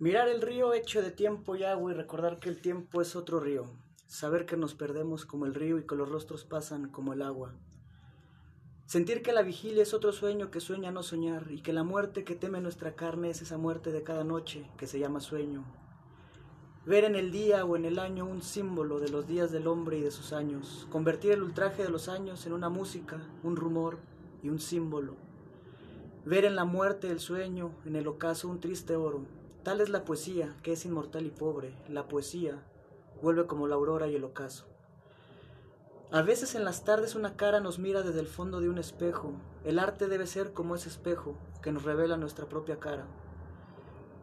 Mirar 0.00 0.28
el 0.28 0.42
río 0.42 0.74
hecho 0.74 1.02
de 1.02 1.10
tiempo 1.10 1.56
y 1.56 1.64
agua 1.64 1.90
y 1.90 1.94
recordar 1.94 2.38
que 2.38 2.48
el 2.48 2.60
tiempo 2.60 3.02
es 3.02 3.16
otro 3.16 3.40
río. 3.40 3.64
Saber 4.06 4.46
que 4.46 4.56
nos 4.56 4.74
perdemos 4.74 5.26
como 5.26 5.44
el 5.44 5.56
río 5.56 5.76
y 5.76 5.88
que 5.88 5.96
los 5.96 6.08
rostros 6.08 6.44
pasan 6.44 6.88
como 6.88 7.14
el 7.14 7.20
agua. 7.20 7.52
Sentir 8.86 9.22
que 9.22 9.32
la 9.32 9.42
vigilia 9.42 9.82
es 9.82 9.94
otro 9.94 10.12
sueño 10.12 10.52
que 10.52 10.60
sueña 10.60 10.92
no 10.92 11.02
soñar 11.02 11.50
y 11.50 11.62
que 11.62 11.72
la 11.72 11.82
muerte 11.82 12.22
que 12.22 12.36
teme 12.36 12.60
nuestra 12.60 12.94
carne 12.94 13.30
es 13.30 13.42
esa 13.42 13.58
muerte 13.58 13.90
de 13.90 14.04
cada 14.04 14.22
noche 14.22 14.70
que 14.76 14.86
se 14.86 15.00
llama 15.00 15.18
sueño. 15.18 15.64
Ver 16.86 17.02
en 17.02 17.16
el 17.16 17.32
día 17.32 17.64
o 17.64 17.74
en 17.74 17.84
el 17.84 17.98
año 17.98 18.24
un 18.24 18.40
símbolo 18.40 19.00
de 19.00 19.08
los 19.08 19.26
días 19.26 19.50
del 19.50 19.66
hombre 19.66 19.98
y 19.98 20.02
de 20.02 20.12
sus 20.12 20.32
años. 20.32 20.86
Convertir 20.92 21.32
el 21.32 21.42
ultraje 21.42 21.82
de 21.82 21.90
los 21.90 22.08
años 22.08 22.46
en 22.46 22.52
una 22.52 22.68
música, 22.68 23.20
un 23.42 23.56
rumor 23.56 23.98
y 24.44 24.48
un 24.48 24.60
símbolo. 24.60 25.16
Ver 26.24 26.44
en 26.44 26.54
la 26.54 26.64
muerte 26.64 27.10
el 27.10 27.18
sueño, 27.18 27.72
en 27.84 27.96
el 27.96 28.06
ocaso 28.06 28.48
un 28.48 28.60
triste 28.60 28.94
oro 28.94 29.37
Tal 29.62 29.80
es 29.80 29.88
la 29.88 30.04
poesía, 30.04 30.54
que 30.62 30.72
es 30.72 30.84
inmortal 30.84 31.26
y 31.26 31.30
pobre. 31.30 31.74
La 31.88 32.08
poesía 32.08 32.62
vuelve 33.20 33.46
como 33.46 33.66
la 33.66 33.74
aurora 33.74 34.06
y 34.08 34.14
el 34.14 34.24
ocaso. 34.24 34.66
A 36.10 36.22
veces 36.22 36.54
en 36.54 36.64
las 36.64 36.84
tardes 36.84 37.14
una 37.14 37.36
cara 37.36 37.60
nos 37.60 37.78
mira 37.78 38.02
desde 38.02 38.20
el 38.20 38.28
fondo 38.28 38.60
de 38.60 38.68
un 38.70 38.78
espejo. 38.78 39.32
El 39.64 39.78
arte 39.78 40.08
debe 40.08 40.26
ser 40.26 40.54
como 40.54 40.74
ese 40.74 40.88
espejo 40.88 41.36
que 41.60 41.72
nos 41.72 41.82
revela 41.82 42.16
nuestra 42.16 42.48
propia 42.48 42.78
cara. 42.78 43.04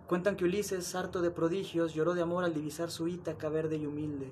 Cuentan 0.08 0.36
que 0.36 0.46
Ulises, 0.46 0.96
harto 0.96 1.22
de 1.22 1.32
prodigios, 1.32 1.94
lloró 1.94 2.16
de 2.16 2.22
amor 2.22 2.44
al 2.44 2.54
divisar 2.54 2.90
su 2.90 3.08
Ítaca 3.08 3.50
verde 3.50 3.78
y 3.78 3.86
humilde. 3.86 4.32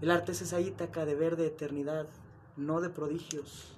El 0.00 0.10
arte 0.10 0.32
es 0.32 0.42
esa 0.42 0.60
Ítaca 0.60 1.04
de 1.04 1.14
verde 1.14 1.46
eternidad, 1.46 2.06
no 2.56 2.80
de 2.80 2.90
prodigios. 2.90 3.76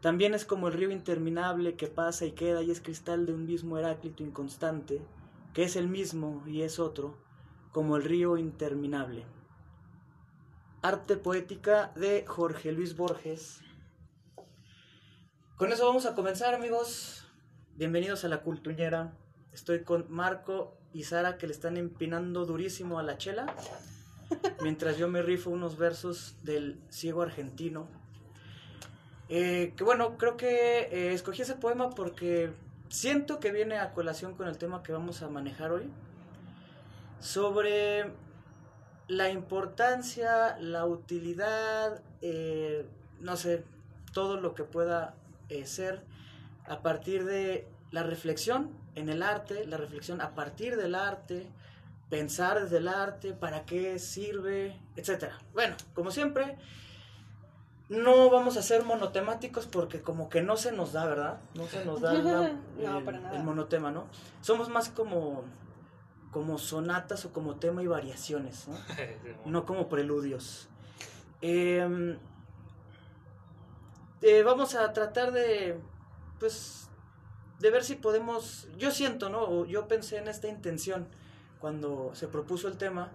También 0.00 0.34
es 0.34 0.44
como 0.44 0.68
el 0.68 0.74
río 0.74 0.90
interminable 0.90 1.76
que 1.76 1.86
pasa 1.86 2.26
y 2.26 2.32
queda 2.32 2.62
y 2.62 2.70
es 2.70 2.80
cristal 2.80 3.26
de 3.26 3.32
un 3.32 3.46
mismo 3.46 3.78
Heráclito 3.78 4.22
inconstante, 4.22 5.00
que 5.56 5.62
es 5.62 5.74
el 5.76 5.88
mismo 5.88 6.42
y 6.46 6.60
es 6.60 6.78
otro, 6.78 7.16
como 7.72 7.96
el 7.96 8.04
río 8.04 8.36
interminable. 8.36 9.24
Arte 10.82 11.16
poética 11.16 11.92
de 11.96 12.26
Jorge 12.26 12.72
Luis 12.72 12.94
Borges. 12.94 13.62
Con 15.56 15.72
eso 15.72 15.86
vamos 15.86 16.04
a 16.04 16.14
comenzar, 16.14 16.52
amigos. 16.52 17.26
Bienvenidos 17.74 18.22
a 18.26 18.28
la 18.28 18.42
Cultuñera. 18.42 19.16
Estoy 19.50 19.82
con 19.82 20.04
Marco 20.10 20.76
y 20.92 21.04
Sara 21.04 21.38
que 21.38 21.46
le 21.46 21.54
están 21.54 21.78
empinando 21.78 22.44
durísimo 22.44 22.98
a 22.98 23.02
la 23.02 23.16
chela, 23.16 23.46
mientras 24.62 24.98
yo 24.98 25.08
me 25.08 25.22
rifo 25.22 25.48
unos 25.48 25.78
versos 25.78 26.36
del 26.42 26.82
ciego 26.90 27.22
argentino. 27.22 27.88
Eh, 29.30 29.72
que 29.74 29.84
bueno, 29.84 30.18
creo 30.18 30.36
que 30.36 30.80
eh, 30.92 31.14
escogí 31.14 31.40
ese 31.40 31.54
poema 31.54 31.88
porque 31.88 32.52
siento 32.88 33.40
que 33.40 33.50
viene 33.50 33.78
a 33.78 33.92
colación 33.92 34.34
con 34.34 34.48
el 34.48 34.58
tema 34.58 34.82
que 34.82 34.92
vamos 34.92 35.22
a 35.22 35.28
manejar 35.28 35.72
hoy, 35.72 35.90
sobre 37.20 38.12
la 39.08 39.30
importancia, 39.30 40.56
la 40.58 40.84
utilidad, 40.86 42.02
eh, 42.22 42.86
no 43.20 43.36
sé, 43.36 43.64
todo 44.12 44.40
lo 44.40 44.54
que 44.54 44.64
pueda 44.64 45.14
eh, 45.48 45.66
ser 45.66 46.02
a 46.66 46.82
partir 46.82 47.24
de 47.24 47.68
la 47.90 48.02
reflexión 48.02 48.70
en 48.94 49.08
el 49.08 49.22
arte, 49.22 49.66
la 49.66 49.76
reflexión 49.76 50.20
a 50.20 50.34
partir 50.34 50.76
del 50.76 50.94
arte, 50.94 51.46
pensar 52.10 52.62
desde 52.62 52.78
el 52.78 52.88
arte, 52.88 53.32
para 53.32 53.64
qué 53.64 53.98
sirve, 53.98 54.80
etcétera. 54.96 55.38
Bueno, 55.52 55.76
como 55.94 56.10
siempre, 56.10 56.56
no 57.88 58.30
vamos 58.30 58.56
a 58.56 58.62
ser 58.62 58.84
monotemáticos 58.84 59.66
porque 59.66 60.00
como 60.00 60.28
que 60.28 60.42
no 60.42 60.56
se 60.56 60.72
nos 60.72 60.92
da, 60.92 61.06
¿verdad? 61.06 61.40
No 61.54 61.66
se 61.66 61.84
nos 61.84 62.00
da 62.00 62.12
el, 63.32 63.42
monotema, 63.44 63.90
¿no? 63.90 64.06
Somos 64.40 64.68
más 64.68 64.88
como, 64.88 65.44
como 66.32 66.58
sonatas 66.58 67.24
o 67.24 67.32
como 67.32 67.56
tema 67.56 67.82
y 67.82 67.86
variaciones, 67.86 68.66
¿no? 69.44 69.50
no 69.50 69.66
como 69.66 69.88
preludios. 69.88 70.68
Em, 71.40 72.18
eh, 74.22 74.42
vamos 74.42 74.74
a 74.74 74.92
tratar 74.92 75.30
de, 75.30 75.78
pues, 76.40 76.88
de 77.60 77.70
ver 77.70 77.84
si 77.84 77.94
podemos, 77.94 78.66
yo 78.76 78.90
siento, 78.90 79.28
¿no? 79.28 79.64
Yo 79.64 79.86
pensé 79.86 80.18
en 80.18 80.26
esta 80.26 80.48
intención 80.48 81.08
cuando 81.60 82.10
se 82.14 82.26
propuso 82.26 82.66
el 82.66 82.78
tema 82.78 83.12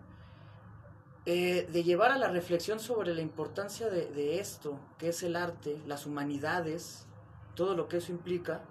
eh, 1.28 1.68
de 1.72 1.84
llevar 1.84 2.12
a 2.12 2.18
la 2.18 2.30
reflexión 2.30 2.80
sobre 2.80 3.14
la 3.14 3.22
importancia 3.22 3.90
de, 3.90 4.40
esto, 4.40 4.80
que 4.98 5.10
es 5.10 5.22
el 5.22 5.36
arte, 5.36 5.80
las 5.86 6.08
humanidades, 6.08 7.06
todo 7.54 7.76
lo 7.76 7.88
que 7.88 7.98
eso 7.98 8.12
implica. 8.12 8.64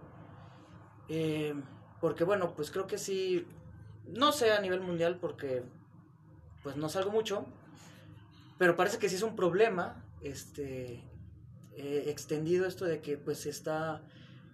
Eh, 1.08 1.54
porque 2.00 2.24
bueno, 2.24 2.54
pues 2.56 2.72
creo 2.72 2.88
que 2.88 2.98
sí, 2.98 3.46
no 4.04 4.32
sé 4.32 4.50
a 4.52 4.60
nivel 4.60 4.80
mundial 4.80 5.18
porque 5.20 5.62
pues 6.64 6.76
no 6.76 6.88
salgo 6.88 7.12
mucho, 7.12 7.46
pero 8.58 8.74
parece 8.74 8.98
que 8.98 9.08
sí 9.08 9.14
es 9.14 9.22
un 9.22 9.36
problema 9.36 10.04
este, 10.20 11.04
eh, 11.76 12.04
extendido 12.08 12.66
esto 12.66 12.84
de 12.84 13.00
que 13.00 13.16
pues 13.16 13.38
se 13.38 13.50
está 13.50 14.02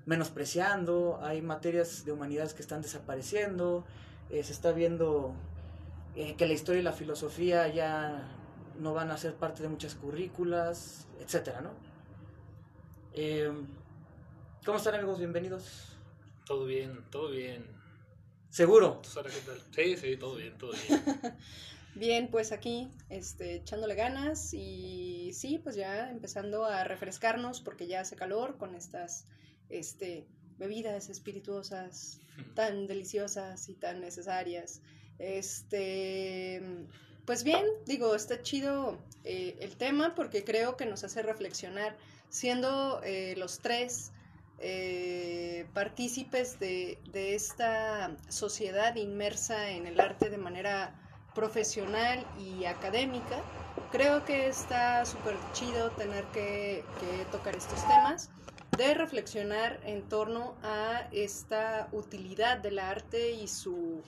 menospreciando, 0.04 1.18
hay 1.22 1.40
materias 1.40 2.04
de 2.04 2.12
humanidades 2.12 2.52
que 2.52 2.62
están 2.62 2.82
desapareciendo, 2.82 3.86
se 4.28 4.40
está 4.40 4.72
viendo 4.72 5.34
eh, 6.16 6.34
que 6.36 6.46
la 6.46 6.54
historia 6.54 6.80
y 6.80 6.84
la 6.84 6.92
filosofía 6.92 7.68
ya 7.68 8.26
no 8.78 8.94
van 8.94 9.10
a 9.10 9.18
ser 9.18 9.34
parte 9.34 9.62
de 9.62 9.68
muchas 9.68 9.94
currículas, 9.94 11.06
etcétera, 11.20 11.60
¿no? 11.60 11.72
Eh, 13.12 13.52
¿Cómo 14.64 14.78
están 14.78 14.94
amigos? 14.94 15.18
Bienvenidos. 15.18 15.96
Todo 16.46 16.64
bien, 16.64 17.04
todo 17.10 17.30
bien. 17.30 17.66
¿Seguro? 18.48 19.02
Sí, 19.74 19.96
sí, 19.96 20.16
todo 20.16 20.36
bien, 20.36 20.56
todo 20.56 20.72
bien. 20.72 21.02
bien, 21.94 22.28
pues 22.30 22.50
aquí, 22.50 22.90
este, 23.10 23.56
echándole 23.56 23.94
ganas 23.94 24.54
y 24.54 25.32
sí, 25.34 25.58
pues 25.58 25.76
ya 25.76 26.10
empezando 26.10 26.64
a 26.64 26.84
refrescarnos 26.84 27.60
porque 27.60 27.86
ya 27.86 28.00
hace 28.00 28.16
calor 28.16 28.56
con 28.56 28.74
estas, 28.74 29.26
este, 29.68 30.26
bebidas 30.56 31.10
espirituosas 31.10 32.20
tan 32.54 32.86
deliciosas 32.86 33.68
y 33.68 33.74
tan 33.74 34.00
necesarias. 34.00 34.80
Este, 35.18 36.62
pues 37.24 37.42
bien, 37.42 37.64
digo, 37.86 38.14
está 38.14 38.42
chido 38.42 38.98
eh, 39.24 39.56
el 39.60 39.76
tema 39.76 40.14
porque 40.14 40.44
creo 40.44 40.76
que 40.76 40.86
nos 40.86 41.04
hace 41.04 41.22
reflexionar, 41.22 41.96
siendo 42.28 43.00
eh, 43.02 43.34
los 43.36 43.60
tres 43.60 44.12
eh, 44.58 45.66
partícipes 45.74 46.58
de, 46.60 46.98
de, 47.12 47.34
esta 47.34 48.16
sociedad 48.28 48.94
inmersa 48.96 49.70
en 49.70 49.86
el 49.86 50.00
arte 50.00 50.30
de 50.30 50.38
manera 50.38 50.94
profesional 51.34 52.24
y 52.38 52.64
académica. 52.64 53.42
Creo 53.92 54.24
que 54.24 54.46
está 54.46 55.04
súper 55.04 55.36
chido 55.52 55.90
tener 55.92 56.24
que, 56.26 56.84
que 57.00 57.24
tocar 57.30 57.56
estos 57.56 57.80
temas 57.86 58.30
de 58.76 58.94
reflexionar 58.94 59.80
en 59.84 60.02
torno 60.08 60.54
a 60.62 61.08
esta 61.12 61.88
utilidad 61.92 62.58
del 62.58 62.78
arte 62.78 63.32
y 63.32 63.48
su 63.48 64.02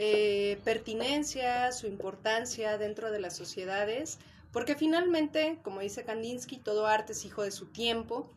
eh, 0.00 0.60
pertinencia, 0.62 1.72
su 1.72 1.88
importancia 1.88 2.78
dentro 2.78 3.10
de 3.10 3.18
las 3.18 3.36
sociedades, 3.36 4.20
porque 4.52 4.76
finalmente, 4.76 5.58
como 5.64 5.80
dice 5.80 6.04
Kandinsky, 6.04 6.58
todo 6.58 6.86
arte 6.86 7.14
es 7.14 7.24
hijo 7.24 7.42
de 7.42 7.50
su 7.50 7.66
tiempo, 7.66 8.30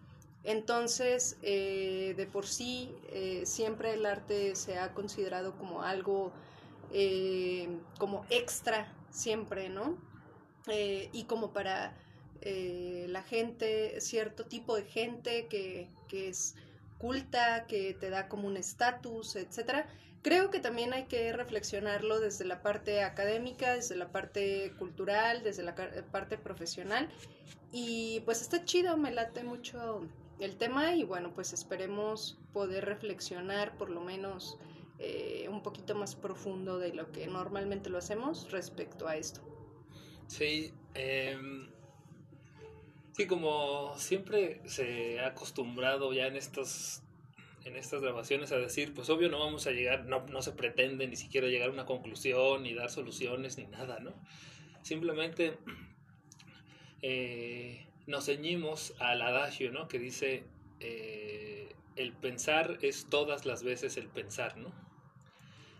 entonces 0.43 1.37
eh, 1.43 2.15
de 2.17 2.25
por 2.25 2.47
sí 2.47 2.95
eh, 3.11 3.43
siempre 3.45 3.93
el 3.93 4.07
arte 4.07 4.55
se 4.55 4.79
ha 4.79 4.95
considerado 4.95 5.55
como 5.55 5.83
algo 5.83 6.31
como 7.99 8.25
extra, 8.31 8.91
siempre, 9.11 9.69
¿no? 9.69 9.97
y 10.67 11.23
como 11.23 11.53
para 11.53 11.95
la 12.43 13.23
gente, 13.23 14.01
cierto 14.01 14.43
tipo 14.45 14.75
de 14.75 14.83
gente 14.83 15.47
que, 15.47 15.87
que 16.09 16.27
es 16.27 16.55
culta, 16.97 17.65
que 17.67 17.93
te 17.93 18.09
da 18.09 18.27
como 18.27 18.47
un 18.47 18.57
estatus, 18.57 19.37
etcétera 19.37 19.87
Creo 20.21 20.51
que 20.51 20.59
también 20.59 20.93
hay 20.93 21.05
que 21.05 21.33
reflexionarlo 21.33 22.19
desde 22.19 22.45
la 22.45 22.61
parte 22.61 23.03
académica, 23.03 23.73
desde 23.73 23.95
la 23.95 24.11
parte 24.11 24.73
cultural, 24.77 25.41
desde 25.43 25.63
la 25.63 25.73
parte 25.73 26.37
profesional. 26.37 27.09
Y 27.71 28.19
pues 28.25 28.41
está 28.41 28.63
chido, 28.63 28.97
me 28.97 29.11
late 29.11 29.43
mucho 29.43 30.07
el 30.39 30.57
tema 30.57 30.95
y 30.95 31.03
bueno, 31.03 31.33
pues 31.33 31.53
esperemos 31.53 32.37
poder 32.53 32.85
reflexionar 32.85 33.77
por 33.77 33.89
lo 33.89 34.01
menos 34.01 34.57
eh, 34.99 35.47
un 35.49 35.63
poquito 35.63 35.95
más 35.95 36.15
profundo 36.15 36.77
de 36.77 36.93
lo 36.93 37.11
que 37.11 37.25
normalmente 37.25 37.89
lo 37.89 37.97
hacemos 37.97 38.51
respecto 38.51 39.07
a 39.07 39.15
esto. 39.17 39.41
Sí, 40.27 40.71
em, 40.93 41.71
sí, 43.13 43.25
como 43.25 43.97
siempre 43.97 44.61
se 44.65 45.19
ha 45.19 45.27
acostumbrado 45.27 46.13
ya 46.13 46.27
en 46.27 46.35
estos 46.35 47.01
en 47.65 47.75
estas 47.75 48.01
grabaciones 48.01 48.51
a 48.51 48.57
decir, 48.57 48.93
pues 48.93 49.09
obvio 49.09 49.29
no 49.29 49.39
vamos 49.39 49.67
a 49.67 49.71
llegar, 49.71 50.05
no, 50.05 50.25
no 50.27 50.41
se 50.41 50.51
pretende 50.51 51.07
ni 51.07 51.15
siquiera 51.15 51.47
llegar 51.47 51.69
a 51.69 51.73
una 51.73 51.85
conclusión, 51.85 52.63
ni 52.63 52.73
dar 52.73 52.89
soluciones, 52.89 53.57
ni 53.57 53.65
nada, 53.67 53.99
¿no? 53.99 54.13
Simplemente 54.81 55.57
eh, 57.01 57.85
nos 58.07 58.25
ceñimos 58.25 58.93
al 58.99 59.21
adagio, 59.21 59.71
¿no? 59.71 59.87
Que 59.87 59.99
dice, 59.99 60.43
eh, 60.79 61.73
el 61.95 62.13
pensar 62.13 62.79
es 62.81 63.07
todas 63.09 63.45
las 63.45 63.63
veces 63.63 63.97
el 63.97 64.07
pensar, 64.07 64.57
¿no? 64.57 64.73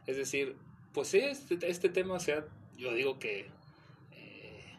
Es 0.06 0.18
decir, 0.18 0.56
pues 0.94 1.08
sí, 1.08 1.20
este, 1.20 1.58
este 1.68 1.90
tema 1.90 2.20
sea, 2.20 2.46
yo 2.78 2.94
digo 2.94 3.18
que 3.18 3.48
eh, 4.12 4.78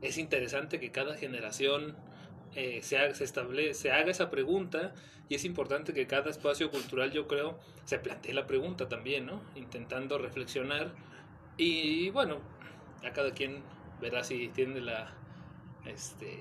es 0.00 0.18
interesante 0.18 0.78
que 0.78 0.92
cada 0.92 1.16
generación 1.16 1.96
eh, 2.56 2.80
se, 2.82 3.74
se 3.74 3.92
haga 3.92 4.10
esa 4.10 4.30
pregunta 4.30 4.94
y 5.28 5.34
es 5.34 5.44
importante 5.44 5.92
que 5.92 6.06
cada 6.06 6.30
espacio 6.30 6.70
cultural, 6.70 7.12
yo 7.12 7.26
creo, 7.26 7.58
se 7.84 7.98
plantee 7.98 8.32
la 8.32 8.46
pregunta 8.46 8.88
también, 8.88 9.26
¿no? 9.26 9.42
Intentando 9.54 10.18
reflexionar 10.18 10.92
y 11.58 12.10
bueno, 12.10 12.38
a 13.04 13.12
cada 13.12 13.32
quien 13.32 13.62
verá 14.00 14.24
si 14.24 14.48
tiene 14.48 14.80
la, 14.80 15.12
este, 15.84 16.40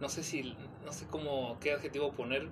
no 0.00 0.08
sé 0.08 0.22
si, 0.22 0.56
no 0.84 0.92
sé 0.92 1.06
cómo, 1.08 1.58
qué 1.60 1.72
adjetivo 1.72 2.12
poner, 2.12 2.48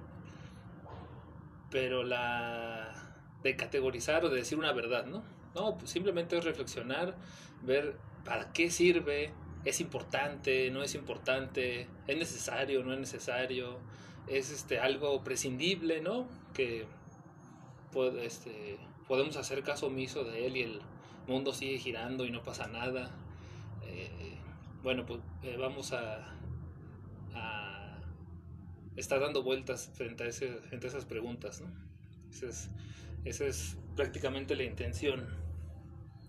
pero 1.71 2.03
la 2.03 3.15
de 3.43 3.57
categorizar 3.57 4.25
o 4.25 4.29
de 4.29 4.39
decir 4.39 4.59
una 4.59 4.73
verdad, 4.73 5.07
¿no? 5.07 5.23
No, 5.55 5.79
pues 5.79 5.91
simplemente 5.91 6.37
es 6.37 6.45
reflexionar, 6.45 7.17
ver 7.63 7.97
para 8.25 8.53
qué 8.53 8.71
sirve, 8.71 9.33
es 9.65 9.81
importante, 9.81 10.71
no 10.71 10.83
es 10.83 10.95
importante, 10.95 11.89
es 12.07 12.17
necesario, 12.17 12.85
no 12.85 12.93
es 12.93 13.01
necesario, 13.01 13.79
es 14.27 14.51
este 14.51 14.79
algo 14.79 15.23
prescindible, 15.25 16.01
¿no? 16.01 16.29
Que 16.55 16.87
puede, 17.93 18.27
este, 18.27 18.79
podemos 19.07 19.37
hacer 19.37 19.63
caso 19.63 19.87
omiso 19.87 20.25
de 20.25 20.47
él 20.47 20.57
y 20.57 20.63
el 20.63 20.81
mundo 21.27 21.53
sigue 21.53 21.79
girando 21.79 22.25
y 22.25 22.31
no 22.31 22.43
pasa 22.43 22.67
nada. 22.69 23.11
Eh, 23.85 24.39
bueno, 24.83 25.05
pues 25.07 25.21
eh, 25.43 25.57
vamos 25.59 25.93
a, 25.93 26.35
a, 27.35 27.99
estar 28.97 29.21
dando 29.21 29.43
vueltas 29.43 29.91
frente 29.95 30.25
a, 30.25 30.27
ese, 30.27 30.55
frente 30.59 30.87
a 30.87 30.91
esas 30.91 31.05
preguntas, 31.05 31.61
¿no? 31.61 31.69
Esa 32.31 32.47
es, 32.47 32.71
esa 33.25 33.47
es 33.47 33.77
prácticamente 33.97 34.57
la 34.57 34.65
intención. 34.65 35.27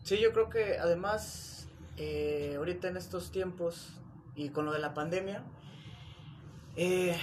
Sí, 0.04 0.18
yo 0.20 0.32
creo 0.32 0.50
que 0.50 0.78
además, 0.78 1.59
eh, 2.00 2.56
ahorita 2.58 2.88
en 2.88 2.98
estos 2.98 3.30
tiempos 3.30 3.90
y 4.34 4.50
con 4.50 4.66
lo 4.66 4.72
de 4.72 4.80
la 4.80 4.94
pandemia, 4.94 5.44
eh, 6.78 7.18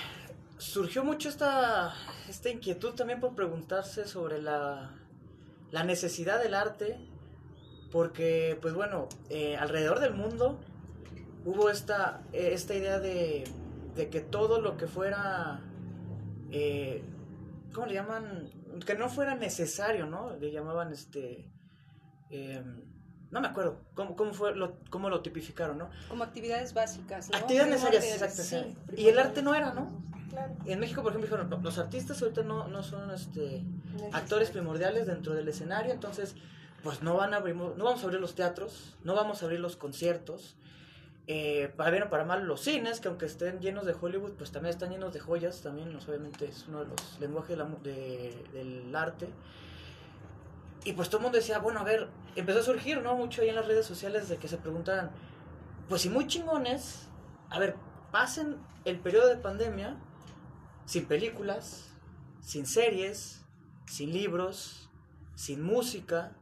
surgió 0.59 1.03
mucho 1.03 1.31
esta, 1.31 1.95
esta 2.29 2.51
inquietud 2.51 2.93
también 2.93 3.19
por 3.19 3.35
preguntarse 3.35 4.07
sobre 4.07 4.41
la, 4.43 4.95
la 5.71 5.83
necesidad 5.83 6.43
del 6.43 6.55
arte, 6.55 6.99
porque, 7.91 8.59
pues 8.61 8.75
bueno, 8.75 9.09
eh, 9.31 9.57
alrededor 9.57 10.01
del 10.01 10.13
mundo 10.13 10.61
hubo 11.47 11.71
esta, 11.71 12.23
esta 12.35 12.75
idea 12.75 13.01
de, 13.01 13.45
de, 13.95 14.11
que 14.11 14.21
todo 14.21 14.61
lo 14.61 14.77
que 14.77 14.87
fuera, 14.87 15.63
eh, 16.51 17.03
¿cómo 17.73 17.87
le 17.87 17.95
llaman? 17.95 18.51
Que 18.85 18.95
no 18.95 19.09
fuera 19.09 19.37
necesario, 19.37 20.05
¿no? 20.05 20.37
Le 20.37 20.53
llamaban 20.53 20.93
este... 20.93 21.51
Eh, 22.29 22.63
no 23.31 23.41
me 23.41 23.49
acuerdo 23.49 23.81
cómo, 23.95 24.17
cómo 24.17 24.33
fue 24.33 24.55
lo, 24.55 24.77
cómo 24.91 25.11
lo 25.11 25.21
tipificaron, 25.21 25.79
¿no? 25.79 25.91
Como 26.09 26.25
actividades 26.25 26.75
básicas, 26.75 27.31
¿no? 27.31 27.37
Actividades 27.37 27.71
necesarias, 27.71 28.05
exacto. 28.05 28.43
Sí, 28.43 28.77
y 28.97 29.09
el 29.09 29.19
arte 29.19 29.43
no 29.43 29.55
era, 29.55 29.73
¿no? 29.73 29.91
Claro. 30.31 30.55
En 30.65 30.81
México, 30.81 31.03
por 31.03 31.13
ejemplo, 31.13 31.37
dijeron, 31.37 31.63
los 31.63 31.79
artistas 31.79 32.21
ahorita 32.21 32.43
no, 32.43 32.69
no 32.69 32.83
son 32.83 33.11
este, 33.11 33.65
actores 34.13 34.51
primordiales 34.51 35.07
dentro 35.07 35.35
del 35.35 35.49
escenario, 35.49 35.93
entonces, 35.93 36.35
pues 36.83 37.03
no 37.03 37.17
van 37.17 37.35
a 37.35 37.39
abrir, 37.39 37.57
no 37.57 37.85
vamos 37.85 38.03
a 38.03 38.05
abrir 38.05 38.21
los 38.21 38.35
teatros, 38.35 38.97
no 39.03 39.15
vamos 39.15 39.43
a 39.43 39.47
abrir 39.47 39.61
los 39.61 39.77
conciertos, 39.77 40.57
eh, 41.29 41.73
para 41.77 41.91
bien 41.91 42.05
o 42.05 42.11
para 42.11 42.25
mal 42.25 42.47
los 42.47 42.61
cines, 42.61 43.01
que 43.01 43.09
aunque 43.09 43.27
estén 43.27 43.61
llenos 43.61 43.85
de 43.85 43.97
Hollywood, 44.01 44.33
pues 44.33 44.53
también 44.53 44.71
están 44.71 44.91
llenos 44.91 45.13
de 45.13 45.19
joyas, 45.19 45.61
también 45.61 45.97
obviamente 45.97 46.45
es 46.45 46.67
uno 46.69 46.85
de 46.85 46.87
los 46.87 47.21
lenguajes 47.21 47.51
de 47.51 47.57
la, 47.57 47.65
de, 47.83 48.45
del 48.53 48.95
arte. 48.95 49.29
Y 50.87 50.93
pues 50.93 51.09
todo 51.09 51.19
el 51.19 51.23
mundo 51.25 51.39
decía, 51.39 51.59
bueno, 51.59 51.81
a 51.81 51.83
ver, 51.83 52.09
empezó 52.37 52.61
a 52.61 52.63
surgir, 52.63 53.03
¿no? 53.03 53.17
Mucho 53.17 53.43
ahí 53.43 53.49
en 53.49 53.57
las 53.57 53.67
redes 53.67 53.85
sociales 53.85 54.29
de 54.29 54.37
que 54.37 54.47
se 54.47 54.57
preguntaran, 54.57 55.11
pues 55.89 56.03
si 56.03 56.09
muy 56.09 56.29
chingones, 56.29 57.09
a 57.51 57.59
ver, 57.59 57.75
pasen 58.13 58.57
el 58.85 59.01
periodo 59.01 59.27
de 59.27 59.37
pandemia 59.37 59.97
sin 60.85 61.07
películas, 61.07 61.93
sin 62.41 62.67
series, 62.67 63.45
sin 63.87 64.13
libros, 64.13 64.89
sin 65.35 65.61
música. 65.61 66.37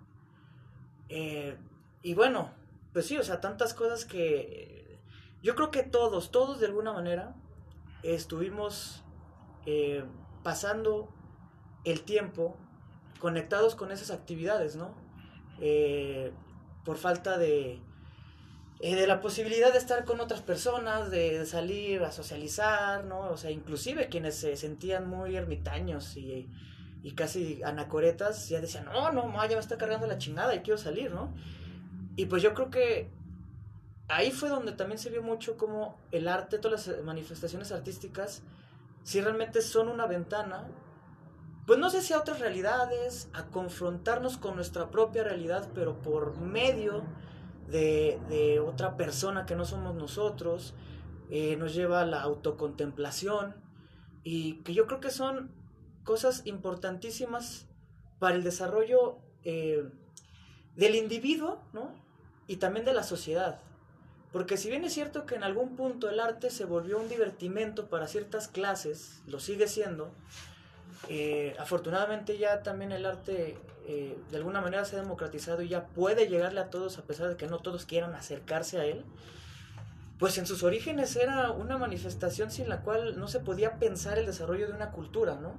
Eh, 1.08 1.56
y 2.02 2.12
bueno, 2.12 2.52
pues 2.92 3.06
sí, 3.06 3.16
o 3.16 3.22
sea, 3.22 3.40
tantas 3.40 3.72
cosas 3.72 4.04
que 4.04 5.00
yo 5.42 5.54
creo 5.54 5.70
que 5.70 5.84
todos, 5.84 6.30
todos 6.30 6.60
de 6.60 6.66
alguna 6.66 6.92
manera 6.92 7.34
estuvimos 8.02 9.04
eh, 9.64 10.04
pasando 10.42 11.08
el 11.84 12.02
tiempo 12.02 12.58
conectados 13.24 13.74
con 13.74 13.90
esas 13.90 14.10
actividades, 14.10 14.76
¿no? 14.76 14.94
Eh, 15.58 16.30
por 16.84 16.98
falta 16.98 17.38
de, 17.38 17.80
eh, 18.80 18.96
de 18.96 19.06
la 19.06 19.22
posibilidad 19.22 19.72
de 19.72 19.78
estar 19.78 20.04
con 20.04 20.20
otras 20.20 20.42
personas, 20.42 21.10
de, 21.10 21.46
salir 21.46 22.02
a 22.02 22.12
socializar, 22.12 23.06
¿no? 23.06 23.20
O 23.30 23.38
sea, 23.38 23.50
inclusive 23.50 24.10
quienes 24.10 24.34
se 24.34 24.58
sentían 24.58 25.08
muy 25.08 25.36
ermitaños 25.36 26.18
y, 26.18 26.50
y 27.02 27.12
casi 27.12 27.62
anacoretas 27.62 28.46
ya 28.50 28.60
decían, 28.60 28.84
no, 28.84 29.10
no, 29.10 29.24
ma, 29.26 29.46
ya 29.46 29.56
me 29.56 29.60
está 29.60 29.78
cargando 29.78 30.06
la 30.06 30.18
chingada 30.18 30.54
y 30.54 30.58
quiero 30.58 30.76
salir, 30.76 31.10
¿no? 31.10 31.32
Y 32.16 32.26
pues 32.26 32.42
yo 32.42 32.52
creo 32.52 32.68
que 32.68 33.08
ahí 34.06 34.32
fue 34.32 34.50
donde 34.50 34.72
también 34.72 34.98
se 34.98 35.08
vio 35.08 35.22
mucho 35.22 35.56
como 35.56 35.98
el 36.12 36.28
arte, 36.28 36.58
todas 36.58 36.88
las 36.88 37.02
manifestaciones 37.02 37.72
artísticas, 37.72 38.42
si 39.02 39.22
realmente 39.22 39.62
son 39.62 39.88
una 39.88 40.04
ventana 40.04 40.68
pues 41.66 41.78
no 41.78 41.88
sé 41.90 42.02
si 42.02 42.12
a 42.12 42.18
otras 42.18 42.40
realidades, 42.40 43.28
a 43.32 43.46
confrontarnos 43.46 44.36
con 44.36 44.54
nuestra 44.54 44.90
propia 44.90 45.24
realidad, 45.24 45.68
pero 45.74 46.02
por 46.02 46.38
medio 46.38 47.04
de, 47.68 48.60
otra 48.64 48.96
persona 48.96 49.46
que 49.46 49.56
no 49.56 49.64
somos 49.64 49.94
nosotros, 49.94 50.74
eh, 51.30 51.56
nos 51.56 51.74
lleva 51.74 52.02
a 52.02 52.06
la 52.06 52.20
autocontemplación 52.20 53.54
y 54.22 54.56
que 54.62 54.74
yo 54.74 54.86
creo 54.86 55.00
que 55.00 55.10
son 55.10 55.50
cosas 56.04 56.42
importantísimas 56.44 57.66
para 58.18 58.36
el 58.36 58.44
desarrollo 58.44 59.18
eh, 59.42 59.88
del 60.76 60.94
individuo, 60.96 61.62
¿no? 61.72 61.94
Y 62.46 62.56
también 62.56 62.84
de 62.84 62.92
la 62.92 63.02
sociedad. 63.02 63.60
Porque 64.32 64.56
si 64.56 64.68
bien 64.68 64.84
es 64.84 64.92
cierto 64.92 65.24
que 65.26 65.36
en 65.36 65.44
algún 65.44 65.76
punto 65.76 66.10
el 66.10 66.20
arte 66.20 66.50
se 66.50 66.64
volvió 66.64 66.98
un 66.98 67.08
divertimento 67.08 67.88
para 67.88 68.08
ciertas 68.08 68.48
clases, 68.48 69.22
lo 69.26 69.40
sigue 69.40 69.68
siendo, 69.68 70.12
eh, 71.08 71.54
afortunadamente 71.58 72.38
ya 72.38 72.62
también 72.62 72.92
el 72.92 73.06
arte 73.06 73.58
eh, 73.86 74.18
de 74.30 74.36
alguna 74.36 74.60
manera 74.60 74.84
se 74.84 74.96
ha 74.96 75.00
democratizado 75.02 75.62
y 75.62 75.68
ya 75.68 75.86
puede 75.86 76.28
llegarle 76.28 76.60
a 76.60 76.70
todos 76.70 76.98
a 76.98 77.02
pesar 77.02 77.28
de 77.28 77.36
que 77.36 77.46
no 77.46 77.58
todos 77.58 77.84
quieran 77.84 78.14
acercarse 78.14 78.80
a 78.80 78.84
él. 78.84 79.04
Pues 80.18 80.38
en 80.38 80.46
sus 80.46 80.62
orígenes 80.62 81.16
era 81.16 81.50
una 81.50 81.76
manifestación 81.76 82.50
sin 82.50 82.68
la 82.68 82.82
cual 82.82 83.18
no 83.18 83.28
se 83.28 83.40
podía 83.40 83.78
pensar 83.78 84.18
el 84.18 84.26
desarrollo 84.26 84.68
de 84.68 84.72
una 84.72 84.90
cultura, 84.90 85.34
¿no? 85.34 85.52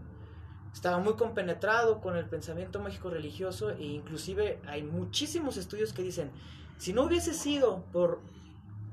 Estaba 0.74 0.98
muy 0.98 1.16
compenetrado 1.16 2.02
con 2.02 2.18
el 2.18 2.26
pensamiento 2.26 2.80
mágico 2.80 3.10
religioso 3.10 3.70
e 3.70 3.84
inclusive 3.84 4.60
hay 4.66 4.84
muchísimos 4.84 5.58
estudios 5.58 5.94
que 5.94 6.02
dicen, 6.02 6.32
si 6.78 6.94
no 6.94 7.04
hubiese 7.04 7.34
sido 7.34 7.84
por, 7.92 8.22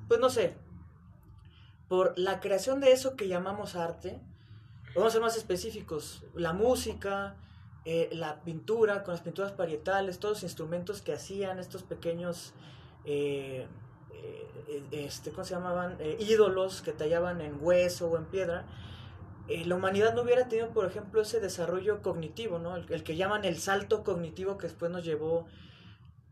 pues 0.08 0.20
no 0.20 0.30
sé, 0.30 0.54
por 1.88 2.18
la 2.18 2.40
creación 2.40 2.80
de 2.80 2.92
eso 2.92 3.16
que 3.16 3.28
llamamos 3.28 3.74
arte, 3.76 4.20
Vamos 4.94 5.08
a 5.08 5.12
ser 5.12 5.22
más 5.22 5.36
específicos. 5.36 6.22
La 6.34 6.52
música, 6.52 7.36
eh, 7.86 8.10
la 8.12 8.42
pintura, 8.42 9.02
con 9.04 9.14
las 9.14 9.22
pinturas 9.22 9.52
parietales, 9.52 10.18
todos 10.18 10.36
los 10.36 10.42
instrumentos 10.42 11.00
que 11.00 11.14
hacían 11.14 11.58
estos 11.58 11.82
pequeños, 11.82 12.52
eh, 13.06 13.66
eh, 14.12 14.82
este, 14.90 15.30
¿cómo 15.30 15.44
se 15.44 15.54
llamaban? 15.54 15.96
ídolos 16.18 16.82
que 16.82 16.92
tallaban 16.92 17.40
en 17.40 17.56
hueso 17.60 18.10
o 18.10 18.18
en 18.18 18.26
piedra. 18.26 18.66
la 19.48 19.74
humanidad 19.74 20.14
no 20.14 20.22
hubiera 20.22 20.48
tenido, 20.48 20.70
por 20.70 20.84
ejemplo, 20.84 21.22
ese 21.22 21.40
desarrollo 21.40 22.02
cognitivo, 22.02 22.58
¿no? 22.58 22.76
El, 22.76 22.86
el, 22.92 23.02
que 23.02 23.16
llaman 23.16 23.44
el 23.46 23.58
salto 23.58 24.04
cognitivo 24.04 24.58
que 24.58 24.66
después 24.66 24.90
nos 24.90 25.04
llevó, 25.04 25.46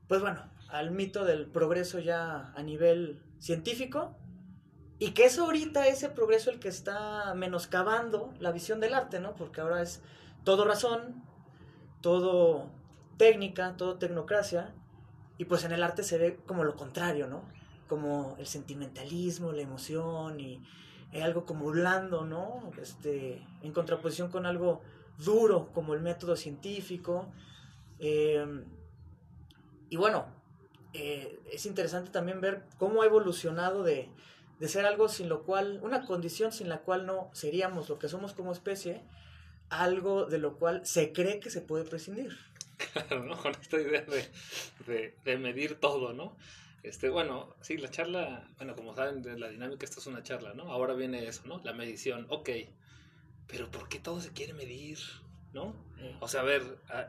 pues 0.06 0.20
bueno, 0.20 0.50
al 0.68 0.90
mito 0.90 1.24
del 1.24 1.46
progreso 1.46 1.98
ya 1.98 2.52
a 2.54 2.62
nivel 2.62 3.22
científico, 3.38 4.16
y 5.00 5.12
que 5.12 5.24
es 5.24 5.38
ahorita 5.38 5.88
ese 5.88 6.10
progreso 6.10 6.50
el 6.50 6.60
que 6.60 6.68
está 6.68 7.32
menoscabando 7.34 8.34
la 8.38 8.52
visión 8.52 8.80
del 8.80 8.92
arte, 8.92 9.18
¿no? 9.18 9.34
Porque 9.34 9.62
ahora 9.62 9.80
es 9.80 10.02
todo 10.44 10.66
razón, 10.66 11.24
todo 12.02 12.70
técnica, 13.16 13.78
todo 13.78 13.96
tecnocracia, 13.96 14.74
y 15.38 15.46
pues 15.46 15.64
en 15.64 15.72
el 15.72 15.82
arte 15.82 16.02
se 16.02 16.18
ve 16.18 16.38
como 16.44 16.64
lo 16.64 16.76
contrario, 16.76 17.26
¿no? 17.28 17.42
Como 17.88 18.36
el 18.38 18.46
sentimentalismo, 18.46 19.52
la 19.52 19.62
emoción 19.62 20.38
y 20.38 20.62
algo 21.22 21.46
como 21.46 21.70
blando, 21.70 22.26
¿no? 22.26 22.70
Este, 22.80 23.42
en 23.62 23.72
contraposición 23.72 24.30
con 24.30 24.44
algo 24.44 24.82
duro 25.16 25.70
como 25.72 25.94
el 25.94 26.00
método 26.00 26.36
científico. 26.36 27.32
Eh, 28.00 28.46
y 29.88 29.96
bueno, 29.96 30.26
eh, 30.92 31.40
es 31.50 31.64
interesante 31.64 32.10
también 32.10 32.42
ver 32.42 32.66
cómo 32.76 33.00
ha 33.00 33.06
evolucionado 33.06 33.82
de, 33.82 34.10
de 34.60 34.68
ser 34.68 34.84
algo 34.84 35.08
sin 35.08 35.28
lo 35.28 35.42
cual, 35.42 35.80
una 35.82 36.04
condición 36.04 36.52
sin 36.52 36.68
la 36.68 36.82
cual 36.82 37.06
no 37.06 37.30
seríamos 37.32 37.88
lo 37.88 37.98
que 37.98 38.08
somos 38.08 38.34
como 38.34 38.52
especie, 38.52 39.02
algo 39.70 40.26
de 40.26 40.38
lo 40.38 40.58
cual 40.58 40.86
se 40.86 41.12
cree 41.12 41.40
que 41.40 41.50
se 41.50 41.62
puede 41.62 41.84
prescindir. 41.84 42.36
Claro, 42.92 43.24
¿no? 43.24 43.36
Con 43.36 43.52
esta 43.52 43.78
idea 43.78 44.04
de, 44.86 45.14
de, 45.24 45.36
medir 45.38 45.74
todo, 45.80 46.12
¿no? 46.12 46.36
Este, 46.82 47.10
bueno, 47.10 47.54
sí, 47.60 47.76
la 47.76 47.90
charla, 47.90 48.48
bueno, 48.56 48.74
como 48.74 48.94
saben, 48.94 49.22
de 49.22 49.38
la 49.38 49.48
dinámica, 49.48 49.84
esto 49.84 50.00
es 50.00 50.06
una 50.06 50.22
charla, 50.22 50.54
¿no? 50.54 50.70
Ahora 50.72 50.94
viene 50.94 51.26
eso, 51.26 51.42
¿no? 51.44 51.60
La 51.62 51.74
medición, 51.74 52.26
ok, 52.30 52.48
pero 53.46 53.70
¿por 53.70 53.88
qué 53.88 53.98
todo 53.98 54.20
se 54.20 54.32
quiere 54.32 54.54
medir? 54.54 54.98
¿No? 55.52 55.74
O 56.20 56.28
sea, 56.28 56.40
a 56.40 56.44
ver, 56.44 56.62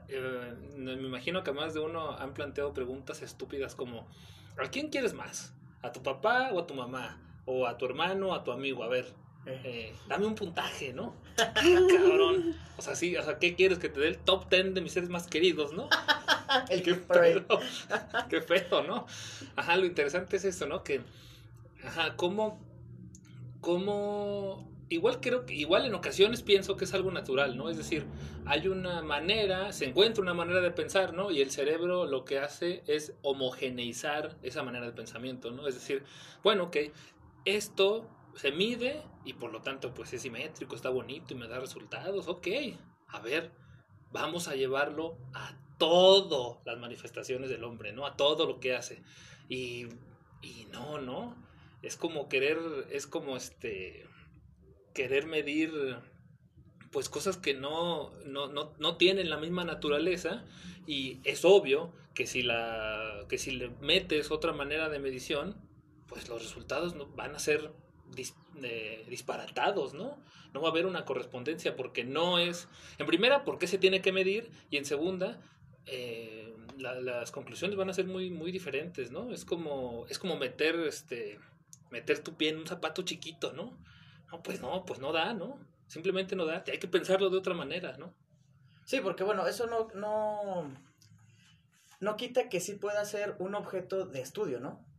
eh, 0.10 0.56
me 0.76 0.94
imagino 0.94 1.44
que 1.44 1.52
más 1.52 1.74
de 1.74 1.80
uno 1.80 2.18
han 2.18 2.34
planteado 2.34 2.74
preguntas 2.74 3.22
estúpidas 3.22 3.76
como, 3.76 4.08
¿a 4.58 4.70
quién 4.70 4.90
quieres 4.90 5.14
más? 5.14 5.54
¿A 5.82 5.92
tu 5.92 6.04
papá 6.04 6.50
o 6.52 6.60
a 6.60 6.68
tu 6.68 6.74
mamá? 6.74 7.31
¿O 7.46 7.66
a 7.68 7.78
tu 7.78 7.86
hermano 7.86 8.30
o 8.30 8.34
a 8.34 8.44
tu 8.44 8.52
amigo? 8.52 8.84
A 8.84 8.88
ver, 8.88 9.14
eh, 9.46 9.94
dame 10.08 10.28
un 10.28 10.36
puntaje, 10.36 10.94
¿no? 10.94 11.16
Cabrón. 11.36 12.56
O 12.78 12.82
sea, 12.82 12.96
sí, 12.96 13.16
o 13.16 13.24
sea, 13.24 13.40
¿qué 13.40 13.56
quieres? 13.56 13.80
Que 13.80 13.90
te 13.90 14.00
dé 14.00 14.08
el 14.10 14.18
top 14.18 14.50
10 14.50 14.74
de 14.76 14.82
mis 14.82 14.92
seres 14.92 15.10
más 15.10 15.28
queridos, 15.28 15.74
¿no? 15.74 15.90
el 16.70 16.84
que 16.84 16.96
feo. 16.96 17.46
Qué 18.30 18.42
feo, 18.42 18.84
¿no? 18.88 19.08
Ajá, 19.56 19.78
lo 19.78 19.86
interesante 19.86 20.38
es 20.38 20.46
eso, 20.46 20.68
¿no? 20.68 20.84
Que, 20.84 21.02
ajá, 21.84 22.16
cómo, 22.18 22.60
cómo, 23.62 24.70
igual 24.90 25.20
creo 25.22 25.48
que, 25.48 25.56
igual 25.56 25.86
en 25.86 25.96
ocasiones 25.96 26.44
pienso 26.44 26.78
que 26.78 26.86
es 26.86 26.94
algo 26.94 27.10
natural, 27.12 27.58
¿no? 27.58 27.70
Es 27.70 27.78
decir, 27.78 28.06
hay 28.46 28.68
una 28.68 29.02
manera, 29.02 29.74
se 29.74 29.86
encuentra 29.86 30.22
una 30.22 30.36
manera 30.36 30.62
de 30.62 30.70
pensar, 30.70 31.14
¿no? 31.14 31.32
Y 31.32 31.42
el 31.42 31.50
cerebro 31.50 32.06
lo 32.06 32.26
que 32.26 32.38
hace 32.38 32.84
es 32.86 33.14
homogeneizar 33.24 34.36
esa 34.44 34.62
manera 34.62 34.86
de 34.86 34.92
pensamiento, 34.92 35.50
¿no? 35.50 35.68
Es 35.68 35.74
decir, 35.74 36.04
bueno, 36.44 36.66
ok, 36.66 36.78
esto 37.46 38.10
se 38.36 38.52
mide 38.52 39.04
y 39.26 39.34
por 39.34 39.52
lo 39.52 39.62
tanto 39.62 39.94
pues 39.94 40.14
es 40.14 40.22
simétrico, 40.22 40.76
está 40.76 40.90
bonito 40.90 41.34
y 41.34 41.38
me 41.38 41.48
da 41.48 41.60
resultados, 41.60 42.28
ok, 42.28 42.48
a 43.08 43.20
ver, 43.20 43.52
vamos 44.12 44.48
a 44.48 44.56
llevarlo 44.56 45.18
a 45.34 45.58
todas 45.78 46.58
las 46.66 46.78
manifestaciones 46.78 47.50
del 47.50 47.64
hombre, 47.64 47.92
¿no? 47.92 48.06
A 48.06 48.16
todo 48.16 48.46
lo 48.46 48.60
que 48.60 48.76
hace. 48.76 49.02
Y, 49.50 49.88
y 50.42 50.68
no, 50.72 51.00
no, 51.00 51.36
es 51.82 51.98
como 51.98 52.30
querer, 52.30 52.60
es 52.92 53.08
como 53.08 53.36
este, 53.36 54.06
querer 54.94 55.26
medir 55.26 55.72
pues 56.92 57.10
cosas 57.10 57.38
que 57.38 57.54
no, 57.54 58.12
no, 58.26 58.48
no, 58.48 58.74
no 58.78 58.98
tienen 58.98 59.30
la 59.30 59.38
misma 59.38 59.64
naturaleza 59.64 60.46
y 60.86 61.20
es 61.24 61.46
obvio 61.46 61.94
que 62.14 62.28
si, 62.28 62.42
la, 62.42 63.26
que 63.30 63.38
si 63.38 63.52
le 63.52 63.70
metes 63.82 64.30
otra 64.30 64.52
manera 64.52 64.90
de 64.90 65.00
medición, 65.00 65.56
pues 66.22 66.30
los 66.30 66.44
resultados 66.44 66.96
van 67.16 67.34
a 67.36 67.40
ser 67.40 67.72
disparatados, 69.08 69.96
¿no? 69.96 70.22
No 70.54 70.62
va 70.62 70.68
a 70.68 70.72
haber 70.72 70.86
una 70.86 71.04
correspondencia 71.04 71.76
porque 71.76 72.04
no 72.04 72.38
es, 72.38 72.68
en 73.00 73.08
primera, 73.08 73.44
porque 73.44 73.66
se 73.66 73.80
tiene 73.80 74.02
que 74.02 74.12
medir 74.12 74.52
y 74.70 74.78
en 74.78 74.86
segunda, 74.86 75.42
eh, 75.88 76.54
las 76.78 77.32
conclusiones 77.32 77.76
van 77.76 77.90
a 77.90 77.94
ser 77.94 78.06
muy, 78.06 78.30
muy 78.30 78.52
diferentes, 78.52 79.12
¿no? 79.12 79.32
Es 79.32 79.46
como, 79.46 80.06
es 80.10 80.20
como 80.20 80.38
meter, 80.38 80.76
este, 80.82 81.40
meter 81.90 82.20
tu 82.20 82.36
pie 82.36 82.50
en 82.50 82.60
un 82.60 82.68
zapato 82.68 83.02
chiquito, 83.02 83.54
¿no? 83.54 83.80
No, 84.32 84.44
pues 84.44 84.62
no, 84.62 84.86
pues 84.86 85.00
no 85.00 85.12
da, 85.12 85.34
¿no? 85.34 85.60
Simplemente 85.88 86.36
no 86.36 86.46
da, 86.46 86.64
hay 86.72 86.78
que 86.78 86.88
pensarlo 86.88 87.32
de 87.32 87.38
otra 87.38 87.56
manera, 87.56 87.98
¿no? 87.98 88.14
Sí, 88.86 89.00
porque 89.00 89.24
bueno, 89.24 89.48
eso 89.48 89.66
no, 89.66 89.88
no, 89.96 90.72
no 92.00 92.18
quita 92.18 92.48
que 92.48 92.60
sí 92.60 92.76
pueda 92.76 93.06
ser 93.06 93.36
un 93.40 93.56
objeto 93.56 94.06
de 94.06 94.22
estudio, 94.22 94.60
¿no? 94.60 94.91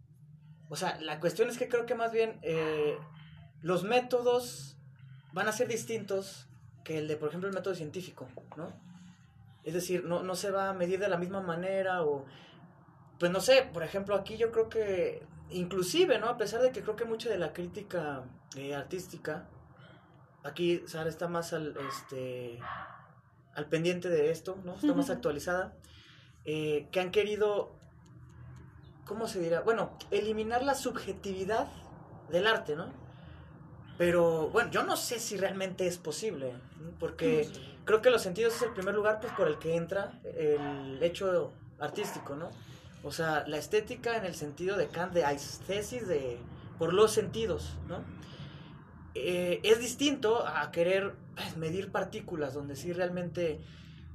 O 0.73 0.77
sea, 0.77 0.99
la 1.03 1.21
cuestión 1.21 1.51
es 1.51 1.59
que 1.59 1.69
creo 1.69 1.85
que 1.85 1.95
más 1.95 2.13
bien 2.13 2.39
eh, 2.41 2.97
los 3.61 3.85
métodos 3.85 4.79
van 5.35 5.47
a 5.47 5.53
ser 5.53 5.69
distintos 5.69 6.49
que 6.83 6.97
el 6.97 7.09
de, 7.09 7.19
por 7.19 7.29
ejemplo, 7.29 7.47
el 7.47 7.55
método 7.55 7.75
científico, 7.75 8.27
¿no? 8.57 8.73
Es 9.65 9.75
decir, 9.75 10.03
no, 10.07 10.23
no 10.23 10.35
se 10.35 10.51
va 10.51 10.71
a 10.71 10.73
medir 10.73 10.99
de 10.99 11.09
la 11.09 11.19
misma 11.19 11.43
manera 11.43 12.03
o, 12.05 12.25
pues 13.19 13.31
no 13.31 13.43
sé, 13.43 13.69
por 13.71 13.83
ejemplo, 13.83 14.15
aquí 14.15 14.39
yo 14.39 14.51
creo 14.51 14.71
que, 14.71 15.23
inclusive, 15.51 16.19
¿no? 16.19 16.31
A 16.31 16.39
pesar 16.39 16.63
de 16.63 16.73
que 16.73 16.81
creo 16.81 16.97
que 16.97 17.05
mucha 17.05 17.29
de 17.29 17.37
la 17.37 17.53
crítica 17.53 18.25
eh, 18.57 18.75
artística, 18.75 19.51
aquí 20.43 20.85
Sara 20.87 21.11
está 21.11 21.29
más 21.29 21.53
al, 21.53 21.77
este, 21.87 22.59
al 23.53 23.67
pendiente 23.67 24.09
de 24.09 24.31
esto, 24.31 24.57
¿no? 24.65 24.77
Está 24.77 24.95
más 24.95 25.11
actualizada, 25.11 25.77
eh, 26.47 26.89
que 26.91 26.99
han 26.99 27.11
querido 27.11 27.82
¿cómo 29.07 29.29
se 29.29 29.41
dirá? 29.41 29.61
Bueno, 29.61 29.93
eliminar 30.11 30.63
la 30.65 30.75
subjetividad 30.75 31.69
del 32.31 32.47
arte, 32.47 32.77
¿no? 32.77 32.87
Pero 33.99 34.49
bueno, 34.49 34.71
yo 34.71 34.83
no 34.83 34.97
sé 34.97 35.19
si 35.19 35.37
realmente 35.37 35.87
es 35.87 35.99
posible, 35.99 36.55
porque 36.99 37.49
creo 37.85 38.01
que 38.01 38.11
los 38.11 38.23
sentidos 38.23 38.57
es 38.57 38.63
el 38.63 38.73
primer 38.73 38.95
lugar 38.95 39.21
pues, 39.21 39.33
por 39.35 39.49
el 39.49 39.59
que 39.59 39.77
entra 39.77 40.19
el 40.25 41.03
hecho 41.03 41.53
artístico, 41.79 42.35
¿no? 42.35 42.51
O 43.05 43.13
sea, 43.13 43.45
la 43.47 43.59
estética 43.59 44.17
en 44.17 44.25
el 44.25 44.35
sentido 44.35 44.77
de 44.77 44.89
Kant, 44.89 45.13
de 45.13 45.25
aesthesis, 45.25 46.07
de 46.07 46.39
por 46.79 46.93
los 46.95 47.13
sentidos, 47.13 47.77
¿no? 47.89 48.03
Eh, 49.15 49.61
es 49.63 49.79
distinto 49.79 50.47
a 50.47 50.71
querer 50.71 51.15
pues, 51.35 51.57
medir 51.57 51.93
partículas, 51.93 52.55
donde 52.55 52.77
sí 52.77 52.93
realmente 52.93 53.61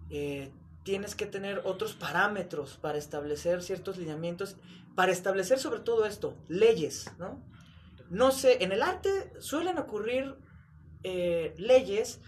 eh, 0.09 0.51
tienes 0.87 1.15
que 1.15 1.25
tener 1.25 1.63
otros 1.65 1.95
parámetros 1.95 2.77
para 2.77 2.97
establecer 2.97 3.61
ciertos 3.61 3.97
lineamientos, 3.97 4.55
para 4.95 5.11
establecer 5.11 5.59
sobre 5.59 5.81
todo 5.81 6.05
esto, 6.05 6.37
leyes, 6.47 7.11
¿no? 7.19 7.43
No 8.09 8.31
sé, 8.31 8.63
en 8.63 8.71
el 8.71 8.81
arte 8.81 9.33
suelen 9.41 9.79
ocurrir 9.79 10.37
eh, 11.03 11.53
leyes, 11.57 12.21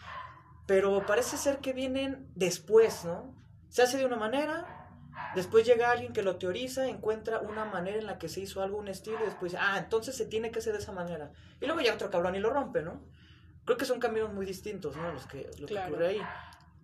pero 0.68 1.06
parece 1.06 1.38
ser 1.38 1.60
que 1.60 1.72
vienen 1.72 2.30
después, 2.36 3.06
¿no? 3.06 3.34
Se 3.70 3.82
hace 3.82 3.98
de 3.98 4.06
una 4.06 4.18
manera, 4.18 4.90
después 5.36 5.66
llega 5.66 5.90
alguien 5.90 6.12
que 6.12 6.22
lo 6.22 6.36
teoriza, 6.36 6.90
encuentra 6.90 7.40
una 7.40 7.64
manera 7.64 7.98
en 7.98 8.08
la 8.08 8.18
que 8.18 8.28
se 8.28 8.42
hizo 8.42 8.62
algo, 8.62 8.78
un 8.78 8.90
estilo, 8.90 9.20
y 9.22 9.28
después 9.28 9.54
dice, 9.54 9.64
ah, 9.66 9.78
entonces 9.78 10.18
se 10.18 10.26
tiene 10.26 10.52
que 10.52 10.60
hacer 10.60 10.74
de 10.74 10.80
esa 10.80 10.92
manera. 10.92 11.32
Y 11.62 11.66
luego 11.66 11.80
llega 11.80 11.94
otro 11.94 12.12
cabrón 12.12 12.36
y 12.36 12.40
lo 12.40 12.50
rompe, 12.50 12.82
¿no? 12.82 13.06
Creo 13.64 13.78
que 13.78 13.86
son 13.86 14.02
caminos 14.02 14.34
muy 14.34 14.46
distintos, 14.46 14.98
¿no? 14.98 15.14
Los 15.14 15.28
que, 15.28 15.50
lo 15.60 15.66
que 15.66 15.80
ocurre 15.80 16.08
ahí. 16.08 16.22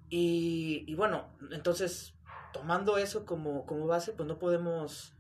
Y, 0.10 0.94
bueno, 0.96 1.30
entonces, 1.52 2.14
tomando 2.54 2.98
eso 2.98 3.26
como, 3.26 3.66
como 3.66 3.88
base, 3.88 4.12
pues 4.12 4.28
no 4.28 4.38
podemos 4.40 5.14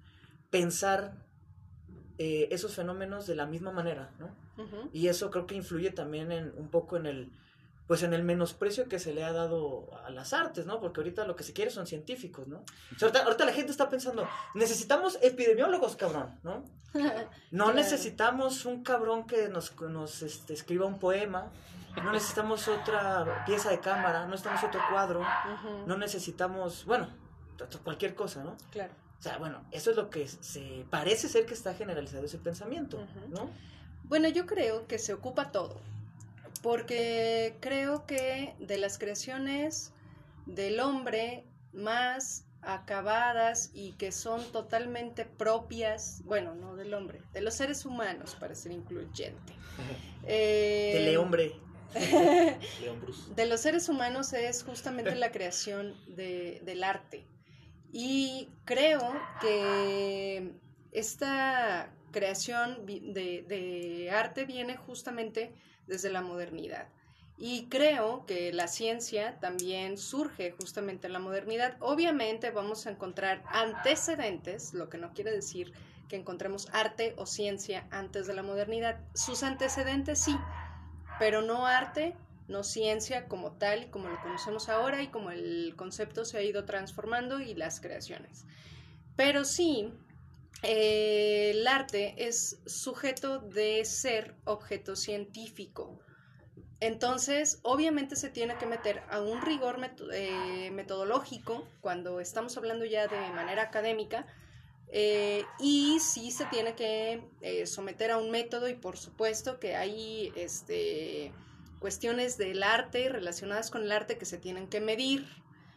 pensar 0.50 1.26
eh, 2.18 2.48
esos 2.52 2.76
fenómenos 2.76 3.28
de 3.28 3.36
la 3.36 3.46
misma 3.46 3.72
manera, 3.72 4.12
¿no? 4.20 4.30
Y 4.94 5.08
eso 5.08 5.32
creo 5.32 5.48
que 5.48 5.56
influye 5.56 5.92
también 5.92 6.32
en, 6.32 6.54
un 6.56 6.70
poco 6.70 6.96
en 6.96 7.08
el, 7.08 7.32
pues 7.88 8.02
en 8.04 8.14
el 8.14 8.24
menosprecio 8.24 8.88
que 8.88 9.00
se 9.00 9.14
le 9.14 9.24
ha 9.24 9.32
dado 9.32 9.90
a 10.06 10.10
las 10.10 10.34
artes, 10.34 10.66
¿no? 10.66 10.80
Porque 10.80 11.02
ahorita 11.02 11.26
lo 11.26 11.36
que 11.36 11.44
se 11.44 11.54
quiere 11.54 11.70
son 11.70 11.86
científicos, 11.86 12.48
¿no? 12.48 12.64
ahorita, 13.02 13.46
la 13.46 13.54
gente 13.54 13.72
está 13.72 13.90
pensando, 13.90 14.28
necesitamos 14.56 15.20
epidemiólogos, 15.22 15.96
cabrón, 15.96 16.40
¿no? 16.44 16.64
No 17.52 17.74
necesitamos 17.74 18.66
un 18.66 18.82
cabrón 18.84 19.28
que 19.28 19.50
nos, 19.50 19.80
nos 19.82 20.22
este, 20.22 20.54
escriba 20.54 20.86
un 20.86 20.98
poema, 20.98 21.52
no 22.04 22.12
necesitamos 22.12 22.68
otra 22.68 23.44
pieza 23.46 23.70
de 23.70 23.80
cámara, 23.80 24.22
no 24.22 24.32
necesitamos 24.32 24.64
otro 24.64 24.82
cuadro, 24.90 25.26
no 25.86 25.98
necesitamos, 25.98 26.86
bueno, 26.86 27.10
cualquier 27.84 28.16
cosa, 28.16 28.44
¿no? 28.44 28.56
Claro. 28.72 28.94
O 29.20 29.24
sea, 29.24 29.38
bueno, 29.38 29.64
eso 29.72 29.92
es 29.92 29.98
lo 29.98 30.10
que 30.10 30.28
se 30.28 30.86
parece 30.90 31.30
ser 31.30 31.46
que 31.46 31.54
está 31.54 31.74
generalizado 31.74 32.26
ese 32.26 32.38
pensamiento, 32.38 33.00
¿no? 33.30 33.50
Bueno, 34.04 34.28
yo 34.30 34.46
creo 34.46 34.88
que 34.88 35.00
se 35.00 35.14
ocupa 35.14 35.52
todo, 35.52 35.80
porque 36.66 37.58
creo 37.60 38.08
que 38.08 38.56
de 38.58 38.80
las 38.80 38.98
creaciones 38.98 39.94
del 40.48 40.80
hombre 40.80 41.44
más 41.74 42.48
acabadas 42.64 43.70
y 43.76 43.92
que 43.92 44.12
son 44.12 44.44
totalmente 44.52 45.26
propias, 45.26 46.24
bueno, 46.26 46.56
no 46.56 46.76
del 46.76 46.96
hombre, 46.96 47.22
de 47.34 47.42
los 47.42 47.54
seres 47.54 47.86
humanos, 47.86 48.36
para 48.40 48.56
ser 48.56 48.72
incluyente. 48.72 49.54
Eh, 50.28 51.04
del 51.06 51.18
hombre. 51.18 51.54
de 53.36 53.46
los 53.46 53.62
seres 53.62 53.88
humanos 53.90 54.34
es 54.34 54.64
justamente 54.64 55.14
la 55.14 55.32
creación 55.32 55.94
de, 56.16 56.64
del 56.66 56.84
arte. 56.84 57.28
Y 57.92 58.50
creo 58.64 59.14
que 59.40 60.52
esta 60.92 61.94
creación 62.12 62.88
de, 62.88 63.46
de 63.48 64.10
arte 64.10 64.46
viene 64.46 64.78
justamente 64.78 65.54
desde 65.88 66.12
la 66.12 66.22
modernidad. 66.22 66.88
Y 67.38 67.68
creo 67.68 68.26
que 68.26 68.54
la 68.54 68.68
ciencia 68.68 69.40
también 69.40 69.98
surge 69.98 70.52
justamente 70.52 71.08
en 71.08 71.14
la 71.14 71.20
modernidad. 71.20 71.76
Obviamente 71.82 72.50
vamos 72.52 72.88
a 72.88 72.92
encontrar 72.92 73.44
antecedentes, 73.48 74.74
lo 74.74 74.90
que 74.90 74.98
no 74.98 75.14
quiere 75.14 75.32
decir 75.32 75.74
que 76.08 76.16
encontremos 76.16 76.70
arte 76.72 77.14
o 77.18 77.26
ciencia 77.26 77.88
antes 77.92 78.28
de 78.28 78.34
la 78.34 78.44
modernidad. 78.44 79.00
Sus 79.14 79.44
antecedentes 79.44 80.20
sí, 80.20 80.38
pero 81.20 81.42
no 81.42 81.66
arte, 81.66 82.16
no 82.48 82.64
ciencia 82.64 83.28
como 83.28 83.54
tal 83.54 83.84
y 83.84 83.88
como 83.88 84.08
lo 84.08 84.22
conocemos 84.22 84.70
ahora 84.70 85.02
y 85.02 85.08
como 85.08 85.32
el 85.32 85.74
concepto 85.76 86.26
se 86.26 86.38
ha 86.38 86.44
ido 86.44 86.66
transformando 86.66 87.40
y 87.42 87.54
las 87.56 87.82
creaciones. 87.82 88.46
Pero 89.16 89.46
sí, 89.46 89.94
el 90.62 91.68
arte 91.68 92.28
es 92.28 92.60
sujeto 92.66 93.40
de 93.40 93.84
ser 93.86 94.36
objeto 94.46 94.96
científico. 94.96 96.00
entonces, 96.80 97.60
obviamente 97.64 98.16
se 98.16 98.30
tiene 98.30 98.58
que 98.58 98.66
meter 98.66 99.04
a 99.10 99.22
un 99.22 99.42
rigor 99.42 99.80
eh, 100.12 100.72
metodológico 100.72 101.68
cuando 101.82 102.20
estamos 102.20 102.58
hablando 102.58 102.86
ya 102.86 103.08
de 103.08 103.30
manera 103.34 103.64
académica 103.64 104.26
eh, 104.90 105.46
y 105.60 106.00
sí 106.00 106.32
se 106.32 106.46
tiene 106.46 106.76
que 106.76 107.28
eh, 107.42 107.66
someter 107.66 108.12
a 108.12 108.18
un 108.18 108.32
método 108.32 108.70
y 108.70 108.76
por 108.76 108.98
supuesto 108.98 109.60
que 109.60 109.76
hay 109.76 110.32
este, 110.36 111.34
cuestiones 111.80 112.38
del 112.38 112.64
arte 112.64 113.10
relacionadas 113.10 113.72
con 113.72 113.84
el 113.84 113.92
arte 113.92 114.18
que 114.18 114.26
se 114.26 114.38
tienen 114.38 114.68
que 114.68 114.82
medir. 114.82 115.28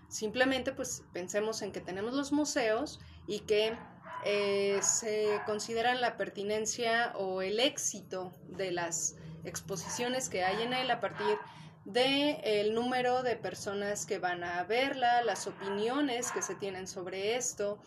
Simplemente 0.08 0.72
pues 0.72 1.02
pensemos 1.12 1.62
en 1.62 1.72
que 1.72 1.80
tenemos 1.80 2.14
los 2.14 2.32
museos 2.32 3.00
y 3.26 3.40
que 3.40 3.76
se 4.24 5.40
consideran 5.46 6.00
la 6.00 6.16
pertinencia 6.16 7.12
o 7.16 7.42
el 7.42 7.60
éxito 7.60 8.32
de 8.48 8.72
las 8.72 9.16
exposiciones 9.44 10.28
que 10.28 10.44
hay 10.44 10.62
en 10.62 10.72
él 10.72 10.90
a 10.90 11.00
partir 11.00 11.38
de 11.84 12.40
el 12.60 12.74
número 12.74 13.22
de 13.22 13.36
personas 13.36 14.04
que 14.04 14.18
van 14.18 14.44
a 14.44 14.62
verla, 14.64 15.22
las 15.22 15.46
opiniones 15.46 16.30
que 16.32 16.42
se 16.42 16.54
tienen 16.54 16.86
sobre 16.86 17.36
esto. 17.36 17.78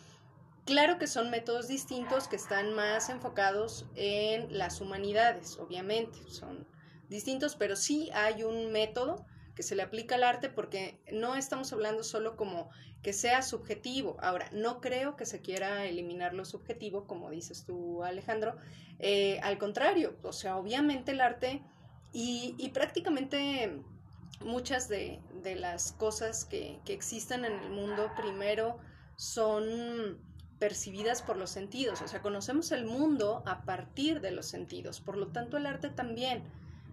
Claro 0.65 0.97
que 0.97 1.07
son 1.07 1.29
métodos 1.29 1.67
distintos 1.67 2.27
que 2.27 2.35
están 2.35 2.73
más 2.73 3.09
enfocados 3.09 3.85
en 3.95 4.57
las 4.57 4.81
humanidades, 4.81 5.57
obviamente, 5.57 6.17
son 6.29 6.67
distintos, 7.09 7.55
pero 7.55 7.75
sí 7.75 8.09
hay 8.13 8.43
un 8.43 8.71
método 8.71 9.25
se 9.63 9.75
le 9.75 9.83
aplica 9.83 10.15
al 10.15 10.23
arte 10.23 10.49
porque 10.49 10.99
no 11.11 11.35
estamos 11.35 11.71
hablando 11.73 12.03
solo 12.03 12.35
como 12.35 12.69
que 13.01 13.13
sea 13.13 13.41
subjetivo. 13.41 14.17
Ahora, 14.21 14.49
no 14.51 14.79
creo 14.81 15.15
que 15.15 15.25
se 15.25 15.41
quiera 15.41 15.85
eliminar 15.85 16.33
lo 16.33 16.45
subjetivo, 16.45 17.07
como 17.07 17.31
dices 17.31 17.65
tú, 17.65 18.03
Alejandro. 18.03 18.55
Eh, 18.99 19.39
al 19.41 19.57
contrario, 19.57 20.15
o 20.23 20.33
sea, 20.33 20.57
obviamente 20.57 21.11
el 21.11 21.21
arte 21.21 21.63
y, 22.13 22.69
prácticamente 22.73 23.81
muchas 24.41 24.89
de, 24.89 25.19
las 25.55 25.91
cosas 25.93 26.45
que, 26.45 26.79
que 26.85 26.93
existen 26.93 27.45
en 27.45 27.53
el 27.53 27.69
mundo, 27.69 28.11
primero, 28.17 28.77
son 29.15 30.19
percibidas 30.59 31.23
por 31.23 31.37
los 31.37 31.49
sentidos, 31.49 32.03
o 32.03 32.07
sea, 32.07 32.21
conocemos 32.21 32.71
el 32.71 32.85
mundo 32.85 33.41
a 33.47 33.63
partir 33.63 34.21
de 34.21 34.29
los 34.29 34.45
sentidos, 34.45 35.01
por 35.01 35.17
lo 35.17 35.27
tanto 35.27 35.57
el 35.57 35.65
arte 35.65 35.89
también 35.89 36.43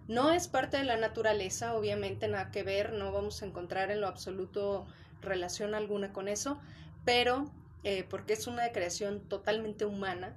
no 0.09 0.31
es 0.31 0.47
parte 0.47 0.77
de 0.77 0.85
la 0.85 0.97
naturaleza, 0.97 1.75
obviamente 1.75 2.27
nada 2.27 2.49
que 2.49 2.63
ver, 2.63 2.93
no 2.93 3.11
vamos 3.11 3.43
a 3.43 3.45
encontrar 3.45 3.91
en 3.91 4.01
lo 4.01 4.07
absoluto 4.07 4.87
relación 5.21 5.75
alguna 5.75 6.11
con 6.11 6.27
eso, 6.27 6.59
pero 7.05 7.45
eh, 7.83 8.03
porque 8.09 8.33
es 8.33 8.47
una 8.47 8.71
creación 8.71 9.21
totalmente 9.29 9.85
humana, 9.85 10.35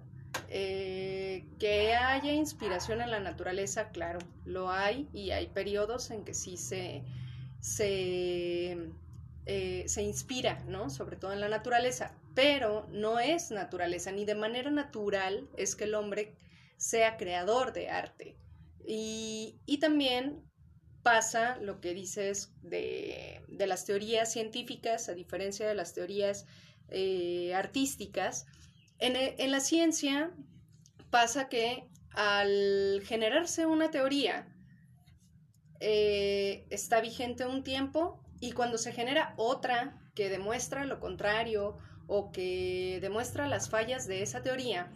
eh, 0.51 1.47
que 1.59 1.95
haya 1.95 2.33
inspiración 2.33 3.01
en 3.01 3.11
la 3.11 3.21
naturaleza, 3.21 3.89
claro, 3.89 4.19
lo 4.45 4.71
hay 4.71 5.09
y 5.15 5.31
hay 5.31 5.47
periodos 5.47 6.11
en 6.11 6.23
que 6.27 6.35
sí 6.35 6.59
se, 6.59 7.03
se, 7.59 8.77
eh, 9.47 9.85
se 9.87 10.03
inspira, 10.03 10.63
¿no? 10.69 10.91
Sobre 10.91 11.17
todo 11.17 11.33
en 11.33 11.41
la 11.41 11.49
naturaleza, 11.49 12.13
pero 12.35 12.87
no 12.91 13.21
es 13.21 13.51
naturaleza, 13.51 14.13
ni 14.13 14.27
de 14.27 14.35
manera 14.35 14.71
natural 14.71 15.49
es 15.57 15.75
que 15.77 15.85
el 15.85 15.95
hombre 15.95 16.35
sea 16.77 17.17
creador 17.17 17.73
de 17.73 17.89
arte. 17.89 18.37
Y, 18.87 19.79
también 19.81 20.45
pasa 21.03 21.57
lo 21.57 21.81
que 21.81 21.95
dices 21.95 22.53
de, 22.63 23.43
de, 23.49 23.67
las 23.67 23.85
teorías 23.85 24.33
científicas, 24.33 25.09
a 25.09 25.15
diferencia 25.15 25.67
de 25.67 25.75
las 25.75 25.93
teorías 25.93 26.47
eh, 26.89 27.53
artísticas. 27.55 28.47
En, 28.99 29.17
en, 29.17 29.51
la 29.51 29.61
ciencia 29.61 30.33
pasa 31.11 31.49
que 31.49 31.89
al 32.15 33.03
generarse 33.05 33.67
una 33.67 33.91
teoría 33.91 34.47
eh, 35.81 36.65
está 36.71 37.01
vigente 37.01 37.45
un 37.45 37.65
tiempo 37.65 38.23
y 38.41 38.53
cuando 38.53 38.79
se 38.79 38.93
genera 38.93 39.35
otra 39.37 40.01
que 40.15 40.29
demuestra 40.29 40.85
lo 40.85 41.01
contrario 41.01 41.77
o 42.07 42.31
que 42.31 42.99
demuestra 43.01 43.49
las 43.49 43.69
fallas 43.69 44.07
de 44.07 44.23
esa 44.23 44.43
teoría, 44.43 44.93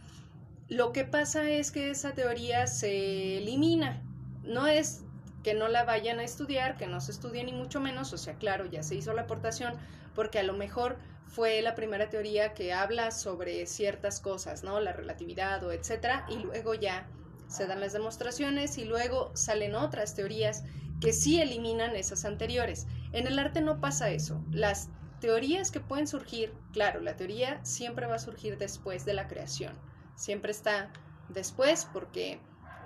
lo 0.69 0.93
que 0.93 1.05
pasa 1.05 1.49
es 1.49 1.71
que 1.71 1.91
esa 1.91 2.13
teoría 2.13 2.67
se 2.67 3.39
elimina. 3.39 4.03
No 4.43 4.67
es 4.67 5.03
que 5.45 5.55
no 5.55 5.69
la 5.69 5.85
vayan 5.85 6.19
a 6.19 6.25
estudiar, 6.25 6.77
que 6.77 6.89
no 6.89 7.01
se 7.01 7.13
estudie 7.13 7.45
ni 7.45 7.53
mucho 7.53 7.81
menos, 7.81 8.13
o 8.13 8.19
sea, 8.19 8.35
claro, 8.35 8.67
ya 8.67 8.83
se 8.83 8.97
hizo 8.97 9.13
la 9.13 9.23
aportación, 9.23 9.75
porque 10.17 10.41
a 10.41 10.43
lo 10.43 10.55
mejor 10.55 10.97
fue 11.29 11.63
la 11.63 11.77
primera 11.77 12.09
teoría 12.09 12.53
que 12.53 12.73
habla 12.73 13.13
sobre 13.13 13.65
ciertas 13.67 14.19
cosas, 14.19 14.65
¿no? 14.65 14.81
La 14.81 14.93
relatividad 14.93 15.63
o 15.63 15.71
etcétera, 15.71 16.27
y 16.29 16.39
luego 16.39 16.75
ya 16.75 17.07
se 17.47 17.69
dan 17.69 17.79
las 17.79 17.93
demostraciones 17.93 18.77
y 18.77 18.87
luego 18.87 19.31
salen 19.37 19.77
otras 19.77 20.17
teorías 20.17 20.65
que 21.01 21.13
sí 21.13 21.41
eliminan 21.41 21.95
esas 21.95 22.25
anteriores. 22.25 22.89
En 23.13 23.29
el 23.29 23.39
arte 23.39 23.61
no 23.61 23.81
pasa 23.81 24.11
eso. 24.11 24.43
Las 24.51 24.89
teorías 25.21 25.71
que 25.71 25.79
pueden 25.79 26.09
surgir, 26.09 26.53
claro, 26.73 27.01
la 27.01 27.17
teoría 27.17 27.65
siempre 27.65 28.07
va 28.07 28.17
a 28.17 28.19
surgir 28.19 28.59
después 28.59 29.05
de 29.05 29.15
la 29.15 29.29
creación 29.29 29.73
siempre 30.17 30.51
está 30.51 30.91
después 31.29 31.89
porque 31.93 32.41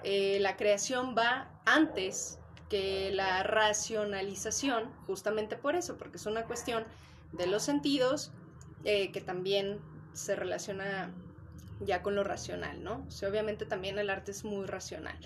eh, 0.04 0.38
la 0.40 0.56
creación 0.56 1.14
va 1.16 1.50
antes 1.64 2.38
que 2.68 3.10
la 3.12 3.42
racionalización, 3.42 4.92
justamente 5.06 5.56
por 5.56 5.74
eso, 5.74 5.96
porque 5.98 6.18
es 6.18 6.26
una 6.26 6.44
cuestión 6.44 6.84
de 7.32 7.46
los 7.46 7.62
sentidos 7.62 8.32
eh, 8.84 9.10
que 9.12 9.20
también 9.20 9.80
se 10.12 10.36
relaciona 10.36 11.12
ya 11.80 12.02
con 12.02 12.14
lo 12.14 12.24
racional, 12.24 12.82
¿no? 12.82 13.06
Obviamente 13.28 13.64
también 13.66 13.98
el 13.98 14.10
arte 14.10 14.30
es 14.30 14.44
muy 14.44 14.66
racional. 14.66 15.18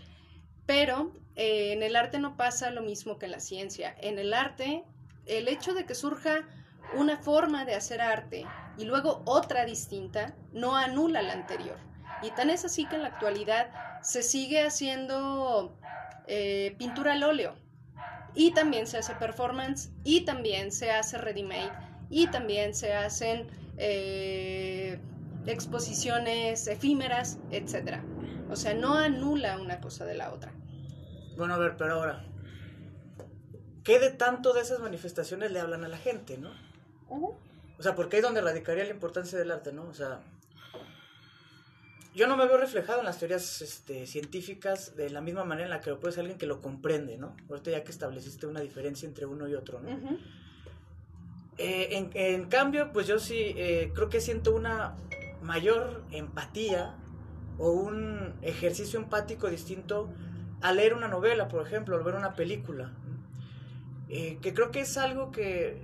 Pero 0.66 1.12
eh, 1.36 1.72
en 1.72 1.82
el 1.82 1.96
arte 1.96 2.18
no 2.18 2.36
pasa 2.36 2.70
lo 2.70 2.82
mismo 2.82 3.18
que 3.18 3.26
en 3.26 3.32
la 3.32 3.40
ciencia. 3.40 3.94
En 4.00 4.18
el 4.18 4.32
arte, 4.32 4.84
el 5.26 5.48
hecho 5.48 5.74
de 5.74 5.84
que 5.84 5.94
surja 5.94 6.48
una 6.94 7.18
forma 7.18 7.64
de 7.64 7.74
hacer 7.74 8.00
arte 8.00 8.46
y 8.78 8.84
luego 8.84 9.22
otra 9.26 9.64
distinta 9.64 10.34
no 10.52 10.76
anula 10.76 11.22
la 11.22 11.32
anterior. 11.32 11.78
Y 12.24 12.30
tan 12.30 12.48
es 12.48 12.64
así 12.64 12.87
que 12.87 12.96
en 12.96 13.02
la 13.02 13.08
actualidad 13.08 13.68
se 14.02 14.22
sigue 14.22 14.62
haciendo 14.62 15.76
eh, 16.26 16.74
pintura 16.78 17.12
al 17.12 17.22
óleo. 17.22 17.54
Y 18.34 18.52
también 18.52 18.87
se 18.87 18.98
hace 18.98 19.14
performance, 19.14 19.90
y 20.02 20.22
también 20.24 20.72
se 20.72 20.90
hace 20.90 21.18
ready-made, 21.18 21.70
y 22.08 22.26
también 22.28 22.74
se 22.74 22.94
hacen 22.94 23.46
eh, 23.76 24.98
exposiciones 25.46 26.66
efímeras, 26.66 27.38
etc. 27.50 27.98
O 28.50 28.56
sea, 28.56 28.72
no 28.74 28.94
anula 28.94 29.60
una 29.60 29.80
cosa 29.80 30.04
de 30.06 30.14
la 30.14 30.32
otra. 30.32 30.52
Bueno, 31.37 31.54
a 31.54 31.58
ver, 31.58 31.76
pero 31.76 31.94
ahora, 31.94 32.24
¿qué 33.84 33.98
de 33.98 34.10
tanto 34.10 34.54
de 34.54 34.62
esas 34.62 34.80
manifestaciones 34.80 35.52
le 35.52 35.60
hablan 35.60 35.84
a 35.84 35.88
la 35.88 35.98
gente, 35.98 36.38
no? 36.38 36.50
O 37.08 37.82
sea, 37.82 37.94
porque 37.94 38.16
ahí 38.16 38.20
es 38.20 38.24
donde 38.24 38.40
radicaría 38.40 38.84
la 38.84 38.90
importancia 38.90 39.38
del 39.38 39.50
arte, 39.50 39.72
¿no? 39.72 39.84
O 39.84 39.94
sea, 39.94 40.20
yo 42.14 42.29
no 42.29 42.37
me 42.37 42.46
veo 42.46 42.57
reflejado 42.57 43.00
en 43.00 43.07
las 43.07 43.18
teorías 43.18 43.61
este, 43.61 44.07
científicas 44.07 44.94
de 44.96 45.11
la 45.11 45.20
misma 45.20 45.44
manera 45.44 45.66
en 45.66 45.70
la 45.70 45.81
que 45.81 45.90
lo 45.90 45.98
puede 45.98 46.12
ser 46.12 46.20
alguien 46.20 46.38
que 46.38 46.46
lo 46.46 46.61
comprende, 46.61 47.18
¿no? 47.18 47.37
Ahorita 47.50 47.72
ya 47.72 47.83
que 47.83 47.90
estableciste 47.90 48.46
una 48.46 48.61
diferencia 48.61 49.09
entre 49.09 49.27
uno 49.27 49.48
y 49.48 49.55
otro, 49.55 49.81
¿no? 49.81 49.90
Eh, 51.59 52.09
en, 52.14 52.46
cambio, 52.46 52.92
pues 52.92 53.07
yo 53.07 53.18
sí 53.18 53.37
eh, 53.57 53.92
creo 53.94 54.09
que 54.09 54.20
siento 54.20 54.55
una 54.55 54.96
mayor 55.42 56.05
empatía 56.11 56.96
o 57.59 57.70
un 57.70 58.35
ejercicio 58.42 58.98
empático 58.98 59.48
distinto 59.48 60.09
al 60.61 60.77
leer 60.77 60.94
una 60.94 61.09
novela, 61.09 61.48
por 61.48 61.66
ejemplo, 61.66 61.96
al 61.96 62.05
ver 62.05 62.14
una 62.14 62.35
película. 62.35 62.92
Eh, 64.09 64.38
que 64.40 64.55
creo 64.55 64.70
que 64.70 64.81
es 64.81 64.96
algo 64.98 65.33
que, 65.33 65.83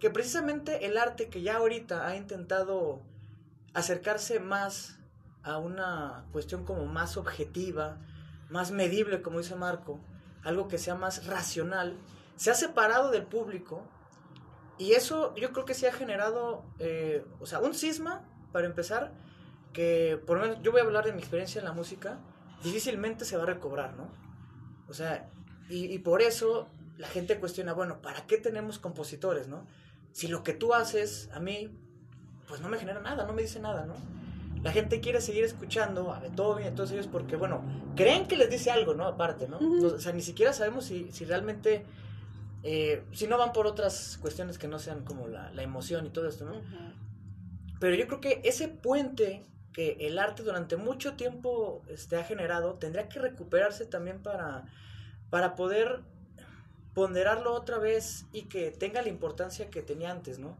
que 0.00 0.10
precisamente 0.10 0.86
el 0.86 0.96
arte 0.96 1.28
que 1.28 1.42
ya 1.42 1.56
ahorita 1.56 2.08
ha 2.08 2.16
intentado 2.16 3.02
acercarse 3.74 4.40
más 4.40 4.97
a 5.42 5.58
una 5.58 6.26
cuestión 6.32 6.64
como 6.64 6.86
más 6.86 7.16
objetiva, 7.16 7.98
más 8.48 8.70
medible, 8.70 9.22
como 9.22 9.38
dice 9.38 9.54
Marco, 9.54 10.00
algo 10.42 10.68
que 10.68 10.78
sea 10.78 10.94
más 10.94 11.26
racional, 11.26 11.96
se 12.36 12.50
ha 12.50 12.54
separado 12.54 13.10
del 13.10 13.24
público 13.24 13.82
y 14.78 14.92
eso 14.92 15.34
yo 15.34 15.52
creo 15.52 15.64
que 15.64 15.74
sí 15.74 15.86
ha 15.86 15.92
generado, 15.92 16.64
eh, 16.78 17.24
o 17.40 17.46
sea, 17.46 17.60
un 17.60 17.74
cisma, 17.74 18.24
para 18.52 18.66
empezar, 18.66 19.12
que 19.72 20.22
por 20.26 20.38
lo 20.38 20.44
menos 20.44 20.62
yo 20.62 20.72
voy 20.72 20.80
a 20.80 20.84
hablar 20.84 21.04
de 21.04 21.12
mi 21.12 21.18
experiencia 21.18 21.58
en 21.58 21.64
la 21.64 21.72
música, 21.72 22.18
difícilmente 22.62 23.24
se 23.24 23.36
va 23.36 23.42
a 23.42 23.46
recobrar, 23.46 23.94
¿no? 23.96 24.08
O 24.88 24.94
sea, 24.94 25.28
y, 25.68 25.92
y 25.92 25.98
por 25.98 26.22
eso 26.22 26.68
la 26.96 27.08
gente 27.08 27.38
cuestiona, 27.38 27.72
bueno, 27.72 28.00
¿para 28.00 28.26
qué 28.26 28.38
tenemos 28.38 28.78
compositores, 28.78 29.48
no? 29.48 29.66
Si 30.12 30.28
lo 30.28 30.42
que 30.42 30.54
tú 30.54 30.74
haces 30.74 31.28
a 31.32 31.40
mí, 31.40 31.76
pues 32.46 32.60
no 32.60 32.68
me 32.68 32.78
genera 32.78 33.00
nada, 33.00 33.26
no 33.26 33.32
me 33.32 33.42
dice 33.42 33.60
nada, 33.60 33.84
¿no? 33.84 33.94
La 34.68 34.74
gente 34.74 35.00
quiere 35.00 35.22
seguir 35.22 35.44
escuchando 35.44 36.12
a 36.12 36.20
Beethoven 36.20 36.62
y 36.62 36.68
a 36.68 36.74
todos 36.74 36.90
ellos 36.90 37.06
porque, 37.06 37.36
bueno, 37.36 37.62
creen 37.96 38.28
que 38.28 38.36
les 38.36 38.50
dice 38.50 38.70
algo, 38.70 38.92
¿no? 38.92 39.06
Aparte, 39.06 39.48
¿no? 39.48 39.56
O 39.56 39.98
sea, 39.98 40.12
ni 40.12 40.20
siquiera 40.20 40.52
sabemos 40.52 40.84
si, 40.84 41.10
si 41.10 41.24
realmente, 41.24 41.86
eh, 42.62 43.02
si 43.12 43.26
no 43.26 43.38
van 43.38 43.54
por 43.54 43.66
otras 43.66 44.18
cuestiones 44.20 44.58
que 44.58 44.68
no 44.68 44.78
sean 44.78 45.06
como 45.06 45.26
la, 45.26 45.50
la 45.52 45.62
emoción 45.62 46.04
y 46.04 46.10
todo 46.10 46.28
esto, 46.28 46.44
¿no? 46.44 46.60
Pero 47.80 47.96
yo 47.96 48.06
creo 48.08 48.20
que 48.20 48.42
ese 48.44 48.68
puente 48.68 49.46
que 49.72 49.96
el 50.00 50.18
arte 50.18 50.42
durante 50.42 50.76
mucho 50.76 51.14
tiempo 51.14 51.82
este, 51.88 52.16
ha 52.16 52.24
generado 52.24 52.74
tendría 52.74 53.08
que 53.08 53.20
recuperarse 53.20 53.86
también 53.86 54.22
para, 54.22 54.66
para 55.30 55.54
poder 55.54 56.02
ponderarlo 56.92 57.54
otra 57.54 57.78
vez 57.78 58.26
y 58.34 58.42
que 58.48 58.70
tenga 58.70 59.00
la 59.00 59.08
importancia 59.08 59.70
que 59.70 59.80
tenía 59.80 60.10
antes, 60.10 60.38
¿no? 60.38 60.58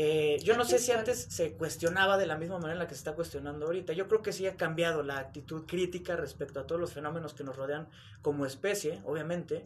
Eh, 0.00 0.38
yo 0.44 0.56
no 0.56 0.64
sé 0.64 0.78
si 0.78 0.92
antes 0.92 1.26
se 1.28 1.54
cuestionaba 1.54 2.18
de 2.18 2.26
la 2.26 2.36
misma 2.36 2.54
manera 2.58 2.74
en 2.74 2.78
la 2.78 2.86
que 2.86 2.94
se 2.94 3.00
está 3.00 3.14
cuestionando 3.14 3.66
ahorita. 3.66 3.94
Yo 3.94 4.06
creo 4.06 4.22
que 4.22 4.32
sí 4.32 4.46
ha 4.46 4.54
cambiado 4.54 5.02
la 5.02 5.18
actitud 5.18 5.66
crítica 5.66 6.14
respecto 6.14 6.60
a 6.60 6.68
todos 6.68 6.80
los 6.80 6.92
fenómenos 6.92 7.34
que 7.34 7.42
nos 7.42 7.56
rodean 7.56 7.88
como 8.22 8.46
especie, 8.46 9.02
obviamente. 9.04 9.64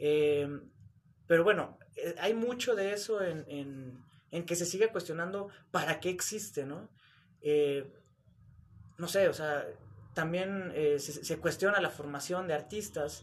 Eh, 0.00 0.48
pero 1.28 1.44
bueno, 1.44 1.78
eh, 1.94 2.16
hay 2.18 2.34
mucho 2.34 2.74
de 2.74 2.92
eso 2.92 3.22
en, 3.22 4.04
en, 4.32 4.46
que 4.46 4.56
se 4.56 4.66
sigue 4.66 4.88
cuestionando 4.88 5.48
para 5.70 6.00
qué 6.00 6.10
existe, 6.10 6.66
¿no? 6.66 6.90
no 8.98 9.06
sé, 9.06 9.28
o 9.28 9.32
sea, 9.32 9.64
también 10.12 10.72
se, 10.74 11.24
se, 11.24 11.38
cuestiona 11.38 11.80
la 11.80 11.90
formación 11.90 12.48
de 12.48 12.54
artistas. 12.54 13.22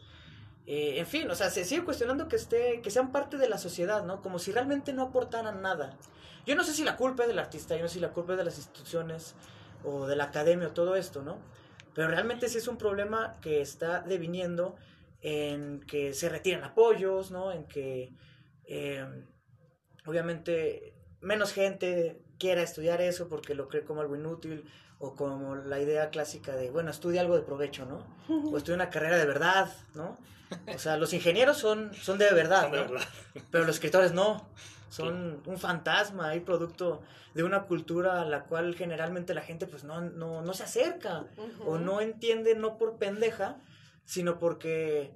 en 0.66 1.06
fin, 1.06 1.30
o 1.30 1.36
sea, 1.36 1.50
se 1.50 1.66
sigue 1.66 1.84
cuestionando 1.84 2.30
que, 2.30 2.38
esté, 2.38 2.80
que 2.82 2.92
sean 2.92 3.12
parte 3.12 3.36
de 3.36 3.50
la 3.50 3.58
sociedad, 3.58 4.06
¿no? 4.06 4.22
Como 4.22 4.40
si 4.40 4.54
realmente 4.54 4.94
no 4.94 5.04
aportaran 5.04 5.62
nada. 5.62 6.00
Yo 6.50 6.56
no 6.56 6.64
sé 6.64 6.74
si 6.74 6.84
la 6.84 6.98
culpa 6.98 7.22
es 7.22 7.30
del 7.30 7.38
artista, 7.38 7.76
yo 7.76 7.84
no 7.84 7.88
sé 7.88 7.94
si 7.94 8.00
la 8.00 8.10
culpa 8.10 8.34
es 8.34 8.40
de 8.40 8.44
las 8.44 8.58
instituciones 8.58 9.36
o 9.84 10.08
de 10.08 10.16
la 10.16 10.24
academia 10.24 10.70
o 10.70 10.72
todo 10.72 10.96
esto, 10.96 11.22
¿no? 11.22 11.38
Pero 11.94 12.08
realmente 12.08 12.50
sí 12.50 12.58
es 12.58 12.68
un 12.68 12.76
problema 12.76 13.38
que 13.40 13.62
está 13.62 14.02
deviniendo 14.02 14.76
en 15.22 15.80
que 15.82 16.12
se 16.16 16.28
retiran 16.28 16.64
apoyos, 16.64 17.30
¿no? 17.30 17.52
En 17.52 17.66
que 17.66 18.16
eh, 18.66 19.06
obviamente 20.08 20.96
menos 21.22 21.54
gente 21.54 22.20
quiera 22.40 22.64
estudiar 22.64 23.00
eso 23.00 23.30
porque 23.30 23.54
lo 23.54 23.68
cree 23.68 23.84
como 23.84 24.02
algo 24.02 24.16
inútil 24.16 24.66
o 24.98 25.14
como 25.14 25.56
la 25.56 25.80
idea 25.80 26.10
clásica 26.10 26.56
de, 26.56 26.72
bueno, 26.72 26.90
estudia 26.90 27.22
algo 27.22 27.36
de 27.36 27.44
provecho, 27.44 27.86
¿no? 27.86 28.08
O 28.28 28.58
estudia 28.58 28.74
una 28.74 28.90
carrera 28.90 29.18
de 29.18 29.28
verdad, 29.28 29.72
¿no? 29.94 30.18
O 30.74 30.80
sea, 30.80 30.98
los 30.98 31.14
ingenieros 31.14 31.58
son, 31.58 31.94
son 31.94 32.18
de 32.18 32.34
verdad, 32.34 32.72
¿no? 32.72 32.92
Pero 33.52 33.66
los 33.66 33.76
escritores 33.76 34.14
no 34.14 34.50
son 34.90 35.42
un 35.46 35.58
fantasma 35.58 36.36
y 36.36 36.40
producto 36.40 37.02
de 37.34 37.44
una 37.44 37.64
cultura 37.64 38.22
a 38.22 38.26
la 38.26 38.44
cual 38.44 38.76
generalmente 38.76 39.34
la 39.34 39.42
gente 39.42 39.68
pues 39.68 39.84
no, 39.84 40.02
no, 40.02 40.42
no 40.42 40.54
se 40.54 40.64
acerca 40.64 41.26
o 41.66 41.78
no 41.78 42.02
entiende 42.02 42.56
no 42.56 42.78
por 42.78 42.98
pendeja, 42.98 43.58
sino 44.06 44.40
porque 44.40 45.12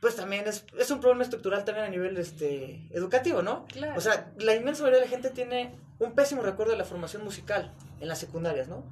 pues 0.00 0.16
también 0.16 0.48
es, 0.48 0.64
es 0.76 0.90
un 0.90 0.98
problema 0.98 1.22
estructural 1.22 1.64
también 1.64 1.86
a 1.86 1.88
nivel 1.88 2.16
este, 2.18 2.88
educativo, 2.90 3.40
¿no? 3.40 3.66
O 3.96 4.00
sea, 4.00 4.32
la 4.38 4.54
inmensa 4.54 4.82
mayoría 4.82 4.98
de 4.98 5.06
la 5.06 5.10
gente 5.10 5.30
tiene 5.30 5.78
un 6.00 6.16
pésimo 6.16 6.42
recuerdo 6.42 6.72
de 6.72 6.78
la 6.78 6.84
formación 6.84 7.22
musical 7.22 7.72
en 8.00 8.08
las 8.08 8.18
secundarias, 8.18 8.66
¿no? 8.66 8.84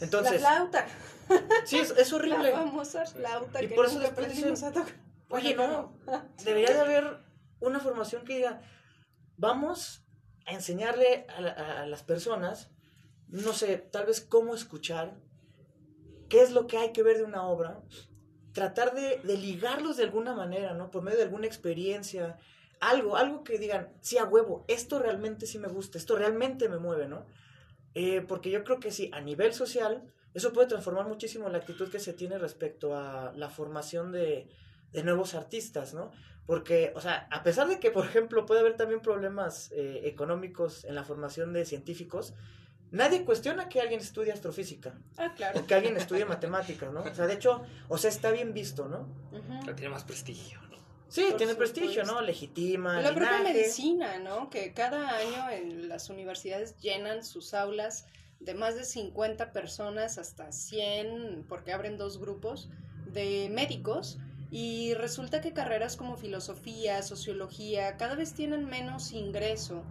Entonces... 0.00 0.42
La 0.42 0.48
flauta. 0.48 0.86
Sí, 1.64 1.78
es, 1.78 2.12
horrible. 2.12 2.50
La 2.50 2.58
famosa 2.58 3.06
flauta 3.06 3.62
y 3.62 3.68
por 3.68 3.86
eso 3.86 4.00
después 4.00 4.28
dicen, 4.34 4.54
oye, 5.28 5.54
no, 5.54 5.92
debería 6.44 6.74
de 6.74 6.80
haber 6.80 7.18
una 7.60 7.78
formación 7.78 8.24
que 8.24 8.34
diga, 8.34 8.60
vamos 9.40 10.04
a 10.46 10.52
enseñarle 10.52 11.26
a, 11.28 11.86
las 11.86 12.02
personas, 12.02 12.70
no 13.28 13.52
sé, 13.52 13.78
tal 13.78 14.06
vez 14.06 14.20
cómo 14.20 14.54
escuchar, 14.54 15.16
qué 16.28 16.42
es 16.42 16.52
lo 16.52 16.66
que 16.66 16.76
hay 16.76 16.92
que 16.92 17.02
ver 17.02 17.16
de 17.16 17.24
una 17.24 17.44
obra, 17.44 17.80
tratar 18.52 18.94
de, 18.94 19.20
ligarlos 19.24 19.96
de 19.96 20.04
alguna 20.04 20.34
manera, 20.34 20.74
¿no? 20.74 20.90
Por 20.90 21.02
medio 21.02 21.18
de 21.18 21.24
alguna 21.24 21.46
experiencia, 21.46 22.38
algo, 22.80 23.16
algo 23.16 23.42
que 23.42 23.58
digan, 23.58 23.88
sí, 24.00 24.18
a 24.18 24.24
huevo, 24.24 24.64
esto 24.68 24.98
realmente 24.98 25.46
sí 25.46 25.58
me 25.58 25.68
gusta, 25.68 25.96
esto 25.96 26.16
realmente 26.16 26.68
me 26.68 26.78
mueve, 26.78 27.08
¿no? 27.08 27.24
Eh, 27.94 28.20
porque 28.20 28.50
yo 28.50 28.62
creo 28.62 28.78
que 28.78 28.90
sí, 28.90 29.10
a 29.12 29.20
nivel 29.20 29.54
social, 29.54 30.12
eso 30.34 30.52
puede 30.52 30.68
transformar 30.68 31.08
muchísimo 31.08 31.48
la 31.48 31.58
actitud 31.58 31.90
que 31.90 31.98
se 31.98 32.12
tiene 32.12 32.38
respecto 32.38 32.94
a 32.94 33.32
la 33.34 33.48
formación 33.48 34.12
de, 34.12 34.48
de 34.92 35.02
nuevos 35.02 35.34
artistas, 35.34 35.94
¿no? 35.94 36.12
Porque, 36.46 36.92
o 36.96 37.00
sea, 37.00 37.28
a 37.30 37.42
pesar 37.42 37.68
de 37.68 37.78
que, 37.78 37.90
por 37.90 38.04
ejemplo, 38.04 38.44
puede 38.46 38.60
haber 38.60 38.76
también 38.76 39.00
problemas 39.00 39.70
eh, 39.72 40.02
económicos 40.04 40.84
en 40.84 40.94
la 40.94 41.04
formación 41.04 41.52
de 41.52 41.64
científicos, 41.64 42.34
nadie 42.90 43.24
cuestiona 43.24 43.68
que 43.68 43.80
alguien 43.80 44.00
estudie 44.00 44.32
astrofísica. 44.32 44.98
Ah, 45.16 45.32
claro. 45.34 45.60
O 45.60 45.66
que 45.66 45.74
alguien 45.74 45.96
estudie 45.96 46.24
matemáticas, 46.24 46.92
¿no? 46.92 47.02
O 47.02 47.14
sea, 47.14 47.26
de 47.26 47.34
hecho, 47.34 47.62
o 47.88 47.98
sea, 47.98 48.10
está 48.10 48.30
bien 48.30 48.52
visto, 48.52 48.88
¿no? 48.88 49.08
tiene 49.74 49.90
más 49.90 50.04
prestigio, 50.04 50.60
¿no? 50.62 50.70
Sí, 51.08 51.26
tiene 51.36 51.54
prestigio, 51.54 52.04
¿no? 52.04 52.20
Legitima. 52.20 53.00
La 53.00 53.14
propia 53.14 53.42
medicina, 53.42 54.18
¿no? 54.18 54.48
Que 54.50 54.72
cada 54.72 55.16
año 55.16 55.50
en 55.50 55.88
las 55.88 56.08
universidades 56.08 56.76
llenan 56.78 57.24
sus 57.24 57.54
aulas 57.54 58.06
de 58.38 58.54
más 58.54 58.74
de 58.74 58.84
50 58.84 59.52
personas 59.52 60.18
hasta 60.18 60.50
100, 60.50 61.44
porque 61.48 61.72
abren 61.72 61.98
dos 61.98 62.18
grupos 62.18 62.70
de 63.06 63.48
médicos 63.50 64.18
y 64.50 64.94
resulta 64.94 65.40
que 65.40 65.52
carreras 65.52 65.96
como 65.96 66.16
filosofía, 66.16 67.02
sociología, 67.02 67.96
cada 67.96 68.16
vez 68.16 68.34
tienen 68.34 68.66
menos 68.66 69.12
ingreso 69.12 69.84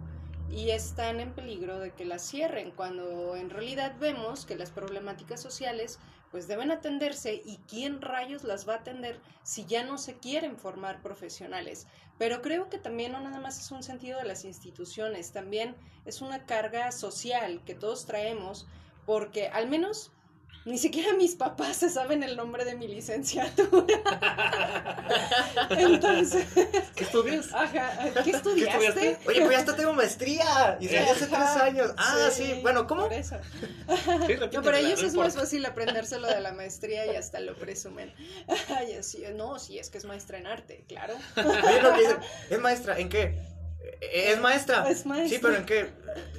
y 0.50 0.70
están 0.70 1.20
en 1.20 1.32
peligro 1.32 1.78
de 1.78 1.92
que 1.92 2.04
las 2.04 2.28
cierren, 2.28 2.72
cuando 2.72 3.36
en 3.36 3.50
realidad 3.50 3.94
vemos 3.98 4.44
que 4.44 4.56
las 4.56 4.70
problemáticas 4.70 5.40
sociales 5.40 5.98
pues 6.30 6.46
deben 6.46 6.70
atenderse 6.70 7.42
y 7.44 7.58
quién 7.68 8.00
rayos 8.00 8.44
las 8.44 8.68
va 8.68 8.74
a 8.74 8.78
atender 8.78 9.20
si 9.42 9.64
ya 9.64 9.84
no 9.84 9.98
se 9.98 10.18
quieren 10.18 10.56
formar 10.56 11.02
profesionales. 11.02 11.86
Pero 12.18 12.40
creo 12.42 12.68
que 12.68 12.78
también 12.78 13.12
no 13.12 13.20
nada 13.20 13.40
más 13.40 13.58
es 13.58 13.70
un 13.72 13.82
sentido 13.82 14.18
de 14.18 14.26
las 14.26 14.44
instituciones, 14.44 15.32
también 15.32 15.74
es 16.04 16.20
una 16.20 16.46
carga 16.46 16.92
social 16.92 17.62
que 17.64 17.74
todos 17.74 18.06
traemos 18.06 18.66
porque 19.06 19.48
al 19.48 19.68
menos 19.68 20.12
ni 20.64 20.76
siquiera 20.78 21.14
mis 21.14 21.34
papás 21.34 21.78
se 21.78 21.88
saben 21.88 22.22
el 22.22 22.36
nombre 22.36 22.64
de 22.64 22.74
mi 22.74 22.86
licenciatura. 22.86 23.96
Entonces. 25.70 26.46
¿Qué 26.94 27.04
estudias? 27.04 27.52
Ajá. 27.52 28.12
¿Qué 28.22 28.30
estudiaste? 28.30 29.18
Oye, 29.26 29.40
pues 29.40 29.50
ya 29.50 29.58
hasta 29.58 29.76
tengo 29.76 29.92
maestría. 29.94 30.76
Y 30.80 30.88
ya 30.88 31.10
hace 31.10 31.26
tres 31.26 31.40
años. 31.40 31.92
Ah, 31.96 32.28
sí. 32.30 32.58
Bueno, 32.62 32.86
¿cómo? 32.86 33.04
Por 33.04 33.12
eso. 33.14 33.36
no, 34.52 34.62
para 34.62 34.78
ellos 34.78 35.02
es 35.02 35.14
más 35.14 35.34
fácil 35.34 35.64
aprendérselo 35.64 36.28
de 36.28 36.40
la 36.40 36.52
maestría 36.52 37.10
y 37.10 37.16
hasta 37.16 37.40
lo 37.40 37.56
presumen. 37.56 38.12
Ay, 38.76 38.94
así, 38.94 39.24
no, 39.34 39.58
sí, 39.58 39.78
es 39.78 39.88
que 39.88 39.98
es 39.98 40.04
maestra 40.04 40.38
en 40.38 40.46
arte, 40.46 40.84
claro. 40.86 41.14
Oye, 41.36 41.82
lo 41.82 41.94
que 41.94 42.00
dicen, 42.00 42.18
¿es 42.50 42.58
maestra 42.58 42.98
en 42.98 43.08
qué? 43.08 43.50
¿Es 44.00 44.40
maestra? 44.40 44.88
Es 44.88 45.06
maestra. 45.06 45.36
Sí, 45.36 45.42
pero 45.42 45.56
¿en 45.56 45.66
qué? 45.66 45.90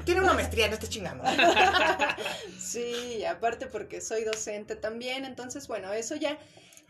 Tiene 0.05 0.21
una 0.21 0.33
maestría, 0.33 0.67
no 0.67 0.73
esté 0.73 0.87
chingando. 0.87 1.23
sí, 2.59 3.23
aparte 3.25 3.67
porque 3.67 4.01
soy 4.01 4.23
docente 4.23 4.75
también, 4.75 5.25
entonces, 5.25 5.67
bueno, 5.67 5.91
eso 5.93 6.15
ya, 6.15 6.37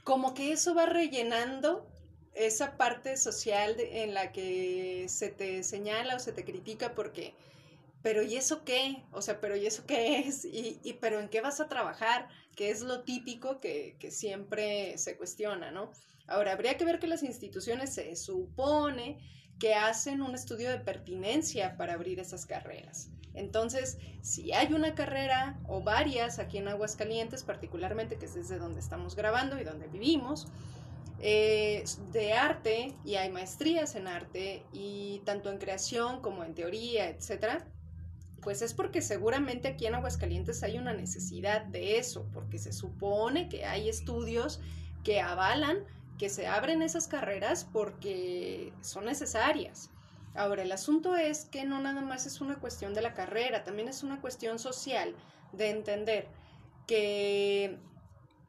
como 0.03 0.33
que 0.33 0.51
eso 0.51 0.73
va 0.73 0.85
rellenando 0.85 1.87
esa 2.33 2.77
parte 2.77 3.17
social 3.17 3.75
en 3.79 4.13
la 4.13 4.31
que 4.31 5.05
se 5.09 5.29
te 5.29 5.63
señala 5.63 6.15
o 6.15 6.19
se 6.19 6.31
te 6.31 6.45
critica 6.45 6.95
porque, 6.95 7.33
pero 8.01 8.21
¿y 8.23 8.37
eso 8.37 8.63
qué? 8.63 9.03
O 9.11 9.21
sea, 9.21 9.41
pero 9.41 9.55
¿y 9.55 9.65
eso 9.65 9.85
qué 9.85 10.19
es? 10.19 10.45
¿Y, 10.45 10.79
y 10.83 10.93
pero 10.93 11.19
en 11.19 11.29
qué 11.29 11.41
vas 11.41 11.59
a 11.59 11.67
trabajar? 11.67 12.29
Que 12.55 12.69
es 12.69 12.81
lo 12.81 13.03
típico 13.03 13.59
que, 13.59 13.95
que 13.99 14.11
siempre 14.11 14.97
se 14.97 15.17
cuestiona, 15.17 15.71
¿no? 15.71 15.91
Ahora, 16.27 16.53
habría 16.53 16.77
que 16.77 16.85
ver 16.85 16.99
que 16.99 17.07
las 17.07 17.23
instituciones 17.23 17.93
se 17.93 18.15
supone 18.15 19.17
que 19.59 19.75
hacen 19.75 20.21
un 20.21 20.35
estudio 20.35 20.69
de 20.69 20.79
pertinencia 20.79 21.77
para 21.77 21.93
abrir 21.93 22.19
esas 22.19 22.45
carreras. 22.45 23.09
Entonces, 23.33 23.97
si 24.21 24.51
hay 24.51 24.73
una 24.73 24.93
carrera 24.93 25.59
o 25.67 25.81
varias 25.81 26.39
aquí 26.39 26.57
en 26.57 26.67
Aguascalientes, 26.67 27.43
particularmente 27.43 28.17
que 28.17 28.25
es 28.25 28.35
desde 28.35 28.57
donde 28.57 28.79
estamos 28.79 29.15
grabando 29.15 29.59
y 29.59 29.63
donde 29.63 29.87
vivimos, 29.87 30.47
eh, 31.19 31.83
de 32.11 32.33
arte 32.33 32.95
y 33.05 33.15
hay 33.15 33.29
maestrías 33.29 33.95
en 33.95 34.07
arte 34.07 34.65
y 34.73 35.21
tanto 35.23 35.51
en 35.51 35.59
creación 35.59 36.21
como 36.21 36.43
en 36.43 36.55
teoría, 36.55 37.09
etcétera, 37.09 37.65
pues 38.41 38.63
es 38.63 38.73
porque 38.73 39.01
seguramente 39.01 39.67
aquí 39.67 39.85
en 39.85 39.95
Aguascalientes 39.95 40.63
hay 40.63 40.79
una 40.79 40.93
necesidad 40.93 41.63
de 41.65 41.99
eso, 41.99 42.27
porque 42.33 42.57
se 42.57 42.73
supone 42.73 43.49
que 43.49 43.65
hay 43.65 43.87
estudios 43.87 44.59
que 45.03 45.21
avalan 45.21 45.83
que 46.21 46.29
se 46.29 46.45
abren 46.45 46.83
esas 46.83 47.07
carreras 47.07 47.65
porque 47.73 48.71
son 48.81 49.05
necesarias. 49.05 49.89
Ahora, 50.35 50.61
el 50.61 50.71
asunto 50.71 51.15
es 51.15 51.45
que 51.45 51.65
no 51.65 51.81
nada 51.81 52.01
más 52.01 52.27
es 52.27 52.41
una 52.41 52.59
cuestión 52.59 52.93
de 52.93 53.01
la 53.01 53.15
carrera, 53.15 53.63
también 53.63 53.87
es 53.87 54.03
una 54.03 54.21
cuestión 54.21 54.59
social 54.59 55.15
de 55.51 55.71
entender 55.71 56.27
que 56.85 57.79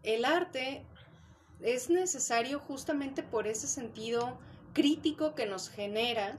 el 0.02 0.26
arte 0.26 0.84
es 1.62 1.88
necesario 1.88 2.58
justamente 2.58 3.22
por 3.22 3.46
ese 3.46 3.66
sentido 3.66 4.38
crítico 4.74 5.34
que 5.34 5.46
nos 5.46 5.70
genera 5.70 6.36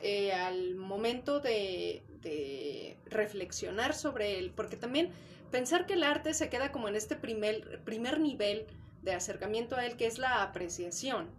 eh, 0.00 0.32
al 0.32 0.76
momento 0.76 1.40
de, 1.40 2.02
de, 2.22 2.96
reflexionar 3.04 3.92
sobre 3.92 4.38
él, 4.38 4.54
porque 4.56 4.78
también 4.78 5.10
pensar 5.50 5.84
que 5.84 5.92
el 5.92 6.02
arte 6.02 6.32
se 6.32 6.48
queda 6.48 6.72
como 6.72 6.88
en 6.88 6.96
este 6.96 7.14
primer, 7.14 7.84
primer 7.84 8.20
nivel 8.20 8.66
de 9.02 9.14
acercamiento 9.14 9.76
a 9.76 9.84
él, 9.84 9.96
que 9.96 10.06
es 10.06 10.18
la 10.18 10.42
apreciación. 10.42 11.30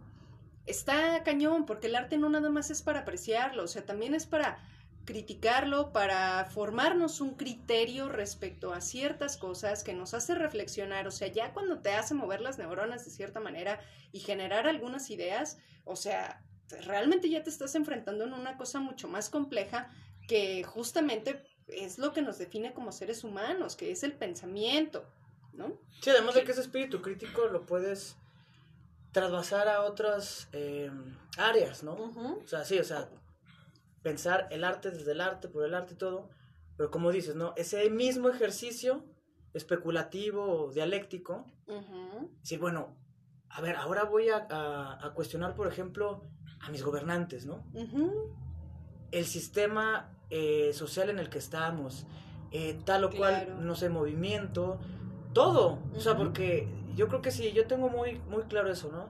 Está 0.66 1.22
cañón, 1.24 1.66
porque 1.66 1.88
el 1.88 1.96
arte 1.96 2.16
no 2.16 2.30
nada 2.30 2.50
más 2.50 2.70
es 2.70 2.82
para 2.82 3.00
apreciarlo, 3.00 3.64
o 3.64 3.68
sea, 3.68 3.84
también 3.84 4.14
es 4.14 4.26
para 4.26 4.58
criticarlo, 5.04 5.92
para 5.92 6.46
formarnos 6.46 7.20
un 7.20 7.34
criterio 7.34 8.08
respecto 8.08 8.72
a 8.72 8.80
ciertas 8.80 9.36
cosas 9.36 9.84
que 9.84 9.92
nos 9.92 10.14
hace 10.14 10.34
reflexionar, 10.34 11.06
o 11.06 11.10
sea, 11.10 11.28
ya 11.28 11.52
cuando 11.52 11.80
te 11.80 11.92
hace 11.92 12.14
mover 12.14 12.40
las 12.40 12.56
neuronas 12.58 13.04
de 13.04 13.10
cierta 13.10 13.40
manera 13.40 13.80
y 14.12 14.20
generar 14.20 14.66
algunas 14.66 15.10
ideas, 15.10 15.58
o 15.84 15.96
sea, 15.96 16.42
realmente 16.86 17.28
ya 17.28 17.42
te 17.42 17.50
estás 17.50 17.74
enfrentando 17.74 18.24
en 18.24 18.32
una 18.32 18.56
cosa 18.56 18.80
mucho 18.80 19.08
más 19.08 19.28
compleja 19.28 19.90
que 20.26 20.64
justamente 20.64 21.42
es 21.68 21.98
lo 21.98 22.12
que 22.12 22.22
nos 22.22 22.38
define 22.38 22.72
como 22.72 22.92
seres 22.92 23.24
humanos, 23.24 23.76
que 23.76 23.90
es 23.90 24.02
el 24.02 24.12
pensamiento, 24.12 25.06
¿no? 25.54 25.72
Sí, 26.00 26.10
además 26.10 26.34
de 26.34 26.44
que 26.44 26.52
ese 26.52 26.60
espíritu 26.60 27.00
crítico 27.00 27.46
lo 27.46 27.66
puedes 27.66 28.16
trasvasar 29.12 29.68
a 29.68 29.82
otras 29.82 30.48
eh, 30.52 30.90
áreas, 31.36 31.82
¿no? 31.84 31.94
O 31.94 32.46
sea, 32.46 32.64
sí, 32.64 32.78
o 32.78 32.84
sea, 32.84 33.08
pensar 34.02 34.48
el 34.50 34.64
arte 34.64 34.90
desde 34.90 35.12
el 35.12 35.20
arte, 35.20 35.48
por 35.48 35.64
el 35.64 35.74
arte 35.74 35.94
y 35.94 35.96
todo, 35.96 36.28
pero 36.76 36.90
como 36.90 37.12
dices, 37.12 37.36
¿no? 37.36 37.54
Ese 37.56 37.88
mismo 37.90 38.28
ejercicio 38.28 39.04
especulativo, 39.54 40.72
dialéctico, 40.74 41.46
decir, 42.40 42.58
bueno, 42.58 42.96
a 43.48 43.60
ver, 43.60 43.76
ahora 43.76 44.02
voy 44.04 44.28
a, 44.28 44.46
a, 44.50 45.12
cuestionar, 45.14 45.54
por 45.54 45.68
ejemplo, 45.68 46.22
a 46.60 46.70
mis 46.70 46.82
gobernantes, 46.82 47.46
¿no? 47.46 47.64
El 49.12 49.24
sistema 49.26 50.10
eh, 50.30 50.72
social 50.72 51.08
en 51.10 51.20
el 51.20 51.30
que 51.30 51.38
estamos, 51.38 52.04
eh, 52.50 52.80
tal 52.84 53.04
o 53.04 53.10
cual, 53.10 53.64
no 53.64 53.76
sé, 53.76 53.88
movimiento, 53.88 54.80
todo. 55.34 55.78
O 55.94 56.00
sea, 56.00 56.16
porque 56.16 56.68
yo 56.94 57.08
creo 57.08 57.20
que 57.20 57.30
sí, 57.30 57.52
yo 57.52 57.66
tengo 57.66 57.88
muy, 57.88 58.20
muy 58.30 58.44
claro 58.44 58.70
eso, 58.70 58.90
¿no? 58.90 59.08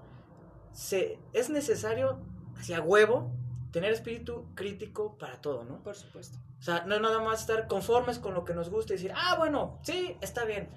Se, 0.73 1.19
es 1.33 1.51
necesario, 1.51 2.19
hacia 2.59 2.81
huevo, 2.81 3.31
tener 3.71 3.93
espíritu 3.93 4.47
crítico 4.55 5.17
para 5.19 5.41
todo, 5.41 5.65
¿no? 5.65 5.83
Por 5.83 5.95
supuesto. 5.95 6.39
O 6.59 6.63
sea, 6.63 6.85
no 6.87 6.95
es 6.95 7.01
nada 7.01 7.21
más 7.21 7.41
estar 7.41 7.67
conformes 7.67 8.19
con 8.19 8.35
lo 8.35 8.45
que 8.45 8.55
nos 8.55 8.71
gusta 8.71 8.95
y 8.95 8.97
decir, 8.97 9.13
ah, 9.15 9.37
bueno, 9.37 9.79
sí, 9.83 10.17
está 10.21 10.45
bien. 10.45 10.69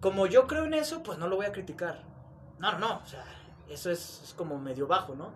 Como 0.00 0.26
yo 0.26 0.46
creo 0.46 0.64
en 0.64 0.74
eso, 0.74 1.02
pues 1.02 1.18
no 1.18 1.28
lo 1.28 1.36
voy 1.36 1.46
a 1.46 1.52
criticar. 1.52 2.02
No, 2.58 2.72
no, 2.72 2.78
no, 2.78 3.00
o 3.02 3.06
sea, 3.06 3.24
eso 3.68 3.90
es, 3.90 4.34
como 4.36 4.58
medio 4.58 4.86
bajo, 4.86 5.14
¿no? 5.14 5.32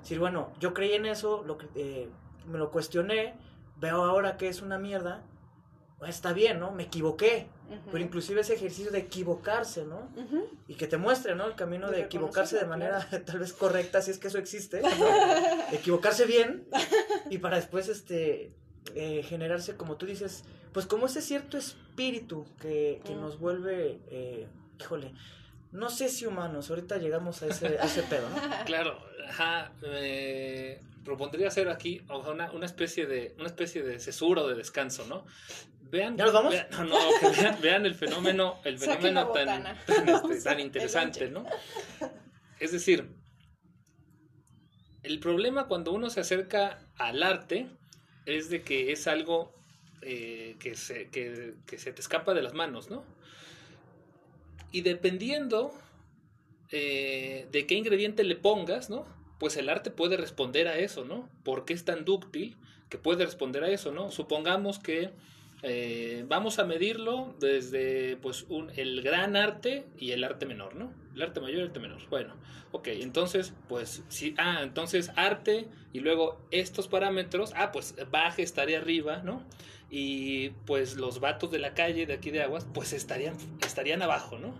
Decir, 0.00 0.18
bueno, 0.18 0.50
yo 0.60 0.74
creí 0.74 0.92
en 0.92 1.06
eso, 1.06 1.42
lo, 1.44 1.56
eh, 1.74 2.08
me 2.46 2.58
lo 2.58 2.70
cuestioné, 2.70 3.34
veo 3.76 4.04
ahora 4.04 4.36
que 4.36 4.48
es 4.48 4.60
una 4.60 4.78
mierda, 4.78 5.22
está 6.06 6.32
bien, 6.32 6.58
¿no? 6.58 6.72
Me 6.72 6.84
equivoqué. 6.84 7.46
Pero 7.92 8.02
inclusive 8.02 8.40
ese 8.40 8.54
ejercicio 8.54 8.90
de 8.90 8.98
equivocarse, 8.98 9.84
¿no? 9.84 10.08
Y 10.66 10.74
que 10.74 10.86
te 10.86 10.96
muestre, 10.96 11.34
¿no? 11.34 11.46
El 11.46 11.54
camino 11.54 11.90
de, 11.90 12.00
equivocarse 12.00 12.58
de 12.58 12.66
manera 12.66 13.06
tal 13.26 13.38
vez 13.38 13.52
correcta, 13.52 14.02
si 14.02 14.10
es 14.10 14.18
que 14.18 14.28
eso 14.28 14.38
existe. 14.38 14.82
equivocarse 15.72 16.26
bien 16.26 16.66
y 17.30 17.38
para 17.38 17.56
después, 17.56 17.88
este, 17.88 18.52
eh, 18.94 19.22
generarse, 19.22 19.76
como 19.76 19.96
tú 19.96 20.06
dices, 20.06 20.44
pues 20.72 20.86
como 20.86 21.06
ese 21.06 21.20
cierto 21.20 21.58
espíritu 21.58 22.46
que, 22.60 23.00
que 23.04 23.14
nos 23.14 23.38
vuelve, 23.38 24.00
eh, 24.10 24.48
híjole, 24.80 25.12
no 25.72 25.90
sé 25.90 26.08
si 26.08 26.26
humanos, 26.26 26.70
ahorita 26.70 26.98
llegamos 26.98 27.42
a 27.42 27.46
ese, 27.46 27.78
a 27.78 27.84
ese 27.84 28.02
pedo, 28.02 28.28
¿no? 28.28 28.36
Claro, 28.64 28.98
ajá, 29.28 29.72
eh, 29.82 30.80
propondría 31.04 31.48
hacer 31.48 31.68
aquí 31.68 32.02
una, 32.08 32.50
una, 32.50 32.66
especie 32.66 33.06
de 33.06 33.34
una 33.38 33.46
especie 33.46 33.82
de 33.82 34.00
cesura 34.00 34.42
o 34.42 34.48
de 34.48 34.56
descanso, 34.56 35.06
¿no? 35.06 35.24
Vean, 35.90 36.16
¿Ya 36.16 36.24
nos 36.24 36.32
vamos? 36.32 36.52
Vean, 36.52 36.68
no, 36.70 36.84
no, 36.84 37.58
vean, 37.60 37.86
el 37.86 37.94
fenómeno, 37.94 38.60
el 38.64 38.78
fenómeno 38.78 39.28
tan, 39.32 39.66
este, 39.66 40.40
tan, 40.42 40.60
interesante, 40.60 41.28
¿no? 41.28 41.44
Es 42.58 42.72
decir, 42.72 43.08
el 45.02 45.18
problema 45.18 45.66
cuando 45.66 45.92
uno 45.92 46.10
se 46.10 46.20
acerca 46.20 46.86
al 46.96 47.22
arte 47.22 47.68
es 48.26 48.50
de 48.50 48.62
que 48.62 48.92
es 48.92 49.06
algo 49.08 49.52
eh, 50.02 50.56
que, 50.60 50.76
se, 50.76 51.08
que, 51.08 51.54
que, 51.66 51.78
se 51.78 51.92
te 51.92 52.00
escapa 52.00 52.34
de 52.34 52.42
las 52.42 52.54
manos, 52.54 52.88
¿no? 52.90 53.04
Y 54.70 54.82
dependiendo 54.82 55.72
eh, 56.70 57.48
de 57.50 57.66
qué 57.66 57.74
ingrediente 57.74 58.22
le 58.22 58.36
pongas, 58.36 58.90
¿no? 58.90 59.06
pues 59.40 59.56
el 59.56 59.70
arte 59.70 59.90
puede 59.90 60.18
responder 60.18 60.68
a 60.68 60.76
eso, 60.76 61.06
¿no? 61.06 61.26
Porque 61.44 61.72
es 61.72 61.86
tan 61.86 62.04
dúctil 62.04 62.58
que 62.90 62.98
puede 62.98 63.24
responder 63.24 63.64
a 63.64 63.70
eso, 63.70 63.90
¿no? 63.90 64.10
Supongamos 64.10 64.78
que 64.78 65.12
eh, 65.62 66.24
vamos 66.26 66.58
a 66.58 66.64
medirlo 66.64 67.34
desde 67.38 68.16
pues 68.16 68.46
un, 68.48 68.70
el 68.76 69.02
gran 69.02 69.36
arte 69.36 69.86
y 69.98 70.12
el 70.12 70.24
arte 70.24 70.46
menor, 70.46 70.74
¿no? 70.74 70.92
El 71.14 71.22
arte 71.22 71.40
mayor 71.40 71.56
y 71.56 71.60
el 71.60 71.66
arte 71.68 71.80
menor. 71.80 72.00
Bueno, 72.08 72.34
ok, 72.72 72.88
entonces, 72.88 73.52
pues, 73.68 74.02
sí, 74.08 74.34
ah, 74.38 74.60
entonces 74.62 75.10
arte 75.16 75.68
y 75.92 76.00
luego 76.00 76.40
estos 76.50 76.88
parámetros, 76.88 77.52
ah, 77.56 77.72
pues 77.72 77.94
baje 78.10 78.42
estaría 78.42 78.78
arriba, 78.78 79.18
¿no? 79.18 79.42
Y 79.90 80.50
pues 80.66 80.96
los 80.96 81.20
vatos 81.20 81.50
de 81.50 81.58
la 81.58 81.74
calle 81.74 82.06
de 82.06 82.14
aquí 82.14 82.30
de 82.30 82.42
Aguas, 82.42 82.66
pues 82.72 82.92
estarían, 82.92 83.34
estarían 83.66 84.02
abajo, 84.02 84.38
¿no? 84.38 84.54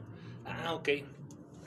Ah, 0.44 0.74
ok, 0.74 0.88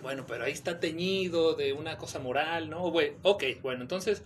bueno, 0.04 0.26
pero 0.28 0.44
ahí 0.44 0.52
está 0.52 0.80
teñido 0.80 1.54
de 1.56 1.74
una 1.74 1.98
cosa 1.98 2.20
moral, 2.20 2.70
¿no? 2.70 2.84
Ok, 2.84 3.44
bueno, 3.62 3.82
entonces 3.82 4.22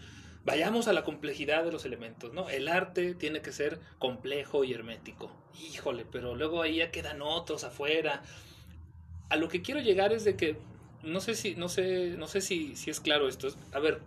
vayamos 0.47 0.87
a 0.87 0.93
la 0.93 1.03
complejidad 1.03 1.65
de 1.65 1.73
los 1.73 1.83
elementos, 1.83 2.33
¿no? 2.33 2.49
El 2.49 2.69
arte 2.69 3.13
tiene 3.13 3.41
que 3.41 3.51
ser 3.51 3.81
complejo 3.99 4.63
y 4.63 4.73
hermético. 4.73 5.29
Híjole, 5.59 6.05
pero 6.09 6.35
luego 6.35 6.61
ahí 6.61 6.77
ya 6.77 6.89
quedan 6.89 7.21
otros 7.21 7.65
afuera. 7.65 8.23
A 9.27 9.35
lo 9.35 9.49
que 9.49 9.61
quiero 9.61 9.81
llegar 9.81 10.13
es 10.13 10.23
de 10.23 10.37
que 10.37 10.57
no 11.03 11.19
sé 11.19 11.35
si 11.35 11.55
no 11.55 11.67
sé 11.67 12.15
no 12.17 12.27
sé 12.27 12.39
si, 12.39 12.77
si 12.77 12.89
es 12.89 13.01
claro 13.01 13.27
esto. 13.27 13.49
A 13.73 13.79
ver, 13.79 13.99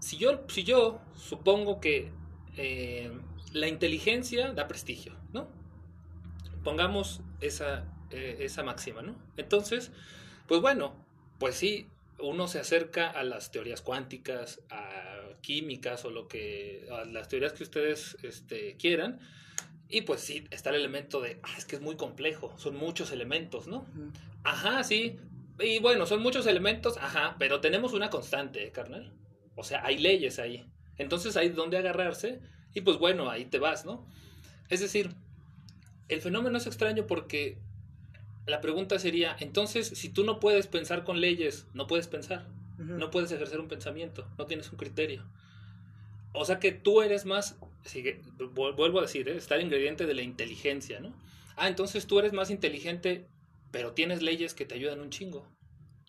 si 0.00 0.16
yo 0.16 0.42
si 0.48 0.64
yo 0.64 1.00
supongo 1.14 1.80
que 1.80 2.10
eh, 2.56 3.12
la 3.52 3.68
inteligencia 3.68 4.52
da 4.52 4.66
prestigio, 4.66 5.14
¿no? 5.32 5.48
Pongamos 6.64 7.20
esa 7.40 7.84
eh, 8.10 8.38
esa 8.40 8.64
máxima, 8.64 9.02
¿no? 9.02 9.14
Entonces 9.36 9.92
pues 10.48 10.60
bueno, 10.60 10.96
pues 11.38 11.54
sí, 11.54 11.86
uno 12.22 12.48
se 12.48 12.60
acerca 12.60 13.10
a 13.10 13.24
las 13.24 13.50
teorías 13.50 13.82
cuánticas, 13.82 14.60
a 14.70 15.18
químicas 15.40 16.04
o 16.04 16.10
lo 16.10 16.28
que, 16.28 16.86
a 16.90 17.04
las 17.04 17.28
teorías 17.28 17.52
que 17.52 17.64
ustedes 17.64 18.16
este, 18.22 18.76
quieran. 18.76 19.20
Y 19.88 20.02
pues 20.02 20.20
sí, 20.22 20.46
está 20.50 20.70
el 20.70 20.76
elemento 20.76 21.20
de, 21.20 21.38
ah, 21.42 21.54
es 21.58 21.66
que 21.66 21.76
es 21.76 21.82
muy 21.82 21.96
complejo, 21.96 22.54
son 22.56 22.76
muchos 22.76 23.12
elementos, 23.12 23.66
¿no? 23.66 23.86
Ajá, 24.42 24.82
sí. 24.84 25.18
Y 25.58 25.80
bueno, 25.80 26.06
son 26.06 26.22
muchos 26.22 26.46
elementos, 26.46 26.96
ajá, 26.96 27.36
pero 27.38 27.60
tenemos 27.60 27.92
una 27.92 28.08
constante, 28.08 28.64
¿eh, 28.64 28.72
carnal. 28.72 29.12
O 29.54 29.64
sea, 29.64 29.84
hay 29.84 29.98
leyes 29.98 30.38
ahí. 30.38 30.64
Entonces 30.96 31.36
hay 31.36 31.50
donde 31.50 31.76
agarrarse 31.76 32.40
y 32.72 32.80
pues 32.80 32.96
bueno, 32.96 33.28
ahí 33.28 33.44
te 33.44 33.58
vas, 33.58 33.84
¿no? 33.84 34.06
Es 34.70 34.80
decir, 34.80 35.14
el 36.08 36.20
fenómeno 36.22 36.56
es 36.56 36.66
extraño 36.66 37.06
porque 37.06 37.58
la 38.46 38.60
pregunta 38.60 38.98
sería, 38.98 39.36
entonces, 39.38 39.88
si 39.88 40.08
tú 40.08 40.24
no 40.24 40.40
puedes 40.40 40.66
pensar 40.66 41.04
con 41.04 41.20
leyes, 41.20 41.66
no 41.74 41.86
puedes 41.86 42.08
pensar, 42.08 42.48
no 42.78 43.10
puedes 43.10 43.30
ejercer 43.30 43.60
un 43.60 43.68
pensamiento, 43.68 44.26
no 44.36 44.46
tienes 44.46 44.70
un 44.70 44.78
criterio. 44.78 45.24
O 46.32 46.44
sea 46.44 46.58
que 46.58 46.72
tú 46.72 47.02
eres 47.02 47.24
más, 47.24 47.58
vuelvo 48.54 48.98
a 48.98 49.02
decir, 49.02 49.28
¿eh? 49.28 49.36
está 49.36 49.56
el 49.56 49.62
ingrediente 49.62 50.06
de 50.06 50.14
la 50.14 50.22
inteligencia, 50.22 50.98
¿no? 50.98 51.14
Ah, 51.56 51.68
entonces 51.68 52.06
tú 52.06 52.18
eres 52.18 52.32
más 52.32 52.50
inteligente, 52.50 53.28
pero 53.70 53.92
tienes 53.92 54.22
leyes 54.22 54.54
que 54.54 54.64
te 54.64 54.74
ayudan 54.74 55.00
un 55.00 55.10
chingo, 55.10 55.46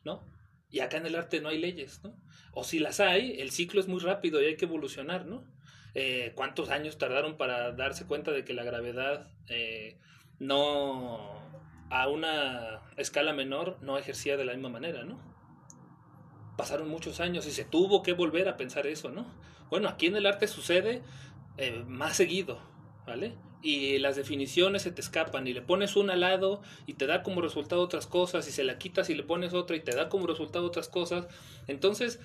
¿no? 0.04 0.24
Y 0.72 0.80
acá 0.80 0.98
en 0.98 1.06
el 1.06 1.16
arte 1.16 1.42
no 1.42 1.50
hay 1.50 1.60
leyes, 1.60 2.02
¿no? 2.04 2.16
O 2.54 2.64
si 2.64 2.80
las 2.80 3.00
hay, 3.00 3.40
el 3.42 3.52
ciclo 3.52 3.80
es 3.80 3.88
muy 3.88 4.00
rápido 4.00 4.42
y 4.42 4.46
hay 4.46 4.56
que 4.56 4.66
evolucionar, 4.66 5.26
¿no? 5.26 5.44
Eh, 5.94 6.32
¿Cuántos 6.36 6.70
años 6.70 6.98
tardaron 6.98 7.38
para 7.38 7.72
darse 7.74 8.08
cuenta 8.08 8.32
de 8.32 8.44
que 8.44 8.54
la 8.54 8.64
gravedad 8.64 9.32
eh, 9.50 10.00
no 10.40 11.53
una 12.08 12.82
escala 12.98 13.34
menor 13.34 13.78
no 13.82 13.98
ejercía 13.98 14.38
de 14.38 14.46
la 14.46 14.54
misma 14.54 14.70
manera, 14.70 15.04
¿no? 15.04 15.20
Pasaron 16.58 16.90
muchos 16.90 17.20
años 17.20 17.48
y 17.48 17.52
se 17.52 17.66
tuvo 17.66 18.04
que 18.04 18.14
volver 18.14 18.48
a 18.48 18.58
pensar 18.58 18.88
eso, 18.88 19.10
¿no? 19.10 19.26
Bueno, 19.70 19.90
aquí 19.90 20.08
en 20.08 20.16
el 20.16 20.26
arte 20.26 20.48
sucede 20.48 21.02
eh, 21.58 21.84
más 21.88 22.16
seguido, 22.16 22.60
¿vale? 23.08 23.36
Y 23.62 23.98
las 24.00 24.16
definiciones 24.16 24.82
se 24.82 24.92
te 24.92 25.02
escapan 25.02 25.48
y 25.48 25.54
le 25.54 25.62
pones 25.62 25.96
una 25.96 26.14
al 26.14 26.20
lado 26.20 26.62
y 26.86 26.96
te 26.96 27.08
da 27.08 27.24
como 27.24 27.42
resultado 27.42 27.82
otras 27.82 28.08
cosas 28.08 28.48
y 28.48 28.52
se 28.52 28.64
la 28.64 28.78
quitas 28.78 29.10
y 29.10 29.16
le 29.16 29.24
pones 29.24 29.54
otra 29.54 29.76
y 29.76 29.80
te 29.80 29.96
da 29.96 30.10
como 30.10 30.28
resultado 30.28 30.66
otras 30.66 30.90
cosas. 30.90 31.28
Entonces, 31.68 32.20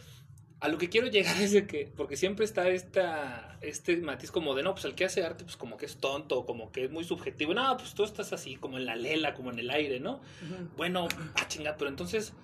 a 0.61 0.69
lo 0.69 0.79
que 0.79 0.89
quiero 0.89 1.07
llegar 1.07 1.37
es 1.41 1.53
de 1.53 1.67
que, 1.67 1.93
porque 1.97 2.17
siempre 2.17 2.45
está 2.45 2.69
esta, 2.69 3.59
este 3.61 3.97
matiz 3.99 4.31
como 4.31 4.55
de, 4.55 4.63
no, 4.63 4.73
pues 4.73 4.85
el 4.85 4.95
que 4.95 5.05
hace 5.05 5.25
arte, 5.25 5.45
pues 5.45 5.57
como 5.57 5.77
que 5.77 5.87
es 5.87 5.99
tonto, 5.99 6.45
como 6.47 6.73
que 6.73 6.85
es 6.85 6.91
muy 6.91 7.05
subjetivo. 7.05 7.55
No, 7.55 7.77
pues 7.77 7.95
tú 7.95 8.05
estás 8.05 8.33
así, 8.33 8.57
como 8.57 8.79
en 8.79 8.87
la 8.87 8.97
lela, 8.97 9.35
como 9.35 9.51
en 9.51 9.59
el 9.59 9.71
aire, 9.71 10.01
¿no? 10.01 10.21
Bueno, 10.77 11.09
ah, 11.37 11.49
chinga, 11.49 11.77
pero 11.77 11.91
entonces, 11.91 12.35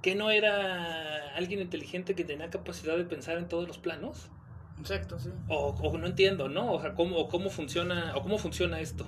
¿qué 0.00 0.14
no 0.14 0.30
era 0.30 1.34
alguien 1.36 1.60
inteligente 1.60 2.14
que 2.14 2.24
tenía 2.24 2.50
capacidad 2.50 2.96
de 2.96 3.04
pensar 3.04 3.38
en 3.38 3.48
todos 3.48 3.66
los 3.66 3.78
planos? 3.78 4.30
Exacto, 4.78 5.18
sí. 5.18 5.30
O, 5.48 5.68
o 5.68 5.98
no 5.98 6.06
entiendo, 6.06 6.48
¿no? 6.48 6.72
O 6.72 6.80
sea, 6.80 6.94
¿cómo, 6.94 7.28
cómo 7.28 7.50
funciona, 7.50 8.16
o 8.16 8.22
cómo 8.22 8.38
funciona 8.38 8.80
esto? 8.80 9.06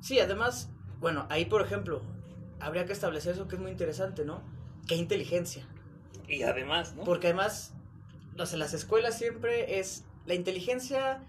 Sí, 0.00 0.18
además, 0.18 0.70
bueno, 1.00 1.26
ahí 1.28 1.44
por 1.44 1.62
ejemplo, 1.62 2.02
habría 2.60 2.86
que 2.86 2.92
establecer 2.92 3.34
eso 3.34 3.48
que 3.48 3.56
es 3.56 3.60
muy 3.60 3.70
interesante, 3.70 4.24
¿no? 4.24 4.42
¿Qué 4.86 4.96
inteligencia? 4.96 5.66
Y 6.28 6.42
además, 6.42 6.94
¿no? 6.94 7.04
Porque 7.04 7.28
además, 7.28 7.72
no 8.36 8.46
sé, 8.46 8.56
las 8.56 8.74
escuelas 8.74 9.18
siempre 9.18 9.78
es 9.80 10.04
la 10.26 10.34
inteligencia 10.34 11.20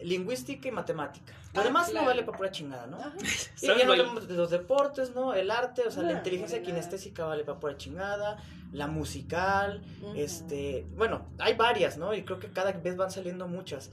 lingüística 0.00 0.68
y 0.68 0.72
matemática. 0.72 1.32
Lo 1.54 1.60
Ah, 1.60 1.64
claro. 1.64 1.92
no 1.92 2.04
vale 2.06 2.22
para 2.24 2.36
pura 2.38 2.50
chingada, 2.50 2.86
¿no? 2.86 2.96
Ajá. 2.98 3.12
Y 3.20 3.26
¿Sabes 3.66 3.78
ya 3.78 3.84
no 3.84 3.92
hablamos 3.92 4.26
de 4.26 4.34
los 4.34 4.50
deportes, 4.50 5.14
¿no? 5.14 5.34
El 5.34 5.50
arte, 5.50 5.82
o 5.86 5.90
sea, 5.90 6.02
la 6.02 6.12
inteligencia 6.12 6.58
bueno. 6.58 6.74
kinestésica 6.74 7.24
vale 7.26 7.44
para 7.44 7.60
pura 7.60 7.76
chingada, 7.76 8.42
la 8.72 8.86
musical, 8.86 9.82
este, 10.16 10.86
bueno, 10.96 11.26
hay 11.38 11.54
varias, 11.54 11.98
¿no? 11.98 12.14
Y 12.14 12.22
creo 12.24 12.38
que 12.38 12.48
cada 12.48 12.72
vez 12.72 12.96
van 12.96 13.10
saliendo 13.10 13.46
muchas, 13.48 13.90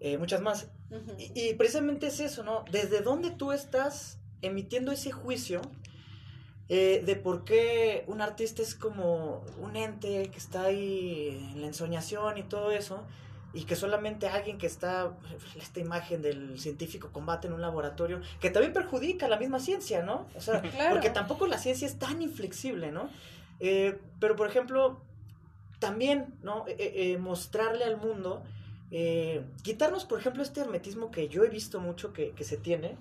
eh, 0.00 0.16
muchas 0.18 0.40
más. 0.40 0.68
Y 1.34 1.54
precisamente 1.54 2.06
es 2.06 2.20
eso, 2.20 2.42
¿no? 2.42 2.64
Desde 2.70 3.00
dónde 3.00 3.30
tú 3.30 3.52
estás 3.52 4.18
emitiendo 4.42 4.92
ese 4.92 5.12
juicio 5.12 5.60
eh, 6.68 7.02
de 7.04 7.16
por 7.16 7.44
qué 7.44 8.04
un 8.06 8.20
artista 8.20 8.62
es 8.62 8.74
como 8.74 9.44
un 9.60 9.76
ente 9.76 10.30
que 10.30 10.38
está 10.38 10.62
ahí 10.64 11.50
en 11.54 11.60
la 11.60 11.66
ensoñación 11.66 12.38
y 12.38 12.42
todo 12.42 12.70
eso, 12.72 13.02
y 13.52 13.64
que 13.64 13.76
solamente 13.76 14.26
alguien 14.26 14.58
que 14.58 14.66
está, 14.66 15.12
esta 15.56 15.78
imagen 15.78 16.22
del 16.22 16.58
científico 16.58 17.10
combate 17.12 17.46
en 17.46 17.52
un 17.52 17.60
laboratorio, 17.60 18.20
que 18.40 18.50
también 18.50 18.72
perjudica 18.72 19.28
la 19.28 19.36
misma 19.38 19.60
ciencia, 19.60 20.02
¿no? 20.02 20.26
O 20.36 20.40
sea, 20.40 20.60
Claro. 20.72 20.94
porque 20.94 21.10
tampoco 21.10 21.46
la 21.46 21.58
ciencia 21.58 21.86
es 21.86 21.98
tan 21.98 22.20
inflexible, 22.22 22.90
¿no? 22.90 23.10
Eh, 23.60 23.98
pero, 24.18 24.34
por 24.34 24.48
ejemplo, 24.48 24.98
también, 25.78 26.34
¿no? 26.42 26.64
Eh, 26.66 26.76
eh, 27.12 27.18
mostrarle 27.18 27.84
al 27.84 27.96
mundo, 27.98 28.42
eh, 28.90 29.44
quitarnos, 29.62 30.04
por 30.04 30.18
ejemplo, 30.18 30.42
este 30.42 30.60
hermetismo 30.60 31.10
que 31.10 31.28
yo 31.28 31.44
he 31.44 31.48
visto 31.48 31.78
mucho 31.78 32.12
que, 32.12 32.30
que 32.30 32.42
se 32.42 32.56
tiene, 32.56 32.96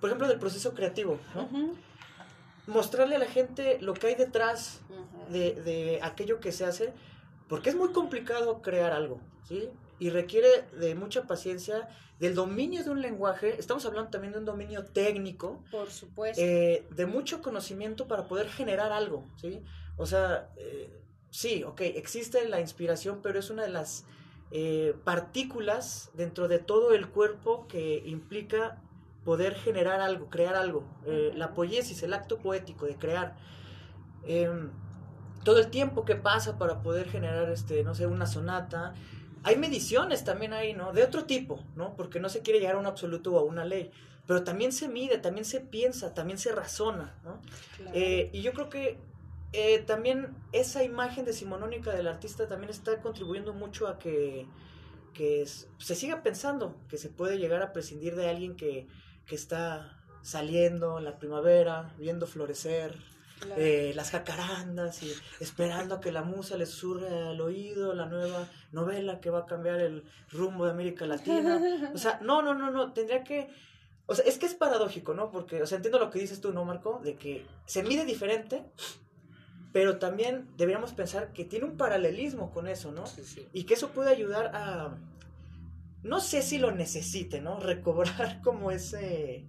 por 0.00 0.10
ejemplo, 0.10 0.28
del 0.28 0.38
proceso 0.38 0.74
creativo, 0.74 1.18
¿no? 1.34 1.44
Ujú. 1.44 1.74
Mostrarle 2.66 3.16
a 3.16 3.18
la 3.18 3.26
gente 3.26 3.78
lo 3.80 3.94
que 3.94 4.06
hay 4.08 4.14
detrás 4.14 4.80
de, 5.30 5.54
de 5.54 6.00
aquello 6.02 6.40
que 6.40 6.52
se 6.52 6.64
hace, 6.64 6.92
porque 7.48 7.70
es 7.70 7.76
muy 7.76 7.92
complicado 7.92 8.62
crear 8.62 8.92
algo, 8.92 9.20
¿sí? 9.46 9.68
Y 9.98 10.10
requiere 10.10 10.48
de 10.78 10.94
mucha 10.94 11.24
paciencia, 11.24 11.88
del 12.18 12.34
dominio 12.34 12.84
de 12.84 12.90
un 12.90 13.02
lenguaje, 13.02 13.56
estamos 13.58 13.84
hablando 13.86 14.10
también 14.10 14.32
de 14.32 14.38
un 14.38 14.44
dominio 14.44 14.84
técnico, 14.84 15.62
Por 15.70 15.90
supuesto. 15.90 16.40
eh, 16.42 16.86
de 16.90 17.06
mucho 17.06 17.42
conocimiento 17.42 18.06
para 18.06 18.26
poder 18.28 18.48
generar 18.48 18.92
algo, 18.92 19.24
¿sí? 19.36 19.62
O 19.96 20.06
sea, 20.06 20.48
eh, 20.56 21.00
sí, 21.30 21.64
ok, 21.64 21.80
existe 21.82 22.48
la 22.48 22.60
inspiración, 22.60 23.20
pero 23.22 23.38
es 23.38 23.50
una 23.50 23.62
de 23.64 23.70
las 23.70 24.04
eh, 24.52 24.94
partículas 25.04 26.10
dentro 26.14 26.48
de 26.48 26.60
todo 26.60 26.94
el 26.94 27.08
cuerpo 27.08 27.66
que 27.68 28.02
implica 28.06 28.80
poder 29.24 29.54
generar 29.54 30.00
algo, 30.00 30.28
crear 30.28 30.54
algo. 30.54 30.84
Eh. 31.06 31.32
La 31.34 31.54
poiesis, 31.54 32.02
el 32.02 32.12
acto 32.12 32.38
poético 32.38 32.86
de 32.86 32.96
crear. 32.96 33.36
Em, 34.26 34.70
todo 35.44 35.58
el 35.58 35.68
tiempo 35.70 36.04
que 36.04 36.16
pasa 36.16 36.58
para 36.58 36.80
poder 36.82 37.08
generar, 37.08 37.50
este, 37.50 37.84
no 37.84 37.94
sé, 37.94 38.06
una 38.06 38.26
sonata. 38.26 38.94
Hay 39.42 39.56
mediciones 39.56 40.24
también 40.24 40.54
ahí, 40.54 40.72
¿no? 40.72 40.92
De 40.92 41.02
otro 41.02 41.24
tipo, 41.24 41.62
¿no? 41.76 41.94
Porque 41.96 42.18
no 42.20 42.28
se 42.30 42.40
quiere 42.40 42.60
llegar 42.60 42.76
a 42.76 42.78
un 42.78 42.86
absoluto 42.86 43.34
o 43.34 43.38
a 43.38 43.42
una 43.42 43.64
ley. 43.64 43.90
Pero 44.26 44.42
también 44.42 44.72
se 44.72 44.88
mide, 44.88 45.18
también 45.18 45.44
se 45.44 45.60
piensa, 45.60 46.14
también 46.14 46.38
se 46.38 46.50
razona, 46.52 47.14
¿no? 47.24 47.42
Claro. 47.76 47.90
Eh, 47.94 48.30
y 48.32 48.40
yo 48.40 48.52
creo 48.54 48.70
que 48.70 48.98
eh, 49.52 49.80
también 49.80 50.34
esa 50.52 50.82
imagen 50.82 51.26
decimonónica 51.26 51.92
del 51.92 52.08
artista 52.08 52.48
también 52.48 52.70
está 52.70 53.00
contribuyendo 53.02 53.52
mucho 53.52 53.86
a 53.86 53.98
que, 53.98 54.46
que 55.12 55.42
es- 55.42 55.68
se 55.78 55.94
siga 55.94 56.22
pensando 56.22 56.74
que 56.88 56.96
se 56.96 57.10
puede 57.10 57.38
llegar 57.38 57.60
a 57.62 57.72
prescindir 57.74 58.16
de 58.16 58.30
alguien 58.30 58.56
que, 58.56 58.88
que 59.26 59.34
está 59.34 59.98
saliendo 60.22 60.98
en 60.98 61.04
la 61.04 61.18
primavera, 61.18 61.92
viendo 61.98 62.26
florecer 62.26 62.94
Claro. 63.40 63.60
eh, 63.60 63.92
las 63.96 64.12
jacarandas 64.12 65.02
y 65.02 65.12
esperando 65.40 65.96
a 65.96 66.00
que 66.00 66.12
la 66.12 66.22
musa 66.22 66.56
le 66.56 66.66
surre 66.66 67.08
al 67.08 67.40
oído 67.40 67.92
la 67.92 68.06
nueva 68.06 68.48
novela 68.70 69.20
que 69.20 69.28
va 69.28 69.40
a 69.40 69.44
cambiar 69.46 69.80
el 69.80 70.04
rumbo 70.30 70.64
de 70.64 70.70
América 70.70 71.04
Latina. 71.04 71.60
O 71.92 71.98
sea, 71.98 72.20
no, 72.22 72.42
no, 72.42 72.54
no, 72.54 72.70
no, 72.70 72.92
tendría 72.92 73.24
que... 73.24 73.50
O 74.06 74.14
sea, 74.14 74.24
es 74.24 74.38
que 74.38 74.46
es 74.46 74.54
paradójico, 74.54 75.14
¿no? 75.14 75.30
Porque, 75.30 75.60
o 75.62 75.66
sea, 75.66 75.76
entiendo 75.76 75.98
lo 75.98 76.10
que 76.10 76.20
dices 76.20 76.40
tú, 76.40 76.52
¿no, 76.52 76.64
Marco? 76.64 77.00
De 77.02 77.16
que 77.16 77.44
se 77.66 77.82
mide 77.82 78.04
diferente, 78.04 78.64
pero 79.72 79.98
también 79.98 80.46
deberíamos 80.56 80.92
pensar 80.92 81.32
que 81.32 81.44
tiene 81.44 81.64
un 81.64 81.76
paralelismo 81.76 82.52
con 82.52 82.68
eso, 82.68 82.92
¿no? 82.92 83.04
Sí, 83.06 83.24
sí. 83.24 83.48
Y 83.52 83.64
que 83.64 83.74
eso 83.74 83.88
puede 83.90 84.10
ayudar 84.10 84.52
a... 84.54 84.96
No 86.04 86.20
sé 86.20 86.42
si 86.42 86.58
lo 86.58 86.70
necesite, 86.70 87.40
¿no? 87.40 87.58
Recobrar 87.58 88.40
como 88.44 88.70
ese... 88.70 89.46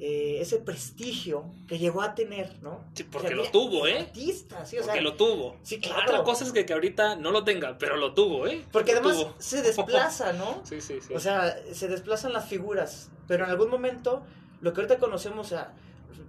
eh, 0.00 0.38
ese 0.40 0.58
prestigio 0.60 1.52
que 1.66 1.78
llegó 1.78 2.02
a 2.02 2.14
tener, 2.14 2.62
¿no? 2.62 2.84
Sí, 2.94 3.02
O 3.02 3.06
sea, 3.06 3.10
porque 3.10 3.34
lo 3.34 3.50
tuvo, 3.50 3.86
¿eh? 3.86 3.98
Artistas, 3.98 4.70
sí, 4.70 4.76
o 4.76 4.80
Porque 4.80 4.92
sea, 4.94 5.02
lo 5.02 5.14
tuvo. 5.16 5.56
sí, 5.62 5.80
claro. 5.80 6.02
Otra 6.02 6.22
cosa 6.22 6.44
es 6.44 6.52
que, 6.52 6.64
que 6.64 6.72
ahorita 6.72 7.16
no 7.16 7.30
lo 7.32 7.42
tenga, 7.44 7.76
pero 7.78 7.96
lo 7.96 8.14
tuvo, 8.14 8.46
¿eh? 8.46 8.64
Porque 8.72 8.92
Lo 8.92 8.98
además 9.00 9.16
tuvo. 9.18 9.34
se 9.38 9.62
desplaza, 9.62 10.32
¿no? 10.32 10.62
Sí, 10.64 10.80
sí, 10.80 11.00
sí. 11.00 11.12
O 11.14 11.20
sea, 11.20 11.56
se 11.72 11.88
desplazan 11.88 12.32
las 12.32 12.48
figuras, 12.48 13.10
pero 13.26 13.44
en 13.44 13.50
algún 13.50 13.70
momento 13.70 14.24
lo 14.60 14.72
que 14.72 14.80
ahorita 14.82 14.98
conocemos 14.98 15.52
a 15.52 15.74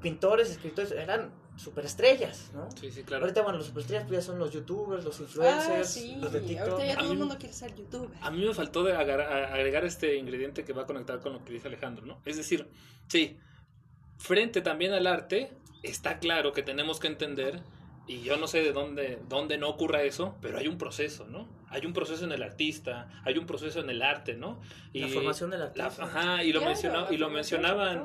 pintores, 0.02 0.50
escritores, 0.50 0.92
eran 0.92 1.32
superestrellas, 1.60 2.52
¿no? 2.54 2.70
sí, 2.80 2.92
sí, 2.92 3.04
claro. 3.04 3.26
Ahorita, 3.26 3.42
bueno, 3.42 3.58
los 3.58 3.68
superestrellas 3.68 4.08
pues, 4.08 4.20
ya 4.20 4.26
son 4.26 4.40
los 4.40 4.52
youtubers, 4.52 5.04
los 5.04 5.20
Ah, 5.20 5.24
influencers, 5.24 5.90
sí. 5.90 6.16
los 6.20 6.32
de 6.32 6.42
TikTok. 6.42 6.68
Ahorita 6.70 6.86
ya 6.86 6.98
todo 6.98 7.12
el 7.12 7.18
mundo 7.18 7.38
quiere 7.38 7.54
ser 7.54 7.76
youtuber. 7.76 8.10
A 8.22 8.32
mí 8.32 8.46
me 8.46 8.54
faltó 8.54 8.84
de 8.84 8.96
agregar 8.96 9.84
este 9.86 10.16
ingrediente 10.16 10.64
que 10.64 10.74
va 10.74 10.84
a 10.84 10.86
conectar 10.86 11.20
con 11.20 11.34
lo 11.34 11.44
que 11.44 11.54
dice 11.54 11.68
Alejandro, 11.68 12.06
¿no? 12.06 12.22
Es 12.26 12.38
decir, 12.38 12.68
sí, 13.08 13.38
frente 14.18 14.62
también 14.62 14.94
al 14.94 15.06
arte, 15.08 15.52
está 15.84 16.20
claro 16.20 16.54
que 16.54 16.64
tenemos 16.64 17.00
que 17.00 17.08
entender, 17.08 17.62
y 18.08 18.22
yo 18.22 18.38
no 18.38 18.48
sé 18.48 18.62
de 18.62 18.72
dónde, 18.72 19.20
dónde 19.28 19.58
no 19.58 19.70
ocurra 19.70 20.04
eso, 20.04 20.36
pero 20.42 20.58
hay 20.58 20.68
un 20.68 20.78
proceso, 20.78 21.28
¿no? 21.28 21.48
Hay 21.72 21.86
un 21.86 21.94
proceso 21.94 22.24
en 22.26 22.32
el 22.32 22.42
artista, 22.44 23.08
hay 23.24 23.38
un 23.38 23.46
proceso 23.46 23.80
en 23.80 23.90
el 23.90 24.02
arte, 24.02 24.34
¿no? 24.36 24.60
La 24.94 25.08
formación 25.08 25.50
de 25.52 25.58
la 25.58 25.72
la- 25.76 25.86
artista. 25.86 26.04
ajá, 26.06 26.44
y 26.44 26.52
lo, 26.52 26.60
Claro, 26.60 26.74
mencionó- 26.74 27.02
la 27.06 27.14
y 27.14 27.18
lo 27.18 27.30
mencionaban 27.30 28.04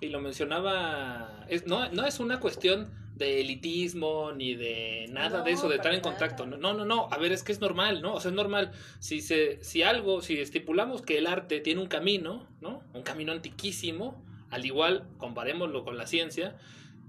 y 0.00 0.08
lo 0.08 0.20
mencionaba, 0.20 1.44
es, 1.48 1.66
no, 1.66 1.88
no 1.90 2.04
es 2.04 2.20
una 2.20 2.40
cuestión 2.40 2.90
de 3.16 3.40
elitismo 3.40 4.32
ni 4.32 4.54
de 4.54 5.06
nada 5.10 5.42
de 5.42 5.52
eso, 5.52 5.68
de 5.70 5.76
estar 5.76 5.94
en 5.94 6.02
contacto. 6.02 6.44
nada. 6.44 6.58
No, 6.60 6.74
no, 6.74 6.84
no, 6.84 7.08
a 7.10 7.16
ver, 7.16 7.32
es 7.32 7.42
que 7.42 7.52
es 7.52 7.60
normal, 7.62 8.02
¿no? 8.02 8.12
O 8.12 8.20
sea, 8.20 8.30
es 8.30 8.34
normal. 8.36 8.72
Si, 8.98 9.22
se, 9.22 9.62
si 9.64 9.82
algo, 9.82 10.20
si 10.20 10.38
estipulamos 10.38 11.00
que 11.00 11.16
el 11.16 11.26
arte 11.26 11.60
tiene 11.60 11.80
un 11.80 11.86
camino, 11.88 12.46
¿no? 12.60 12.82
Un 12.92 13.02
camino 13.02 13.32
antiquísimo, 13.32 14.22
al 14.50 14.66
igual, 14.66 15.04
comparémoslo 15.16 15.82
con 15.82 15.96
la 15.96 16.06
ciencia, 16.06 16.56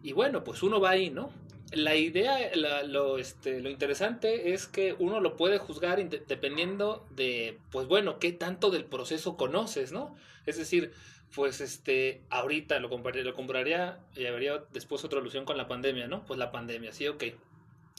y 0.02 0.14
bueno, 0.14 0.46
pues 0.46 0.64
uno 0.64 0.80
va 0.80 0.92
ahí, 0.92 1.10
¿no? 1.10 1.30
La 1.74 1.96
idea, 1.96 2.38
la- 2.56 2.84
lo, 2.84 3.18
este, 3.18 3.60
lo 3.62 3.70
interesante 3.70 4.54
es 4.54 4.68
que 4.68 4.96
uno 5.00 5.20
lo 5.20 5.36
puede 5.36 5.58
juzgar 5.58 5.98
dependiendo 6.10 7.06
de, 7.12 7.58
pues 7.72 7.88
bueno, 7.88 8.20
qué 8.20 8.32
tanto 8.32 8.70
del 8.72 8.86
proceso 8.86 9.36
conoces, 9.38 9.92
¿no? 9.92 10.16
Es 10.46 10.58
decir, 10.58 10.94
pues 11.36 11.60
este, 11.62 12.22
ahorita 12.30 12.80
lo 12.80 12.90
compraría, 12.90 13.24
lo 13.24 13.34
compraría 13.34 14.00
y 14.16 14.26
habría 14.28 14.64
después 14.72 15.04
otra 15.04 15.20
alusión 15.20 15.44
con 15.46 15.58
la 15.58 15.68
pandemia, 15.68 16.08
¿no? 16.08 16.26
Pues 16.26 16.40
la 16.40 16.52
pandemia, 16.52 16.94
sí, 16.94 17.08
ok. 17.08 17.24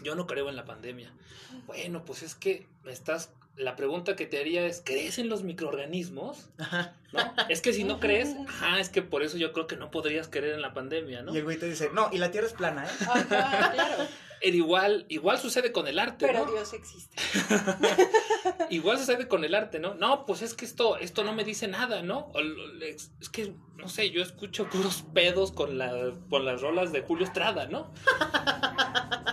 Yo 0.03 0.15
no 0.15 0.27
creo 0.27 0.49
en 0.49 0.57
la 0.57 0.65
pandemia. 0.65 1.13
Bueno, 1.67 2.05
pues 2.05 2.23
es 2.23 2.35
que 2.35 2.67
me 2.85 2.93
estás, 2.93 3.33
la 3.57 3.75
pregunta 3.75 4.15
que 4.17 4.27
te 4.27 4.39
haría 4.39 4.65
es, 4.67 4.83
¿crees 4.85 5.19
en 5.19 5.29
los 5.29 5.43
microorganismos? 5.43 6.51
Ajá. 6.59 6.95
¿No? 7.13 7.21
Es 7.49 7.61
que 7.61 7.73
si 7.73 7.85
no 7.85 7.99
crees, 7.99 8.37
ah, 8.63 8.79
es 8.81 8.89
que 8.89 9.03
por 9.03 9.23
eso 9.23 9.37
yo 9.37 9.53
creo 9.53 9.67
que 9.67 9.77
no 9.77 9.91
podrías 9.91 10.29
creer 10.29 10.55
en 10.55 10.63
la 10.63 10.73
pandemia, 10.73 11.23
¿no? 11.23 11.35
Y 11.35 11.39
el 11.39 11.45
güey 11.45 11.59
te 11.59 11.69
dice, 11.69 11.91
no, 11.93 12.11
y 12.13 12.19
la 12.19 12.31
tierra 12.31 12.47
es 12.47 12.53
plana, 12.53 12.85
¿eh? 12.85 12.91
Ajá, 13.01 13.73
claro. 13.73 14.05
El 14.41 14.55
igual, 14.55 15.07
igual 15.09 15.39
sucede 15.39 15.73
con 15.73 15.89
el 15.89 15.99
arte, 15.99 16.27
Pero 16.27 16.45
¿no? 16.45 16.53
Dios 16.53 16.73
existe. 16.73 17.17
Igual 18.71 18.99
sucede 18.99 19.27
con 19.27 19.45
el 19.45 19.55
arte, 19.55 19.79
¿no? 19.79 19.95
No, 19.95 20.27
pues 20.27 20.43
es 20.43 20.55
que 20.55 20.65
esto, 20.65 20.97
esto 20.99 21.25
no 21.25 21.33
me 21.33 21.45
dice 21.45 21.69
nada, 21.69 22.03
¿no? 22.03 22.31
Es 22.81 23.29
que, 23.33 23.55
no 23.77 23.89
sé, 23.89 24.11
yo 24.11 24.23
escucho 24.23 24.69
puros 24.69 25.05
pedos 25.15 25.53
con, 25.53 25.79
la, 25.79 26.13
con 26.29 26.45
las 26.45 26.61
rolas 26.61 26.93
de 26.93 27.01
Julio 27.01 27.25
Estrada, 27.25 27.67
¿no? 27.67 27.93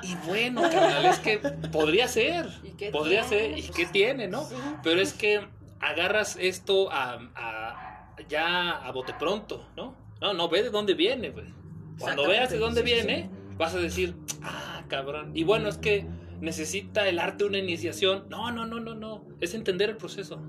Y 0.05 0.15
bueno, 0.27 0.61
carnal, 0.61 1.05
es 1.05 1.19
que 1.19 1.37
podría 1.71 2.07
ser, 2.07 2.47
¿Y 2.63 2.71
qué 2.71 2.89
podría 2.91 3.23
tiene? 3.23 3.43
ser, 3.49 3.59
¿y 3.59 3.61
Pues, 3.63 3.75
qué 3.77 3.85
tiene, 3.87 4.27
no? 4.27 4.43
sí. 4.45 4.55
Pero 4.83 5.01
es 5.01 5.13
que 5.13 5.45
agarras 5.79 6.37
esto 6.39 6.91
a, 6.91 7.19
a- 7.35 8.15
ya 8.29 8.71
a 8.71 8.91
bote 8.91 9.13
pronto, 9.17 9.67
¿no? 9.75 9.95
No, 10.21 10.33
no, 10.33 10.47
ve 10.49 10.63
de 10.63 10.69
dónde 10.69 10.93
viene, 10.93 11.29
güey. 11.31 11.53
Cuando 11.99 12.27
veas 12.27 12.49
de 12.49 12.57
dónde 12.57 12.81
sí, 12.81 12.87
sí, 12.87 12.93
sí. 12.99 13.05
viene, 13.05 13.29
vas 13.57 13.73
a 13.75 13.79
decir, 13.79 14.15
ah, 14.41 14.83
cabrón. 14.87 15.31
Y 15.35 15.43
bueno, 15.43 15.67
es 15.69 15.77
que 15.77 16.05
necesita 16.41 17.07
el 17.07 17.19
arte 17.19 17.43
una 17.45 17.57
iniciación. 17.57 18.25
No, 18.29 18.51
no, 18.51 18.65
no, 18.65 18.79
no, 18.79 18.95
no. 18.95 19.25
Es 19.41 19.53
entender 19.53 19.89
el 19.89 19.97
proceso. 19.97 20.41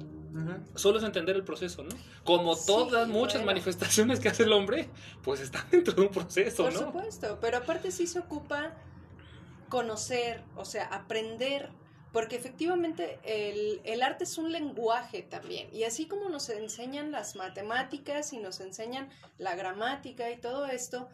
Solo 0.74 0.98
es 0.98 1.04
entender 1.04 1.34
el 1.34 1.44
proceso, 1.44 1.82
¿no? 1.82 1.88
Como 2.22 2.54
Sí, 2.54 2.66
todas 2.66 3.08
muchas 3.08 3.36
bueno. 3.36 3.46
manifestaciones 3.46 4.20
que 4.20 4.28
hace 4.28 4.42
el 4.42 4.52
hombre, 4.52 4.88
pues 5.22 5.40
están 5.40 5.64
dentro 5.70 5.94
de 5.94 6.02
un 6.02 6.08
proceso, 6.08 6.64
Por 6.64 6.72
¿no? 6.74 6.78
supuesto, 6.80 7.38
pero 7.40 7.56
aparte 7.58 7.90
sí 7.90 8.06
se 8.06 8.18
ocupa 8.18 8.74
conocer, 9.68 10.42
o 10.56 10.64
sea, 10.64 10.84
aprender, 10.86 11.70
porque 12.12 12.36
efectivamente 12.36 13.18
el, 13.24 13.80
el 13.84 14.02
arte 14.02 14.24
es 14.24 14.38
un 14.38 14.50
lenguaje 14.52 15.22
también, 15.22 15.68
y 15.72 15.84
así 15.84 16.06
como 16.06 16.28
nos 16.28 16.48
enseñan 16.48 17.12
las 17.12 17.36
matemáticas 17.36 18.32
y 18.32 18.38
nos 18.38 18.60
enseñan 18.60 19.10
la 19.38 19.54
gramática 19.54 20.30
y 20.30 20.38
todo 20.40 20.66
esto, 20.66 21.08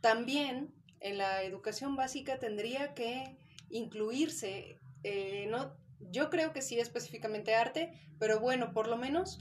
también 0.00 0.74
en 1.00 1.18
la 1.18 1.42
educación 1.42 1.96
básica 1.96 2.38
tendría 2.38 2.94
que 2.94 3.36
incluirse, 3.70 4.78
eh, 5.04 5.46
no, 5.48 5.74
yo 6.10 6.30
creo 6.30 6.52
que 6.52 6.62
sí 6.62 6.78
específicamente 6.78 7.54
arte, 7.54 7.92
pero 8.18 8.38
bueno, 8.40 8.72
por 8.72 8.88
lo 8.88 8.96
menos 8.96 9.38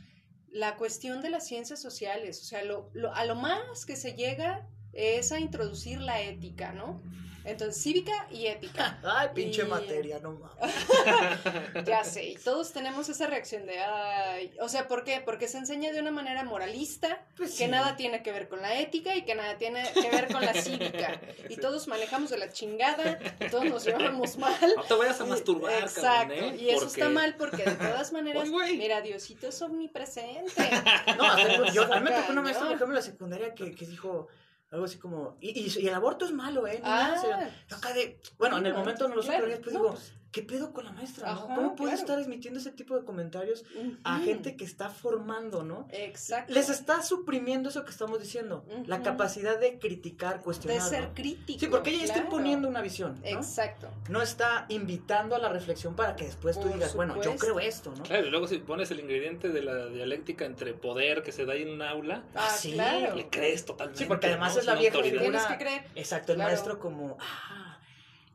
la 0.47 0.76
cuestión 0.76 1.22
de 1.22 1.30
las 1.30 1.47
ciencias 1.47 1.82
sociales, 1.82 2.41
o 2.41 2.45
sea, 2.45 2.64
lo, 2.64 2.89
lo- 2.93 3.14
a 3.14 3.26
lo 3.26 3.36
más 3.36 3.86
que 3.86 3.95
se 3.95 4.14
llega 4.14 4.68
es 4.93 5.32
a 5.32 5.39
introducir 5.39 5.99
la 6.01 6.22
ética, 6.22 6.74
¿no? 6.74 7.01
Entonces, 7.44 7.82
cívica 7.82 8.28
y 8.32 8.46
ética. 8.48 9.00
Ay, 9.04 9.30
pinche 9.34 9.64
Y- 9.64 9.66
materia, 9.66 10.20
no 10.20 10.34
mames. 10.34 10.76
Ya 11.86 12.04
sé, 12.04 12.26
y 12.26 12.36
todos 12.36 12.72
tenemos 12.72 13.10
esa 13.10 13.28
reacción 13.28 13.66
de, 13.66 13.80
ay, 13.80 14.54
o 14.60 14.70
sea, 14.70 14.88
¿por 14.88 15.04
qué? 15.04 15.22
Porque 15.24 15.48
se 15.48 15.58
enseña 15.58 15.92
de 15.92 16.00
una 16.00 16.12
manera 16.12 16.44
moralista, 16.44 17.26
Pues 17.38 17.52
que 17.52 17.66
sí. 17.66 17.68
nada 17.68 17.96
tiene 17.96 18.22
que 18.24 18.32
ver 18.32 18.48
con 18.48 18.62
la 18.62 18.80
ética 18.80 19.16
y 19.16 19.24
que 19.24 19.36
nada 19.36 19.58
tiene 19.58 19.84
que 19.94 20.10
ver 20.10 20.32
con 20.32 20.44
la 20.46 20.54
cívica. 20.54 21.20
Y 21.50 21.58
todos 21.58 21.88
manejamos 21.88 22.30
de 22.30 22.38
la 22.38 22.50
chingada, 22.52 23.20
y 23.39 23.50
todos 23.50 23.66
nos 23.66 23.84
llevamos 23.86 24.38
mal. 24.38 24.56
No 24.76 24.84
te 24.84 24.94
vayas 24.94 25.20
a 25.20 25.26
masturbar, 25.26 25.74
Exacto, 25.84 26.34
cabrón, 26.34 26.54
¿eh? 26.56 26.58
y 26.62 26.70
eso 26.70 26.88
está 26.88 27.10
mal 27.10 27.36
porque 27.38 27.64
de 27.66 27.72
todas 27.76 28.12
maneras, 28.14 28.44
Ay, 28.46 28.50
güey. 28.50 28.78
mira, 28.78 29.02
Diosito 29.02 29.48
es 29.50 29.62
omnipresente. 29.62 30.70
No, 31.18 31.74
yo, 31.74 31.92
a 31.92 32.00
mí 32.00 32.10
me 32.10 32.16
tocó 32.16 32.32
una 32.32 32.42
maestra, 32.42 32.66
por 32.68 32.76
ejemplo, 32.76 32.88
en 32.88 32.96
la 32.96 33.02
secundaria 33.02 33.54
que, 33.54 33.76
que 33.76 33.86
dijo 33.86 34.28
algo 34.72 34.86
así 34.86 34.98
como, 34.98 35.38
y, 35.42 35.50
y, 35.50 35.80
y 35.80 35.88
el 35.88 35.94
aborto 35.94 36.26
es 36.26 36.32
malo, 36.32 36.66
¿eh? 36.68 36.80
Ah. 36.84 37.16
niñas?" 37.22 37.54
Yo 37.70 37.76
acá 37.78 37.94
de, 37.94 38.20
bueno, 38.38 38.58
en 38.58 38.66
el 38.66 38.74
no, 38.74 38.80
momento 38.80 39.08
no 39.08 39.16
lo 39.16 39.22
supe, 39.22 39.36
claro, 39.36 39.48
después 39.48 39.74
no, 39.74 39.80
digo, 39.82 39.92
pues- 39.94 40.14
¿qué 40.32 40.42
pedo 40.42 40.72
con 40.74 40.86
la 40.86 40.92
maestra, 40.94 41.34
no? 41.34 41.42
¿Cómo 41.48 41.76
puede 41.76 41.92
claro. 41.92 42.02
estar 42.02 42.20
emitiendo 42.20 42.60
ese 42.60 42.72
tipo 42.72 42.96
de 42.98 43.04
comentarios 43.04 43.66
a 44.04 44.20
gente 44.20 44.56
que 44.56 44.64
está 44.64 44.90
formando, 44.90 45.64
no? 45.64 45.88
Exacto. 45.92 46.54
Les 46.54 46.70
está 46.70 47.04
suprimiendo 47.04 47.70
eso 47.70 47.84
que 47.84 47.92
estamos 47.92 48.20
diciendo, 48.22 48.64
la 48.86 49.02
capacidad 49.02 49.60
de 49.60 49.78
criticar, 49.80 50.38
de 50.38 50.44
cuestionar. 50.44 50.82
ser 50.88 51.10
¿no? 51.10 51.14
crítico. 51.14 51.60
Sí, 51.60 51.68
porque 51.68 51.90
ella 51.92 52.04
está 52.04 52.14
claro. 52.16 52.28
imponiendo 52.30 52.68
una 52.70 52.82
visión, 52.82 53.20
¿no? 53.22 53.28
Exacto. 53.28 53.90
No 54.10 54.22
está 54.22 54.66
invitando 54.70 55.36
a 55.36 55.40
la 55.40 55.50
reflexión 55.50 55.96
para 55.96 56.16
que 56.16 56.26
después 56.26 56.56
tú 56.58 56.64
Por 56.64 56.74
digas, 56.76 56.96
bueno, 56.96 57.22
yo 57.22 57.36
creo 57.36 57.60
esto, 57.60 57.94
¿no? 57.98 58.04
Claro, 58.04 58.28
y 58.28 58.30
luego 58.30 58.48
si 58.48 58.58
pones 58.60 58.90
el 58.92 59.00
ingrediente 59.00 59.50
de 59.50 59.62
la 59.62 59.88
dialéctica 59.88 60.46
entre 60.46 60.74
poder 60.74 61.24
que 61.24 61.32
se 61.32 61.46
da 61.46 61.54
ahí 61.54 61.64
en 61.64 61.70
un 61.70 61.82
aula, 61.82 62.24
Ah, 62.36 62.50
sí, 62.50 62.74
claro. 62.74 63.16
le 63.16 63.30
crees 63.30 63.66
totalmente. 63.66 64.00
Sí, 64.00 64.06
porque 64.06 64.28
además 64.28 64.54
¿no? 64.56 64.60
es 64.62 64.66
la 64.66 64.76
vieja 64.76 64.96
autoridad. 64.96 65.20
figura. 65.22 65.40
Tienes 65.40 65.58
que 65.58 65.64
creer. 65.66 65.84
Exacto, 65.96 66.32
el 66.32 66.38
Claro. 66.38 66.50
maestro 66.52 66.80
como, 66.80 67.18
ah, 67.20 67.71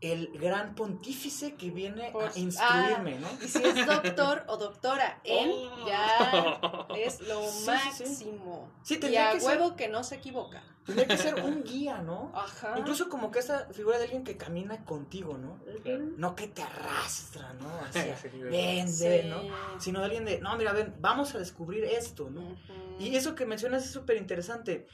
el 0.02 0.28
gran 0.38 0.74
pontífice 0.74 1.54
que 1.54 1.70
viene 1.70 2.10
Por- 2.12 2.24
a 2.24 2.38
instruirme, 2.38 3.16
ah, 3.16 3.20
¿no? 3.20 3.44
Y 3.44 3.48
si 3.48 3.62
es 3.64 3.86
doctor 3.86 4.44
o 4.46 4.56
doctora 4.58 5.20
en, 5.24 5.48
Oh. 5.50 5.86
ya 5.86 6.86
es 6.96 7.20
lo 7.22 7.42
Sí, 7.48 7.58
sí, 7.58 7.64
sí. 7.64 8.24
máximo. 8.26 8.70
Sí, 8.82 8.94
y 8.94 8.98
tendría 8.98 9.30
a 9.30 9.32
que 9.32 9.40
ser- 9.40 9.58
huevo 9.58 9.74
que 9.76 9.88
no 9.88 10.04
se 10.04 10.16
equivoca. 10.16 10.62
Tendría 10.84 11.08
que 11.08 11.16
ser 11.18 11.34
un 11.42 11.64
guía, 11.64 11.98
¿no? 12.02 12.30
Ajá. 12.32 12.78
Incluso 12.78 13.08
como 13.08 13.32
que 13.32 13.40
esa 13.40 13.66
figura 13.72 13.96
de 13.98 14.04
alguien 14.04 14.22
que 14.22 14.36
camina 14.36 14.84
contigo, 14.84 15.36
¿no? 15.36 15.58
Claro. 15.82 16.04
No 16.16 16.36
que 16.36 16.46
te 16.46 16.62
arrastra, 16.62 17.54
¿no? 17.54 17.68
Hacia, 17.88 18.16
Sí, 18.18 18.28
ven, 18.38 18.88
Sí. 18.88 19.08
ven, 19.08 19.30
¿no? 19.30 19.40
Sino 19.80 19.98
de 19.98 20.04
alguien 20.04 20.24
de, 20.26 20.40
no, 20.40 20.56
mira, 20.56 20.72
ven, 20.72 20.94
vamos 21.00 21.34
a 21.34 21.38
descubrir 21.38 21.82
esto, 21.84 22.30
¿no? 22.30 22.56
Y 23.00 23.16
eso 23.16 23.34
que 23.34 23.46
mencionas 23.46 23.84
es 23.84 23.90
súper 23.90 24.16
interesante. 24.18 24.86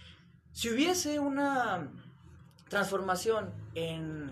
Si 0.52 0.70
hubiese 0.70 1.18
una 1.18 1.90
transformación 2.70 3.52
en, 3.74 4.30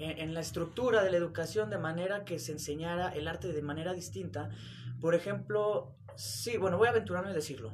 en- 0.00 0.18
en 0.18 0.34
la 0.34 0.40
estructura 0.40 1.02
de 1.04 1.10
la 1.10 1.16
educación 1.18 1.70
de 1.70 1.78
manera 1.78 2.24
que 2.24 2.38
se 2.38 2.52
enseñara 2.52 3.10
el 3.10 3.28
arte 3.28 3.52
de 3.52 3.62
manera 3.62 3.92
distinta, 3.92 4.50
por 5.00 5.14
ejemplo, 5.14 5.92
sí, 6.16 6.56
bueno, 6.56 6.78
voy 6.78 6.88
a 6.88 6.90
aventurarme 6.90 7.30
a 7.30 7.34
decirlo. 7.34 7.72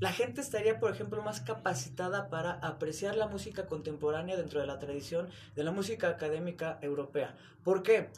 La 0.00 0.12
gente 0.12 0.40
estaría, 0.40 0.78
por 0.78 0.92
ejemplo, 0.92 1.22
más 1.22 1.40
capacitada 1.40 2.28
para 2.30 2.52
apreciar 2.52 3.16
la 3.16 3.26
música 3.26 3.66
contemporánea 3.66 4.36
dentro 4.36 4.60
de 4.60 4.66
la 4.66 4.78
tradición 4.78 5.28
de 5.56 5.64
la 5.64 5.72
música 5.72 6.08
académica 6.08 6.78
europea. 6.82 7.34
¿Por 7.64 7.82
qué? 7.82 8.08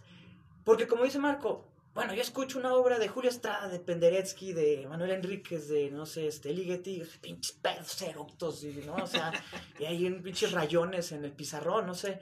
Porque 0.65 0.87
como 0.87 1.05
dice 1.05 1.19
Marco, 1.19 1.67
bueno, 1.95 2.13
yo 2.15 2.21
escucho 2.23 2.59
una 2.59 2.75
obra 2.75 2.99
de 2.99 3.09
Julio 3.09 3.31
Estrada, 3.31 3.69
de 3.69 3.81
Penderecki, 3.81 4.53
de 4.53 4.87
Manuel 4.89 5.11
Enríquez, 5.13 5.69
de, 5.69 5.91
no 5.91 6.05
sé, 6.07 6.27
este, 6.27 6.53
Ligeti, 6.53 7.03
pinches 7.21 7.53
pedos 7.53 8.01
eructos, 8.03 8.63
y, 8.63 8.83
¿no? 8.87 8.95
O 8.97 9.07
sea, 9.07 9.33
y 9.79 9.87
hay 9.87 10.05
un 10.07 10.23
pinches 10.23 10.53
rayones 10.53 11.13
en 11.13 11.25
el 11.25 11.33
pizarrón, 11.33 11.87
no 11.87 11.95
sé. 11.95 12.21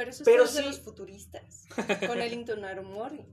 Pero 0.00 0.10
eso 0.10 0.24
Pero 0.24 0.44
es 0.44 0.54
de 0.54 0.60
sí- 0.62 0.66
los 0.68 0.80
futuristas. 0.80 1.66
Con 2.06 2.20
el 2.22 2.32
Intonarum 2.32 2.86
Mori. 2.90 3.26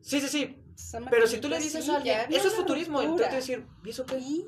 Sí, 0.00 0.20
sí, 0.20 0.28
sí, 0.28 0.62
pero 1.10 1.26
si 1.26 1.38
tú 1.40 1.48
le 1.48 1.58
dices 1.58 1.84
sí, 1.84 1.90
a 1.90 1.96
alguien, 1.96 2.14
ya 2.16 2.24
había 2.24 2.38
eso 2.38 2.48
es 2.48 2.54
futurismo, 2.54 3.02
y 3.02 3.06
tú 3.06 3.16
te 3.16 3.22
vas 3.22 3.32
a 3.32 3.36
decir, 3.36 3.66
¿y 3.84 3.90
eso 3.90 4.04
qué? 4.06 4.18
Y 4.18 4.46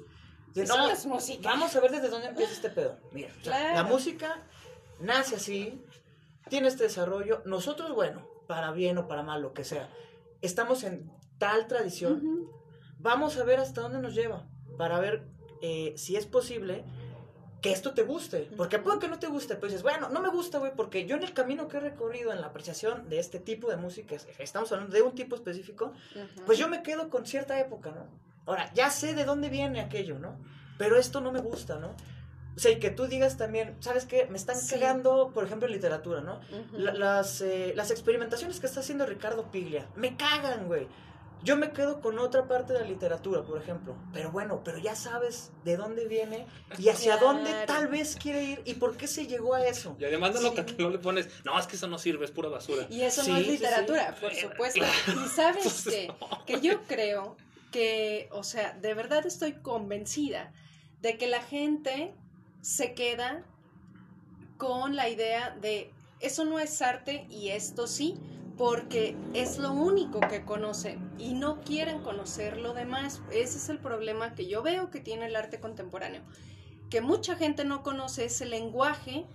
De, 0.55 0.63
eso 0.63 0.77
no, 0.77 0.87
no 0.87 0.93
es 0.93 1.07
música. 1.07 1.49
Vamos 1.49 1.75
a 1.75 1.81
ver 1.81 1.91
desde 1.93 2.09
dónde 2.09 2.29
empieza 2.29 2.53
este 2.53 2.69
pedo. 2.71 2.99
Mira, 3.13 3.31
Claro. 3.43 3.75
la 3.75 3.83
música 3.85 4.47
nace 5.01 5.37
así, 5.37 5.83
tiene 6.51 6.69
este 6.69 6.85
desarrollo. 6.85 7.43
Nosotros, 7.47 7.93
bueno, 7.95 8.29
para 8.47 8.71
bien 8.71 8.99
o 8.99 9.09
para 9.09 9.23
mal, 9.23 9.41
lo 9.43 9.55
que 9.55 9.65
sea, 9.65 9.89
estamos 10.43 10.85
en 10.85 11.11
tal 11.39 11.67
tradición. 11.67 12.49
Vamos 12.99 13.37
a 13.39 13.45
ver 13.45 13.59
hasta 13.59 13.81
dónde 13.81 13.99
nos 13.99 14.15
lleva, 14.15 14.47
para 14.79 15.01
ver 15.01 15.27
eh, 15.63 15.95
si 15.97 16.17
es 16.17 16.27
posible 16.27 16.85
que 17.63 17.73
esto 17.73 17.95
te 17.95 18.03
guste. 18.03 18.49
Porque 18.57 18.79
puede 18.79 18.99
que 18.99 19.09
no 19.09 19.19
te 19.19 19.27
guste, 19.29 19.55
pero 19.55 19.67
dices, 19.69 19.83
bueno, 19.83 20.09
no 20.11 20.21
me 20.21 20.29
gusta, 20.29 20.59
güey, 20.59 20.73
porque 20.77 21.07
yo 21.07 21.17
en 21.17 21.23
el 21.23 21.33
camino 21.33 21.69
que 21.69 21.79
he 21.79 21.81
recorrido 21.81 22.33
en 22.33 22.41
la 22.41 22.49
apreciación 22.49 23.09
de 23.09 23.19
este 23.19 23.41
tipo 23.41 23.69
de 23.71 23.77
música, 23.77 24.15
estamos 24.39 24.71
hablando 24.73 24.95
de 24.95 25.03
un 25.03 25.15
tipo 25.15 25.35
específico, 25.37 25.93
pues 26.45 26.59
yo 26.59 26.69
me 26.69 26.83
quedo 26.83 27.09
con 27.11 27.27
cierta 27.27 27.59
época, 27.59 27.91
¿no? 27.91 28.07
Ahora, 28.47 28.71
ya 28.75 28.91
sé 28.91 29.15
de 29.15 29.25
dónde 29.25 29.49
viene 29.49 29.81
aquello, 29.81 30.19
¿no? 30.19 30.39
Pero 30.79 30.97
esto 30.99 31.21
no 31.21 31.33
me 31.33 31.41
gusta, 31.41 31.79
¿no? 31.79 31.95
O 32.55 32.59
sea, 32.59 32.71
y 32.71 32.79
que 32.79 32.91
tú 32.91 33.07
digas 33.07 33.37
también, 33.37 33.75
¿sabes 33.81 34.07
qué? 34.07 34.27
Me 34.31 34.37
están 34.39 34.57
Sí. 34.57 34.75
cagando, 34.75 35.31
por 35.35 35.45
ejemplo, 35.45 35.67
en 35.67 35.75
literatura, 35.75 36.21
¿no? 36.21 36.41
Las, 36.73 37.41
eh, 37.41 37.73
las 37.77 37.91
experimentaciones 37.91 38.61
que 38.61 38.67
está 38.67 38.81
haciendo 38.81 39.05
Ricardo 39.05 39.51
Piglia, 39.51 39.87
me 39.97 40.17
cagan, 40.17 40.67
güey. 40.67 40.87
Yo 41.45 41.57
me 41.57 41.71
quedo 41.71 42.01
con 42.01 42.19
otra 42.19 42.49
parte 42.49 42.73
de 42.73 42.81
la 42.81 42.87
literatura, 42.87 43.43
por 43.45 43.61
ejemplo. 43.63 43.95
Pero 44.13 44.33
bueno, 44.33 44.63
pero 44.65 44.79
ya 44.79 44.97
sabes 44.97 45.53
de 45.65 45.77
dónde 45.77 46.07
viene 46.09 46.47
y 46.79 46.89
hacia 46.89 47.19
Claro. 47.19 47.35
dónde 47.35 47.53
tal 47.67 47.87
vez 47.87 48.17
quiere 48.17 48.43
ir 48.43 48.63
y 48.65 48.75
por 48.75 48.97
qué 48.97 49.07
se 49.07 49.27
llegó 49.27 49.55
a 49.55 49.65
eso. 49.67 49.97
Y 50.01 50.05
además 50.07 50.35
no, 50.35 50.41
lo 50.41 50.51
Sí. 50.57 50.63
que 50.65 50.83
no 50.83 50.91
le 50.91 50.99
pones, 50.99 51.29
no, 51.45 51.57
es 51.59 51.67
que 51.67 51.77
eso 51.77 51.87
no 51.87 51.99
sirve, 51.99 52.25
es 52.25 52.31
pura 52.33 52.49
basura. 52.49 52.87
Y 52.91 53.03
eso 53.03 53.23
Sí, 53.23 53.31
no 53.31 53.37
es 53.37 53.47
literatura, 53.47 54.15
sí. 54.15 54.21
por 54.21 54.33
Claro. 54.33 54.49
supuesto. 54.51 54.81
Y 55.25 55.29
sabes 55.29 55.65
Entonces, 55.67 55.95
que, 55.95 56.07
no. 56.09 56.45
que 56.47 56.61
yo 56.61 56.83
creo 56.89 57.37
que, 57.71 58.29
o 58.33 58.43
sea, 58.43 58.73
de 58.73 58.95
verdad 58.95 59.25
estoy 59.27 59.53
convencida 59.53 60.53
de 61.03 61.17
que 61.19 61.27
la 61.29 61.43
gente 61.43 62.15
se 62.61 62.95
queda 62.95 63.45
con 64.57 64.97
la 64.97 65.09
idea 65.09 65.51
de 65.61 65.93
eso 66.21 66.45
no 66.45 66.59
es 66.59 66.81
arte 66.83 67.27
y 67.29 67.51
esto 67.51 67.87
sí, 67.87 68.15
porque 68.57 69.17
es 69.35 69.59
lo 69.59 69.73
único 69.73 70.21
que 70.21 70.45
conocen 70.45 71.11
y 71.19 71.35
no 71.35 71.61
quieren 71.63 72.01
conocer 72.01 72.57
lo 72.57 72.73
demás. 72.73 73.21
Ese 73.31 73.59
es 73.59 73.69
el 73.69 73.79
problema 73.79 74.35
que 74.35 74.47
yo 74.47 74.63
veo 74.63 74.91
que 74.91 75.01
tiene 75.01 75.27
el 75.27 75.37
arte 75.37 75.61
contemporáneo, 75.61 76.23
que 76.91 77.01
mucha 77.01 77.37
gente 77.37 77.65
no 77.65 77.83
conoce 77.83 78.25
ese 78.25 78.47
lenguaje, 78.47 79.27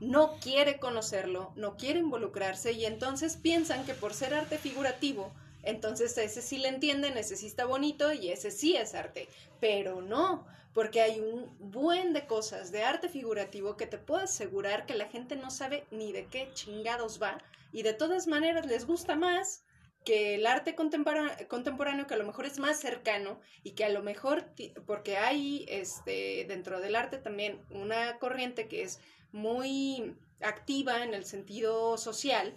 no 0.00 0.38
quiere 0.40 0.78
conocerlo, 0.78 1.52
no 1.56 1.76
quiere 1.76 1.98
involucrarse 1.98 2.72
y 2.72 2.84
entonces 2.84 3.36
piensan 3.36 3.84
que 3.84 3.94
por 3.94 4.14
ser 4.14 4.32
arte 4.32 4.58
figurativo, 4.58 5.32
entonces 5.64 6.16
ese 6.16 6.40
sí 6.40 6.58
le 6.58 6.68
entienden, 6.68 7.18
ese 7.18 7.36
sí 7.36 7.46
está 7.46 7.64
bonito 7.64 8.12
y 8.12 8.30
ese 8.30 8.52
sí 8.52 8.76
es 8.76 8.94
arte, 8.94 9.28
pero 9.58 10.00
no, 10.02 10.46
porque 10.72 11.00
hay 11.00 11.18
un 11.18 11.50
buen 11.58 12.12
de 12.12 12.26
cosas 12.26 12.70
de 12.70 12.84
arte 12.84 13.08
figurativo 13.08 13.76
que 13.76 13.88
te 13.88 13.98
puedo 13.98 14.20
asegurar 14.20 14.86
que 14.86 14.94
la 14.94 15.06
gente 15.06 15.34
no 15.34 15.50
sabe 15.50 15.84
ni 15.90 16.12
de 16.12 16.26
qué 16.26 16.48
chingados 16.54 17.20
va 17.20 17.38
y 17.72 17.82
de 17.82 17.92
todas 17.92 18.26
maneras 18.26 18.66
les 18.66 18.86
gusta 18.86 19.16
más 19.16 19.64
que 20.04 20.36
el 20.36 20.46
arte 20.46 20.74
contemporáneo 20.74 22.06
que 22.06 22.14
a 22.14 22.18
lo 22.18 22.26
mejor 22.26 22.46
es 22.46 22.58
más 22.58 22.80
cercano 22.80 23.40
y 23.62 23.72
que 23.72 23.84
a 23.84 23.90
lo 23.90 24.02
mejor 24.02 24.46
porque 24.86 25.18
hay 25.18 25.66
este 25.68 26.46
dentro 26.48 26.80
del 26.80 26.96
arte 26.96 27.18
también 27.18 27.60
una 27.70 28.18
corriente 28.18 28.68
que 28.68 28.82
es 28.82 29.00
muy 29.32 30.16
activa 30.40 31.04
en 31.04 31.14
el 31.14 31.24
sentido 31.24 31.98
social 31.98 32.54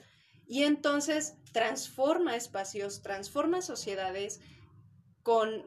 y 0.47 0.63
entonces 0.63 1.35
transforma 1.51 2.35
espacios, 2.35 3.01
transforma 3.01 3.61
sociedades 3.61 4.39
con 5.23 5.65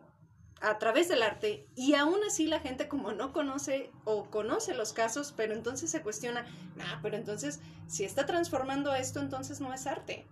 a 0.71 0.79
través 0.79 1.09
del 1.09 1.23
arte 1.23 1.67
y 1.77 1.95
aún 1.95 2.19
así 2.27 2.47
la 2.47 2.61
gente 2.61 2.89
como 2.89 3.13
no 3.13 3.33
conoce 3.33 3.91
o 4.05 4.25
conoce 4.31 4.75
los 4.75 4.93
casos, 4.93 5.33
pero 5.37 5.53
entonces 5.55 5.91
se 5.91 6.03
cuestiona, 6.03 6.47
nah, 6.77 7.01
pero 7.03 7.17
entonces 7.17 7.61
si 7.87 8.05
está 8.05 8.27
transformando 8.27 8.95
esto, 8.95 9.21
entonces 9.21 9.61
no 9.61 9.73
es 9.75 9.87
arte. 9.87 10.27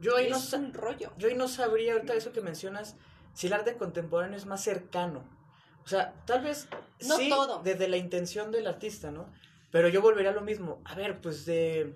Yo 0.00 0.16
ahí, 0.16 0.30
no, 0.30 0.36
es 0.36 0.44
sa- 0.44 0.56
un 0.56 0.72
rollo. 0.72 1.12
yo 1.18 1.28
ahí 1.28 1.34
no 1.34 1.46
sabría 1.48 1.92
ahorita 1.92 2.14
eso 2.14 2.32
que 2.32 2.40
mencionas 2.40 2.96
si 3.34 3.46
el 3.48 3.52
arte 3.52 3.76
contemporáneo 3.76 4.36
es 4.36 4.46
más 4.46 4.62
cercano. 4.62 5.22
O 5.84 5.88
sea, 5.88 6.12
tal 6.26 6.42
vez 6.42 6.68
No 7.06 7.16
sí 7.16 7.28
todo. 7.28 7.62
desde 7.62 7.88
la 7.88 7.96
intención 7.96 8.50
del 8.50 8.66
artista, 8.66 9.10
¿no? 9.10 9.26
Pero 9.70 9.88
yo 9.88 10.02
volvería 10.02 10.30
a 10.30 10.34
lo 10.34 10.40
mismo. 10.40 10.80
A 10.84 10.94
ver, 10.94 11.20
pues 11.20 11.44
de 11.46 11.94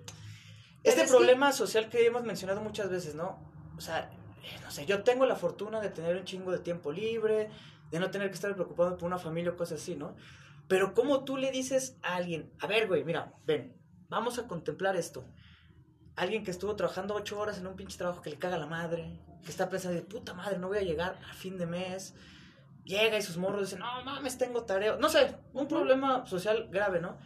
este 0.83 1.01
es 1.01 1.07
que- 1.07 1.15
problema 1.17 1.51
social 1.51 1.89
que 1.89 2.05
hemos 2.05 2.23
mencionado 2.23 2.61
muchas 2.61 2.89
veces, 2.89 3.15
¿no? 3.15 3.37
O 3.77 3.81
sea, 3.81 4.09
no 4.63 4.71
sé, 4.71 4.85
yo 4.85 5.03
tengo 5.03 5.25
la 5.25 5.35
fortuna 5.35 5.81
de 5.81 5.89
tener 5.89 6.15
un 6.15 6.25
chingo 6.25 6.51
de 6.51 6.59
tiempo 6.59 6.91
libre, 6.91 7.49
de 7.91 7.99
no 7.99 8.11
tener 8.11 8.29
que 8.29 8.35
estar 8.35 8.53
preocupado 8.53 8.97
por 8.97 9.07
una 9.07 9.17
familia 9.17 9.51
o 9.51 9.57
cosas 9.57 9.81
así, 9.81 9.95
¿no? 9.95 10.15
Pero 10.67 10.93
¿cómo 10.93 11.23
tú 11.23 11.37
le 11.37 11.51
dices 11.51 11.97
a 12.01 12.15
alguien, 12.15 12.51
a 12.59 12.67
ver, 12.67 12.87
güey, 12.87 13.03
mira, 13.03 13.33
ven, 13.45 13.75
vamos 14.09 14.39
a 14.39 14.47
contemplar 14.47 14.95
esto? 14.95 15.25
Alguien 16.15 16.43
que 16.43 16.51
estuvo 16.51 16.75
trabajando 16.75 17.13
ocho 17.13 17.39
horas 17.39 17.59
en 17.59 17.67
un 17.67 17.75
pinche 17.75 17.97
trabajo 17.97 18.21
que 18.21 18.29
le 18.29 18.37
caga 18.37 18.57
la 18.57 18.65
madre, 18.65 19.19
que 19.43 19.51
está 19.51 19.69
pensando, 19.69 19.95
de 19.95 20.05
puta 20.05 20.33
madre, 20.33 20.57
no 20.57 20.67
voy 20.67 20.79
a 20.79 20.83
llegar 20.83 21.19
a 21.29 21.33
fin 21.33 21.57
de 21.57 21.67
mes. 21.67 22.15
llega 22.83 23.17
y 23.17 23.21
sus 23.21 23.37
morros 23.37 23.61
dicen, 23.61 23.79
no 23.79 24.03
mames, 24.03 24.37
tengo 24.37 24.63
tarea. 24.63 24.97
No 24.97 25.09
sé, 25.09 25.35
un 25.53 25.67
problema 25.67 26.25
social 26.25 26.67
grave, 26.71 26.99
¿no? 26.99 27.17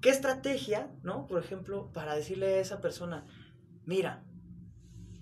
¿Qué 0.00 0.10
estrategia, 0.10 0.90
¿no? 1.02 1.26
Por 1.26 1.42
ejemplo, 1.42 1.90
para 1.92 2.14
decirle 2.14 2.56
a 2.56 2.60
esa 2.60 2.80
persona, 2.80 3.26
mira, 3.86 4.22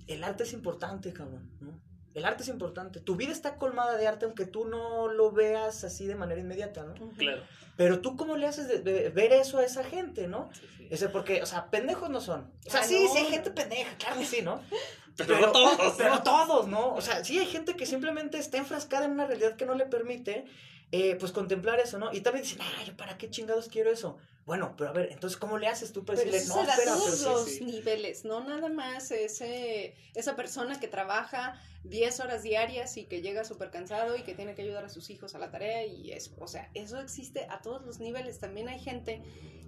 el 0.07 0.25
arte 0.25 0.45
es 0.45 0.53
importante, 0.53 1.13
cabrón, 1.13 1.51
¿no? 1.61 1.81
El 2.15 2.25
arte 2.25 2.45
es 2.45 2.49
importante. 2.49 3.01
Tu 3.01 3.17
vida 3.17 3.33
está 3.33 3.57
colmada 3.57 3.97
de 3.97 4.07
arte 4.07 4.25
aunque 4.25 4.47
tú 4.47 4.67
no 4.67 5.09
lo 5.09 5.33
veas 5.33 5.83
así 5.83 6.07
de 6.07 6.15
manera 6.15 6.41
inmediata, 6.41 6.85
¿no? 6.85 6.95
Claro. 7.17 7.43
Pero 7.77 8.01
tú 8.01 8.17
cómo 8.17 8.37
le 8.37 8.47
haces 8.47 8.69
de, 8.69 8.79
de 8.79 9.09
ver 9.11 9.33
eso 9.33 9.59
a 9.59 9.65
esa 9.65 9.83
gente, 9.83 10.29
¿no? 10.29 10.49
Sí, 10.53 10.61
sí. 10.77 10.89
Ese 10.91 11.09
porque, 11.09 11.43
o 11.43 11.47
sea, 11.47 11.71
pendejos 11.71 12.09
no 12.11 12.21
son. 12.21 12.53
O 12.67 12.71
sea, 12.71 12.81
Ah, 12.83 12.85
sí, 12.85 13.03
no. 13.05 13.13
sí 13.13 13.19
hay 13.19 13.25
gente 13.27 13.51
pendeja, 13.51 13.97
claro 13.99 14.21
que 14.21 14.27
sí, 14.27 14.43
¿no? 14.43 14.61
Pero 15.17 15.41
no 15.41 15.51
todos. 15.53 15.95
Pero 15.99 16.23
todos, 16.23 16.69
¿no? 16.69 16.95
O 16.95 17.01
sea, 17.01 17.25
sí 17.25 17.39
hay 17.39 17.47
gente 17.47 17.75
que 17.77 17.85
simplemente 17.87 18.39
está 18.39 18.59
enfrascada 18.59 19.07
en 19.07 19.13
una 19.13 19.27
realidad 19.27 19.57
que 19.57 19.67
no 19.67 19.75
le 19.75 19.87
permite, 19.87 20.45
eh, 20.97 21.17
pues, 21.19 21.33
contemplar 21.33 21.81
eso, 21.81 21.99
¿no? 21.99 22.13
Y 22.13 22.21
tal 22.21 22.35
vez 22.35 22.43
dicen, 22.43 22.61
ay, 22.79 22.93
¿para 22.93 23.19
qué 23.19 23.29
chingados 23.29 23.69
quiero 23.69 23.91
eso? 23.91 24.17
Bueno, 24.47 24.75
pero 24.77 24.91
a 24.91 24.93
ver, 24.93 25.09
entonces, 25.11 25.37
¿cómo 25.39 25.59
le 25.59 25.67
haces 25.67 25.93
tú 25.93 26.05
para 26.05 26.19
Pero 26.21 26.31
decirle, 26.31 26.55
eso 26.55 26.63
no, 26.63 26.71
espera, 26.71 26.93
todos 26.93 27.05
pero 27.05 27.17
sí, 27.17 27.25
los 27.25 27.45
sí. 27.59 27.65
niveles, 27.65 28.25
no 28.25 28.45
nada 28.45 28.69
más 28.69 29.11
ese, 29.11 29.97
esa 30.15 30.37
persona 30.37 30.79
que 30.79 30.87
trabaja 30.87 31.61
10 31.83 32.21
horas 32.21 32.43
diarias 32.45 32.97
y 32.97 33.07
que 33.07 33.23
llega 33.23 33.43
súper 33.45 33.71
cansado 33.71 34.17
y 34.17 34.23
que 34.23 34.35
tiene 34.35 34.55
que 34.55 34.63
ayudar 34.63 34.85
a 34.85 34.89
sus 34.89 35.11
hijos 35.11 35.35
a 35.35 35.39
la 35.39 35.51
tarea 35.51 35.85
y 35.85 36.13
eso, 36.13 36.33
o 36.39 36.47
sea, 36.47 36.71
eso 36.75 37.01
existe 37.01 37.47
a 37.51 37.61
todos 37.61 37.85
los 37.85 37.99
niveles. 37.99 38.39
También 38.39 38.69
hay 38.69 38.79
gente 38.79 39.23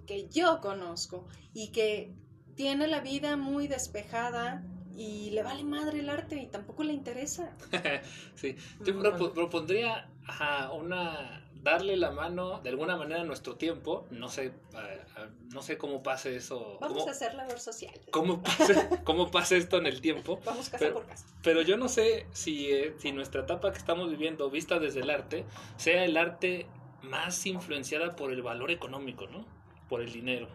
que 0.05 0.29
yo 0.29 0.61
conozco 0.61 1.27
y 1.53 1.71
que 1.73 2.13
tiene 2.55 2.87
la 2.87 3.01
vida 3.01 3.35
muy 3.35 3.67
despejada 3.67 4.63
y 4.95 5.29
le 5.31 5.43
vale 5.43 5.63
madre 5.63 5.99
el 5.99 6.09
arte 6.09 6.37
y 6.37 6.47
tampoco 6.47 6.83
le 6.83 6.93
interesa. 6.93 7.55
Sí, 8.35 8.55
yo 8.83 8.93
Mm, 8.93 9.33
propondría 9.33 10.09
ajá, 10.27 10.71
una 10.71 11.43
darle 11.63 11.97
la 11.97 12.11
mano 12.11 12.59
de 12.61 12.69
alguna 12.69 12.95
manera 12.95 13.21
a 13.21 13.25
nuestro 13.25 13.55
tiempo. 13.55 14.05
No 14.11 14.29
sé, 14.29 14.53
a- 14.73 15.19
a- 15.21 15.29
no 15.53 15.61
sé 15.61 15.77
cómo 15.77 16.01
pase 16.03 16.35
eso. 16.35 16.77
Vamos 16.79 16.99
cómo, 16.99 17.09
a 17.09 17.11
hacer 17.11 17.33
labor 17.33 17.59
social. 17.59 17.93
cómo 18.11 18.41
pase, 18.43 18.87
cómo 19.03 19.31
pase 19.31 19.57
esto 19.57 19.77
en 19.77 19.85
el 19.87 19.99
tiempo. 19.99 20.39
Vamos 20.45 20.69
casa 20.69 20.77
Pero- 20.79 20.93
por 20.93 21.05
casa. 21.07 21.25
Pero 21.43 21.61
yo 21.63 21.75
no 21.77 21.89
sé 21.89 22.27
si, 22.31 22.71
eh, 22.71 22.95
si 22.99 23.11
nuestra 23.11 23.41
etapa 23.41 23.71
que 23.71 23.77
estamos 23.79 24.09
viviendo, 24.09 24.49
vista 24.49 24.79
desde 24.79 25.01
el 25.01 25.09
arte, 25.09 25.45
sea 25.77 26.05
el 26.05 26.15
arte 26.17 26.67
más 27.01 27.45
influenciada 27.45 28.15
por 28.15 28.31
el 28.31 28.41
valor 28.41 28.71
económico, 28.71 29.27
¿no? 29.27 29.45
Por 29.89 30.01
el 30.01 30.11
dinero. 30.11 30.47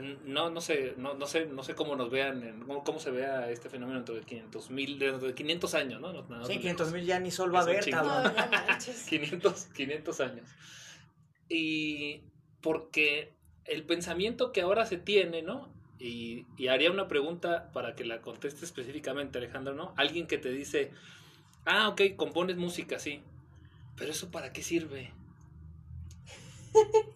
No, 0.00 0.50
no 0.50 0.60
sé, 0.60 0.94
no, 0.96 1.14
no 1.14 1.26
sé, 1.26 1.46
no 1.46 1.62
sé 1.62 1.74
cómo 1.74 1.96
nos 1.96 2.10
vean, 2.10 2.42
en- 2.42 2.60
cómo, 2.60 2.82
cómo 2.84 2.98
se 2.98 3.10
vea 3.10 3.50
este 3.50 3.68
fenómeno 3.68 3.98
dentro 3.98 4.14
de 4.14 4.22
500 4.22 4.70
mil, 4.70 4.98
dentro 4.98 5.26
de 5.28 5.34
500 5.34 5.74
años, 5.74 6.00
¿no? 6.00 6.12
No- 6.12 6.22
no- 6.22 6.46
Sí, 6.46 6.54
no- 6.54 6.60
500 6.60 6.92
mil 6.92 7.04
ya 7.04 7.18
ni 7.20 7.30
sol 7.30 7.54
va 7.54 7.60
a 7.60 7.80
chingo. 7.80 7.98
cabrón. 7.98 8.32
No, 8.34 8.46
no 8.46 8.50
manches. 8.66 9.04
500, 9.08 9.64
500 9.74 10.20
años. 10.20 10.48
Y 11.48 12.22
porque 12.60 13.32
el 13.64 13.84
pensamiento 13.84 14.52
que 14.52 14.62
ahora 14.62 14.86
se 14.86 14.96
tiene, 14.98 15.42
¿no? 15.42 15.72
Y, 15.98 16.46
y 16.56 16.68
haría 16.68 16.90
una 16.90 17.06
pregunta 17.06 17.70
para 17.72 17.94
que 17.94 18.04
la 18.04 18.22
conteste 18.22 18.64
específicamente, 18.64 19.38
Alejandro, 19.38 19.74
¿no? 19.74 19.94
Alguien 19.96 20.26
que 20.26 20.38
te 20.38 20.50
dice, 20.50 20.90
ah, 21.64 21.88
ok, 21.88 22.00
compones 22.16 22.56
música, 22.56 22.98
sí, 22.98 23.20
pero 23.96 24.10
eso 24.10 24.30
para 24.30 24.52
qué 24.52 24.62
sirve? 24.62 25.12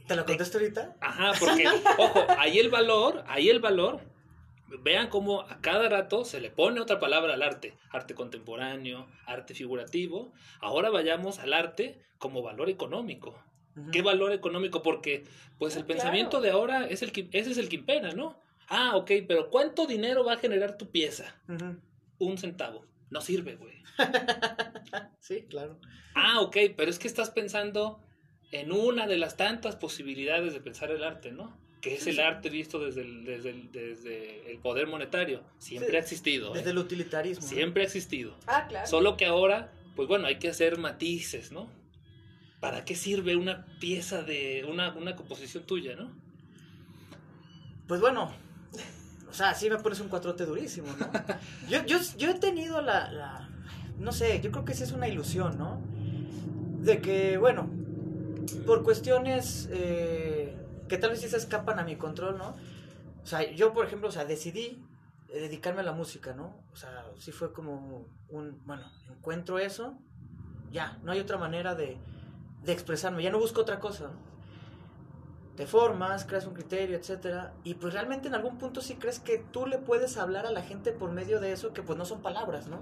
¿Te 0.07 0.17
lo 0.17 0.25
contesto 0.25 0.59
ahorita? 0.59 0.97
Ajá, 1.01 1.33
porque, 1.39 1.65
ojo, 1.99 2.27
ahí 2.39 2.59
el 2.59 2.69
valor, 2.69 3.25
ahí 3.27 3.49
el 3.49 3.61
valor, 3.61 4.01
vean 4.83 5.09
cómo 5.09 5.43
a 5.43 5.61
cada 5.61 5.89
rato 5.89 6.25
se 6.25 6.41
le 6.41 6.51
pone 6.51 6.81
otra 6.81 6.99
palabra 6.99 7.35
al 7.35 7.43
arte, 7.43 7.75
arte 7.91 8.15
contemporáneo, 8.15 9.07
arte 9.27 9.55
figurativo, 9.55 10.33
ahora 10.61 10.91
vayamos 10.91 11.39
al 11.39 11.53
arte 11.53 12.03
como 12.19 12.43
valor 12.43 12.69
económico. 12.69 13.39
¿Qué 13.93 14.01
valor 14.01 14.33
económico? 14.33 14.83
Porque, 14.83 15.25
pues, 15.59 15.77
el 15.77 15.83
Ah, 15.83 15.87
pensamiento 15.87 16.41
de 16.41 16.51
ahora 16.51 16.87
es 16.87 17.03
el 17.03 17.13
que, 17.13 17.29
ese 17.33 17.51
es 17.51 17.59
el 17.59 17.69
que 17.69 17.77
impera, 17.77 18.13
¿no? 18.13 18.41
Ah, 18.69 18.97
ok, 18.97 19.11
pero 19.29 19.51
¿cuánto 19.51 19.87
dinero 19.87 20.25
va 20.25 20.33
a 20.35 20.39
generar 20.39 20.79
tu 20.79 20.91
pieza? 20.91 21.35
Un 22.19 22.39
centavo. 22.39 22.87
No 23.11 23.21
sirve, 23.21 23.57
güey. 23.57 23.83
Sí, 25.21 25.45
claro. 25.49 25.79
Ah, 26.15 26.41
ok, 26.41 26.57
pero 26.77 26.91
es 26.91 26.99
que 26.99 27.09
estás 27.09 27.31
pensando 27.31 28.01
en 28.53 28.73
una 28.73 29.07
de 29.07 29.19
las 29.19 29.37
tantas 29.37 29.77
posibilidades 29.77 30.53
de 30.53 30.61
pensar 30.61 30.91
el 30.91 31.03
arte, 31.05 31.33
¿no? 31.33 31.57
Que 31.81 31.95
es 31.97 32.03
Sí, 32.05 32.11
el 32.11 32.17
sí. 32.17 32.23
arte 32.23 32.49
visto 32.51 32.79
desde 32.79 33.03
el, 33.03 33.25
desde 33.25 33.51
el, 33.51 33.71
desde 33.73 34.51
el 34.51 34.59
poder 34.59 34.87
monetario. 34.87 35.43
Siempre 35.59 35.91
Sí, 35.91 35.97
ha 35.97 36.01
existido, 36.01 36.55
¿eh? 36.55 36.59
Desde 36.59 36.71
el 36.71 36.79
utilitarismo. 36.79 37.43
¿no? 37.45 37.49
Siempre 37.49 37.83
ha 37.83 37.87
existido. 37.87 38.37
Ah, 38.47 38.67
claro. 38.69 38.87
Solo 38.87 39.17
que 39.17 39.27
ahora, 39.27 39.73
pues 39.95 40.09
bueno, 40.09 40.27
hay 40.27 40.39
que 40.39 40.49
hacer 40.49 40.79
matices, 40.79 41.53
¿no? 41.53 41.69
¿Para 42.61 42.85
qué 42.85 42.95
sirve 42.97 43.37
una 43.37 43.67
pieza 43.81 44.23
de 44.23 44.65
una, 44.69 44.95
una 44.95 45.15
composición 45.17 45.65
tuya, 45.65 45.95
no? 45.97 46.11
Pues 47.87 48.01
bueno, 48.01 48.33
o 49.29 49.33
sea, 49.33 49.55
sí 49.55 49.71
me 49.71 49.77
pones 49.77 50.01
un 50.01 50.09
cuatrote 50.09 50.45
durísimo, 50.47 50.89
¿no? 50.99 51.11
Yo, 51.69 51.85
yo, 51.85 51.99
yo 52.17 52.31
he 52.31 52.35
tenido 52.35 52.81
la, 52.81 53.11
la- 53.13 53.49
no 53.99 54.13
sé, 54.13 54.41
yo 54.41 54.51
creo 54.51 54.65
que 54.65 54.75
sí 54.75 54.83
es 54.83 54.93
una 54.93 55.09
ilusión, 55.09 55.57
¿no? 55.59 55.81
De 56.81 57.01
que, 57.01 57.37
bueno, 57.39 57.71
por 58.67 58.83
cuestiones 58.83 59.69
eh, 59.71 60.57
que 60.89 60.99
tal 60.99 61.11
vez 61.11 61.21
sí 61.21 61.29
se 61.29 61.37
escapan 61.37 61.79
a 61.79 61.85
mi 61.85 61.97
control, 61.97 62.39
¿no? 62.39 62.57
O 63.23 63.27
sea, 63.27 63.51
yo, 63.53 63.73
por 63.73 63.87
ejemplo, 63.87 64.09
o 64.09 64.13
sea, 64.13 64.25
decidí 64.25 64.85
eh, 65.29 65.41
dedicarme 65.41 65.81
a 65.81 65.85
la 65.85 65.93
música, 65.93 66.33
¿no? 66.35 66.65
O 66.73 66.77
sea, 66.77 67.07
sí 67.19 67.33
fue 67.33 67.53
como 67.53 68.07
un, 68.29 68.61
bueno, 68.65 68.85
encuentro 69.11 69.59
eso, 69.59 69.99
ya, 70.71 70.99
no 71.03 71.13
hay 71.13 71.21
otra 71.21 71.39
manera 71.39 71.75
de, 71.75 71.97
de 72.63 72.73
expresarme, 72.73 73.23
ya 73.23 73.31
no 73.31 73.39
busco 73.39 73.61
otra 73.61 73.81
cosa, 73.81 74.09
¿no? 74.09 74.37
te 75.57 75.67
formas, 75.67 76.25
creas 76.27 76.47
un 76.47 76.55
criterio, 76.55 76.97
etcétera, 76.97 77.55
y 77.65 77.75
pues 77.75 77.95
realmente 77.95 78.29
en 78.29 78.35
algún 78.35 78.59
punto 78.59 78.83
sí 78.83 78.97
crees 78.97 79.19
que 79.19 79.39
tú 79.39 79.67
le 79.67 79.79
puedes 79.79 80.19
hablar 80.19 80.47
a 80.47 80.53
la 80.53 80.63
gente 80.63 80.93
por 80.93 81.11
medio 81.11 81.41
de 81.41 81.53
eso 81.53 81.73
que 81.73 81.83
pues 81.83 81.99
no 81.99 82.05
son 82.05 82.21
palabras, 82.21 82.69
¿no? 82.69 82.81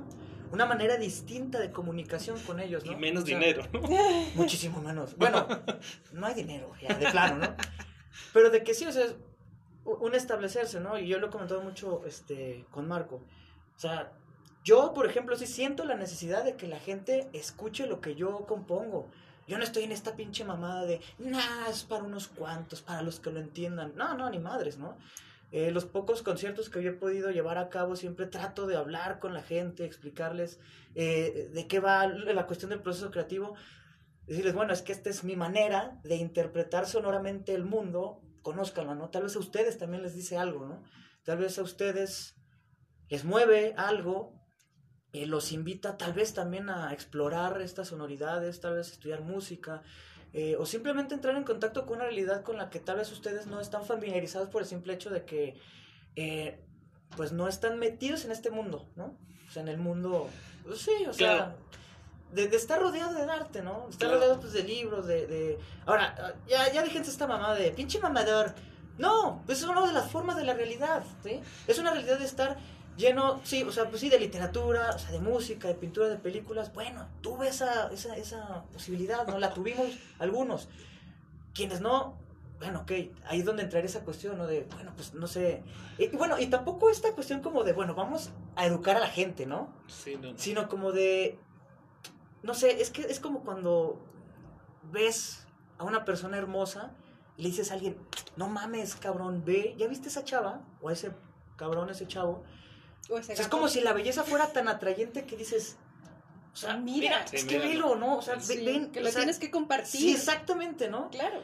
Una 0.54 0.66
manera 0.66 0.96
distinta 0.96 1.58
de 1.58 1.72
comunicación 1.72 2.38
con 2.38 2.60
ellos, 2.60 2.84
¿no? 2.84 2.92
Y 2.92 2.96
menos 2.96 3.24
O 3.24 3.26
sea, 3.26 3.36
dinero. 3.36 3.64
Muchísimo 4.36 4.80
menos. 4.80 5.16
Bueno, 5.16 5.48
no 6.12 6.26
hay 6.26 6.34
dinero, 6.34 6.70
ya, 6.80 6.94
de 6.94 7.10
plano, 7.10 7.38
¿no? 7.38 7.56
Pero 8.32 8.50
de 8.50 8.62
que 8.62 8.72
sí, 8.72 8.86
o 8.86 8.92
sea, 8.92 9.04
es 9.04 9.16
un 9.84 10.14
establecerse, 10.14 10.78
¿no? 10.78 10.96
Y 10.96 11.08
yo 11.08 11.18
lo 11.18 11.26
he 11.26 11.30
comentado 11.30 11.60
mucho 11.60 12.02
este, 12.06 12.64
con 12.70 12.86
Marco. 12.86 13.16
O 13.16 13.78
sea, 13.80 14.12
yo, 14.62 14.94
por 14.94 15.06
ejemplo, 15.06 15.34
sí 15.34 15.48
siento 15.48 15.84
la 15.84 15.96
necesidad 15.96 16.44
de 16.44 16.54
que 16.54 16.68
la 16.68 16.78
gente 16.78 17.28
escuche 17.32 17.88
lo 17.88 18.00
que 18.00 18.14
yo 18.14 18.46
compongo. 18.46 19.08
Yo 19.48 19.58
no 19.58 19.64
estoy 19.64 19.82
en 19.82 19.90
esta 19.90 20.14
pinche 20.14 20.44
mamada 20.44 20.84
de, 20.84 21.00
nah, 21.18 21.66
es 21.68 21.82
para 21.82 22.04
unos 22.04 22.28
cuantos, 22.28 22.80
para 22.80 23.02
los 23.02 23.18
que 23.18 23.32
lo 23.32 23.40
entiendan. 23.40 23.92
No, 23.96 24.14
no, 24.14 24.30
ni 24.30 24.38
madres, 24.38 24.78
¿no? 24.78 24.96
Eh, 25.56 25.70
los 25.70 25.84
pocos 25.84 26.24
conciertos 26.24 26.68
que 26.68 26.82
yo 26.82 26.90
he 26.90 26.94
podido 26.94 27.30
llevar 27.30 27.58
a 27.58 27.68
cabo, 27.68 27.94
siempre 27.94 28.26
trato 28.26 28.66
de 28.66 28.74
hablar 28.74 29.20
con 29.20 29.32
la 29.32 29.40
gente, 29.40 29.84
explicarles 29.84 30.58
eh, 30.96 31.48
de 31.54 31.68
qué 31.68 31.78
va 31.78 32.08
la 32.08 32.48
cuestión 32.48 32.70
del 32.70 32.82
proceso 32.82 33.12
creativo. 33.12 33.54
Decirles, 34.26 34.52
bueno, 34.52 34.72
es 34.72 34.82
que 34.82 34.90
esta 34.90 35.10
es 35.10 35.22
mi 35.22 35.36
manera 35.36 36.00
de 36.02 36.16
interpretar 36.16 36.86
sonoramente 36.86 37.54
el 37.54 37.62
mundo, 37.62 38.20
conózcanlo, 38.42 38.96
¿no? 38.96 39.10
Tal 39.10 39.22
vez 39.22 39.36
a 39.36 39.38
ustedes 39.38 39.78
también 39.78 40.02
les 40.02 40.16
dice 40.16 40.36
algo, 40.36 40.66
¿no? 40.66 40.82
Tal 41.22 41.38
vez 41.38 41.56
a 41.60 41.62
ustedes 41.62 42.34
les 43.08 43.24
mueve 43.24 43.74
algo, 43.76 44.34
eh, 45.12 45.24
los 45.24 45.52
invita 45.52 45.96
tal 45.96 46.14
vez 46.14 46.34
también 46.34 46.68
a 46.68 46.92
explorar 46.92 47.60
estas 47.62 47.86
sonoridades, 47.86 48.60
tal 48.60 48.74
vez 48.74 48.90
estudiar 48.90 49.20
música, 49.20 49.84
eh, 50.34 50.56
o 50.58 50.66
simplemente 50.66 51.14
entrar 51.14 51.34
en 51.36 51.44
contacto 51.44 51.86
con 51.86 51.96
una 51.96 52.04
realidad 52.04 52.42
con 52.42 52.58
la 52.58 52.68
que 52.68 52.80
tal 52.80 52.96
vez 52.96 53.10
ustedes 53.12 53.46
no 53.46 53.60
están 53.60 53.84
familiarizados 53.86 54.48
por 54.50 54.62
el 54.62 54.68
simple 54.68 54.92
hecho 54.92 55.08
de 55.10 55.24
que, 55.24 55.56
eh, 56.16 56.60
pues 57.16 57.32
no 57.32 57.48
están 57.48 57.78
metidos 57.78 58.24
en 58.24 58.32
este 58.32 58.50
mundo, 58.50 58.86
¿no? 58.96 59.16
O 59.48 59.50
sea, 59.50 59.62
en 59.62 59.68
el 59.68 59.78
mundo, 59.78 60.28
pues 60.66 60.80
sí, 60.80 61.06
o 61.08 61.12
sea, 61.12 61.54
de, 62.32 62.48
de 62.48 62.56
estar 62.56 62.80
rodeado 62.80 63.14
del 63.14 63.30
arte, 63.30 63.62
¿no? 63.62 63.86
Estar 63.88 64.08
Claro. 64.08 64.14
rodeado 64.16 64.40
pues 64.40 64.52
de 64.52 64.64
libros, 64.64 65.06
de... 65.06 65.26
de... 65.28 65.58
Ahora, 65.86 66.14
ah, 66.18 66.32
ya, 66.48 66.72
ya 66.72 66.82
déjense 66.82 67.10
esta 67.12 67.26
mamada 67.28 67.54
de 67.54 67.70
pinche 67.70 68.00
mamador. 68.00 68.54
No, 68.98 69.42
pues 69.46 69.58
es 69.58 69.64
una 69.64 69.86
de 69.86 69.92
las 69.92 70.10
formas 70.10 70.36
de 70.36 70.44
la 70.44 70.54
realidad, 70.54 71.04
¿sí? 71.22 71.40
Es 71.68 71.78
una 71.78 71.92
realidad 71.92 72.18
de 72.18 72.24
estar 72.24 72.56
lleno, 72.96 73.40
sí, 73.44 73.62
o 73.62 73.72
sea, 73.72 73.88
pues 73.88 74.00
sí, 74.00 74.08
de 74.08 74.18
literatura, 74.18 74.90
o 74.94 74.98
sea, 74.98 75.10
de 75.10 75.20
música, 75.20 75.68
de 75.68 75.74
pintura, 75.74 76.08
de 76.08 76.16
películas. 76.16 76.72
Bueno, 76.72 77.08
tuve 77.20 77.48
esa, 77.48 77.90
esa, 77.92 78.16
esa 78.16 78.64
posibilidad, 78.72 79.26
¿no? 79.26 79.38
La 79.38 79.52
tuvimos 79.52 79.86
algunos. 80.18 80.68
Quienes 81.54 81.80
no, 81.80 82.18
bueno, 82.58 82.80
ok, 82.80 82.92
ahí 83.26 83.40
es 83.40 83.44
donde 83.44 83.62
entraría 83.62 83.88
esa 83.88 84.04
cuestión, 84.04 84.38
¿no? 84.38 84.46
De, 84.46 84.66
bueno, 84.74 84.92
pues 84.96 85.14
no 85.14 85.26
sé. 85.26 85.62
Y, 85.98 86.04
y 86.04 86.16
bueno, 86.16 86.38
y 86.38 86.46
tampoco 86.46 86.90
esta 86.90 87.12
cuestión 87.12 87.40
como 87.40 87.64
de, 87.64 87.72
bueno, 87.72 87.94
vamos 87.94 88.30
a 88.56 88.66
educar 88.66 88.96
a 88.96 89.00
la 89.00 89.08
gente, 89.08 89.46
¿no? 89.46 89.72
Sí, 89.86 90.16
no, 90.20 90.32
no. 90.32 90.38
sino 90.38 90.68
como 90.68 90.92
de 90.92 91.38
no 92.44 92.52
sé, 92.52 92.82
es 92.82 92.90
que 92.90 93.00
es 93.02 93.20
como 93.20 93.40
cuando 93.40 93.98
ves 94.92 95.46
a 95.78 95.84
una 95.84 96.04
persona 96.04 96.36
hermosa 96.36 96.92
y 97.38 97.42
le 97.42 97.48
dices 97.48 97.70
a 97.70 97.74
alguien, 97.74 97.96
"No 98.36 98.48
mames, 98.48 98.96
cabrón, 98.96 99.44
ve, 99.46 99.74
¿ya 99.78 99.88
viste 99.88 100.08
esa 100.08 100.24
chava 100.24 100.60
o 100.82 100.90
a 100.90 100.92
ese 100.92 101.12
cabrón, 101.56 101.88
ese 101.88 102.06
chavo?" 102.06 102.44
O 103.10 103.18
ese 103.18 103.32
O 103.32 103.36
sea, 103.36 103.44
es 103.44 103.48
como 103.48 103.68
si 103.68 103.80
la 103.80 103.92
belleza 103.92 104.24
fuera 104.24 104.52
tan 104.52 104.68
atrayente 104.68 105.24
que 105.24 105.36
dices, 105.36 105.76
O 106.52 106.56
sea, 106.56 106.76
Mira. 106.76 107.18
mira, 107.18 107.26
Sí, 107.28 107.36
es 107.36 107.44
que 107.44 107.58
velo, 107.58 107.96
¿no? 107.96 108.18
O 108.18 108.22
sea, 108.22 108.40
Sí, 108.40 108.64
ven, 108.64 108.90
que 108.92 109.00
o 109.00 109.02
lo 109.02 109.10
sea, 109.10 109.20
tienes 109.20 109.38
que 109.38 109.50
compartir. 109.50 110.00
Sí, 110.00 110.12
exactamente, 110.12 110.88
¿no? 110.88 111.10
Claro. 111.10 111.42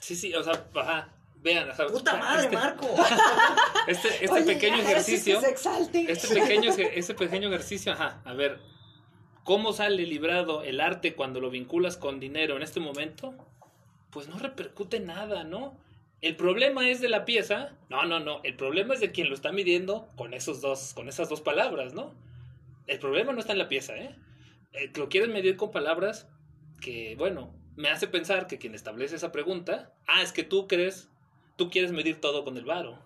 Sí, 0.00 0.14
sí, 0.16 0.32
o 0.34 0.42
sea, 0.44 0.64
ajá, 0.76 1.08
vean, 1.36 1.68
o 1.70 1.74
sea, 1.74 1.86
Puta 1.88 2.16
madre, 2.18 2.44
este, 2.44 2.56
Marco. 2.56 2.86
este, 3.88 4.08
este 4.08 4.30
Oye, 4.30 4.44
pequeño 4.44 4.76
ejercicio, 4.82 5.40
se 5.40 5.50
exalte. 5.50 6.10
este 6.10 6.28
pequeño, 6.40 6.70
este 6.72 7.14
pequeño 7.14 7.48
ejercicio, 7.48 7.92
ajá, 7.92 8.22
a 8.24 8.32
ver, 8.34 8.60
¿cómo 9.44 9.72
sale 9.72 10.06
librado 10.06 10.62
el 10.62 10.80
arte 10.80 11.14
cuando 11.14 11.40
lo 11.40 11.50
vinculas 11.50 11.96
con 11.96 12.20
dinero 12.20 12.56
en 12.56 12.62
este 12.62 12.78
momento? 12.80 13.34
Pues 14.10 14.28
no 14.28 14.38
repercute 14.38 15.00
nada, 15.00 15.44
¿no? 15.44 15.76
El 16.20 16.36
problema 16.36 16.88
es 16.88 17.00
de 17.00 17.08
la 17.08 17.24
pieza, 17.24 17.76
no, 17.88 18.04
no, 18.04 18.18
no, 18.18 18.40
el 18.42 18.56
problema 18.56 18.94
es 18.94 19.00
de 19.00 19.12
quien 19.12 19.28
lo 19.28 19.34
está 19.34 19.52
midiendo 19.52 20.08
con 20.16 20.34
esos 20.34 20.60
dos, 20.60 20.92
con 20.94 21.08
esas 21.08 21.28
dos 21.28 21.40
palabras, 21.40 21.94
¿no? 21.94 22.12
El 22.86 22.98
problema 22.98 23.32
no 23.32 23.40
está 23.40 23.52
en 23.52 23.58
la 23.58 23.68
pieza, 23.68 23.96
¿eh? 23.96 24.16
Eh, 24.72 24.90
lo 24.96 25.08
quieres 25.08 25.28
medir 25.28 25.56
con 25.56 25.70
palabras 25.70 26.28
que, 26.80 27.14
bueno, 27.16 27.54
me 27.76 27.88
hace 27.90 28.08
pensar 28.08 28.48
que 28.48 28.58
quien 28.58 28.74
establece 28.74 29.14
esa 29.14 29.30
pregunta, 29.30 29.94
ah, 30.08 30.22
es 30.22 30.32
que 30.32 30.42
tú 30.42 30.66
crees, 30.66 31.08
tú 31.56 31.70
quieres 31.70 31.92
medir 31.92 32.20
todo 32.20 32.44
con 32.44 32.56
el 32.56 32.64
varo, 32.64 32.98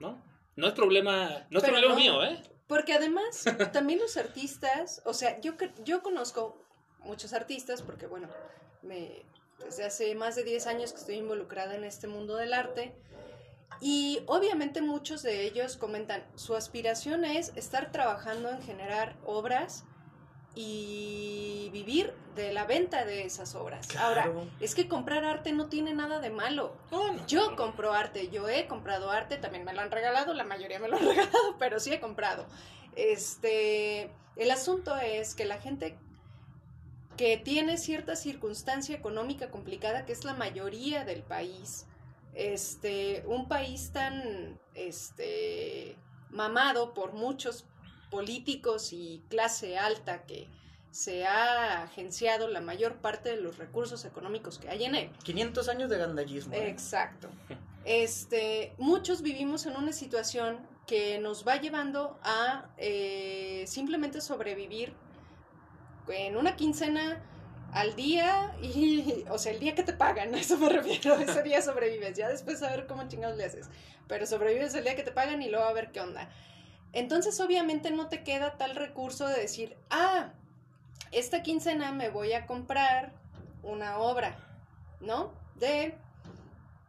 ¿no? 0.00 0.20
No 0.56 0.66
es 0.66 0.72
problema, 0.72 1.46
no 1.50 1.58
es 1.58 1.64
Pero 1.64 1.74
problema 1.74 1.94
no. 1.94 2.00
mío, 2.00 2.24
¿eh? 2.24 2.42
Porque 2.66 2.92
además, 2.92 3.44
también 3.72 4.00
los 4.00 4.16
artistas, 4.16 5.00
o 5.04 5.14
sea, 5.14 5.40
yo, 5.40 5.52
yo 5.84 6.02
conozco 6.02 6.60
muchos 7.00 7.32
artistas 7.32 7.82
porque, 7.82 8.06
bueno, 8.06 8.28
me, 8.82 9.24
desde 9.64 9.84
hace 9.84 10.14
más 10.14 10.34
de 10.36 10.44
10 10.44 10.66
años 10.66 10.92
que 10.92 10.98
estoy 10.98 11.16
involucrada 11.16 11.74
en 11.74 11.84
este 11.84 12.06
mundo 12.06 12.36
del 12.36 12.52
arte 12.54 12.94
y 13.80 14.22
obviamente 14.26 14.80
muchos 14.82 15.22
de 15.22 15.42
ellos 15.44 15.76
comentan, 15.76 16.24
su 16.36 16.54
aspiración 16.54 17.24
es 17.24 17.52
estar 17.56 17.90
trabajando 17.90 18.50
en 18.50 18.62
generar 18.62 19.16
obras 19.24 19.84
y 20.54 21.70
vivir 21.72 22.12
de 22.36 22.52
la 22.52 22.64
venta 22.66 23.04
de 23.04 23.24
esas 23.24 23.54
obras. 23.54 23.94
Ahora, 23.96 24.30
es 24.60 24.74
que 24.74 24.86
comprar 24.86 25.24
arte 25.24 25.52
no 25.52 25.66
tiene 25.68 25.94
nada 25.94 26.20
de 26.20 26.30
malo. 26.30 26.76
No, 26.90 27.12
no, 27.12 27.26
Yo 27.26 27.50
no. 27.50 27.56
compro 27.56 27.92
arte, 27.92 28.28
yo 28.28 28.48
he 28.48 28.66
comprado 28.66 29.10
arte, 29.10 29.38
también 29.38 29.64
me 29.64 29.72
lo 29.72 29.80
han 29.80 29.90
regalado, 29.90 30.34
la 30.34 30.44
mayoría 30.44 30.78
me 30.78 30.88
lo 30.88 30.96
han 30.98 31.06
regalado, 31.08 31.56
pero 31.58 31.80
sí 31.80 31.92
he 31.92 32.00
comprado. 32.00 32.46
Este, 32.94 34.10
el 34.36 34.50
asunto 34.50 34.96
es 34.96 35.34
que 35.34 35.44
la 35.46 35.58
gente 35.58 35.98
que 37.16 37.36
tiene 37.36 37.76
cierta 37.76 38.16
circunstancia 38.16 38.96
económica 38.96 39.50
complicada, 39.50 40.04
que 40.04 40.12
es 40.12 40.24
la 40.24 40.34
mayoría 40.34 41.04
del 41.04 41.22
país, 41.22 41.86
este, 42.34 43.24
un 43.26 43.48
país 43.48 43.90
tan, 43.92 44.58
este, 44.74 45.96
mamado 46.30 46.94
por 46.94 47.12
muchos 47.12 47.66
políticos 48.10 48.92
y 48.92 49.22
clase 49.28 49.78
alta 49.78 50.24
que 50.24 50.48
se 50.90 51.26
ha 51.26 51.82
agenciado 51.82 52.48
la 52.48 52.60
mayor 52.60 52.96
parte 52.96 53.30
de 53.30 53.40
los 53.40 53.56
recursos 53.56 54.04
económicos 54.04 54.58
que 54.58 54.68
hay 54.68 54.84
en 54.84 54.94
él. 54.94 55.10
500 55.24 55.68
años 55.68 55.90
de 55.90 55.98
gandallismo. 55.98 56.54
¿eh? 56.54 56.68
Exacto. 56.68 57.28
Este, 57.84 58.72
muchos 58.78 59.22
vivimos 59.22 59.66
en 59.66 59.76
una 59.76 59.92
situación 59.92 60.64
que 60.86 61.18
nos 61.18 61.44
va 61.44 61.56
llevando 61.56 62.16
a 62.22 62.68
eh, 62.76 63.64
simplemente 63.66 64.20
sobrevivir 64.20 64.94
en 66.08 66.36
una 66.36 66.56
quincena 66.56 67.22
al 67.72 67.96
día 67.96 68.54
y, 68.60 69.24
o 69.30 69.38
sea, 69.38 69.52
el 69.52 69.60
día 69.60 69.74
que 69.74 69.82
te 69.82 69.92
pagan, 69.92 70.34
a 70.34 70.38
eso 70.38 70.58
me 70.58 70.68
refiero, 70.68 71.14
ese 71.16 71.42
día 71.42 71.62
sobrevives, 71.62 72.16
ya 72.16 72.28
después 72.28 72.62
a 72.62 72.70
ver 72.70 72.86
cómo 72.86 73.08
chingados 73.08 73.36
le 73.36 73.44
haces, 73.44 73.68
pero 74.08 74.26
sobrevives 74.26 74.74
el 74.74 74.84
día 74.84 74.96
que 74.96 75.02
te 75.02 75.12
pagan 75.12 75.42
y 75.42 75.48
luego 75.48 75.64
a 75.64 75.72
ver 75.72 75.90
qué 75.90 76.00
onda. 76.00 76.28
Entonces, 76.92 77.40
obviamente 77.40 77.90
no 77.90 78.08
te 78.08 78.22
queda 78.22 78.58
tal 78.58 78.76
recurso 78.76 79.26
de 79.26 79.40
decir, 79.40 79.78
ah, 79.88 80.34
esta 81.10 81.42
quincena 81.42 81.92
me 81.92 82.10
voy 82.10 82.34
a 82.34 82.46
comprar 82.46 83.12
una 83.62 83.98
obra, 83.98 84.36
¿no? 85.00 85.32
De 85.54 85.96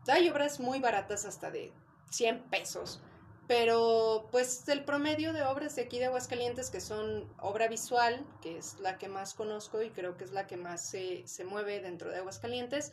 hay 0.07 0.29
obras 0.29 0.59
muy 0.59 0.79
baratas 0.79 1.25
hasta 1.25 1.49
de 1.51 1.71
100 2.11 2.43
pesos, 2.49 3.01
pero 3.47 4.27
pues 4.31 4.67
el 4.69 4.85
promedio 4.85 5.33
de 5.33 5.43
obras 5.43 5.75
de 5.75 5.83
aquí 5.83 5.99
de 5.99 6.05
Aguascalientes 6.05 6.69
que 6.69 6.79
son 6.79 7.27
obra 7.39 7.67
visual, 7.67 8.25
que 8.41 8.57
es 8.57 8.79
la 8.79 8.97
que 8.97 9.09
más 9.09 9.33
conozco 9.33 9.81
y 9.81 9.89
creo 9.89 10.17
que 10.17 10.23
es 10.23 10.31
la 10.31 10.47
que 10.47 10.57
más 10.57 10.81
se, 10.81 11.27
se 11.27 11.43
mueve 11.43 11.81
dentro 11.81 12.09
de 12.09 12.17
Aguascalientes, 12.17 12.91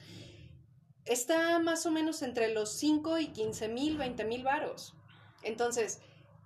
está 1.04 1.58
más 1.60 1.86
o 1.86 1.90
menos 1.90 2.22
entre 2.22 2.52
los 2.52 2.72
5 2.72 3.18
y 3.18 3.28
15 3.28 3.68
mil, 3.68 3.96
20 3.96 4.24
mil 4.24 4.42
varos. 4.42 4.94
Entonces, 5.42 6.00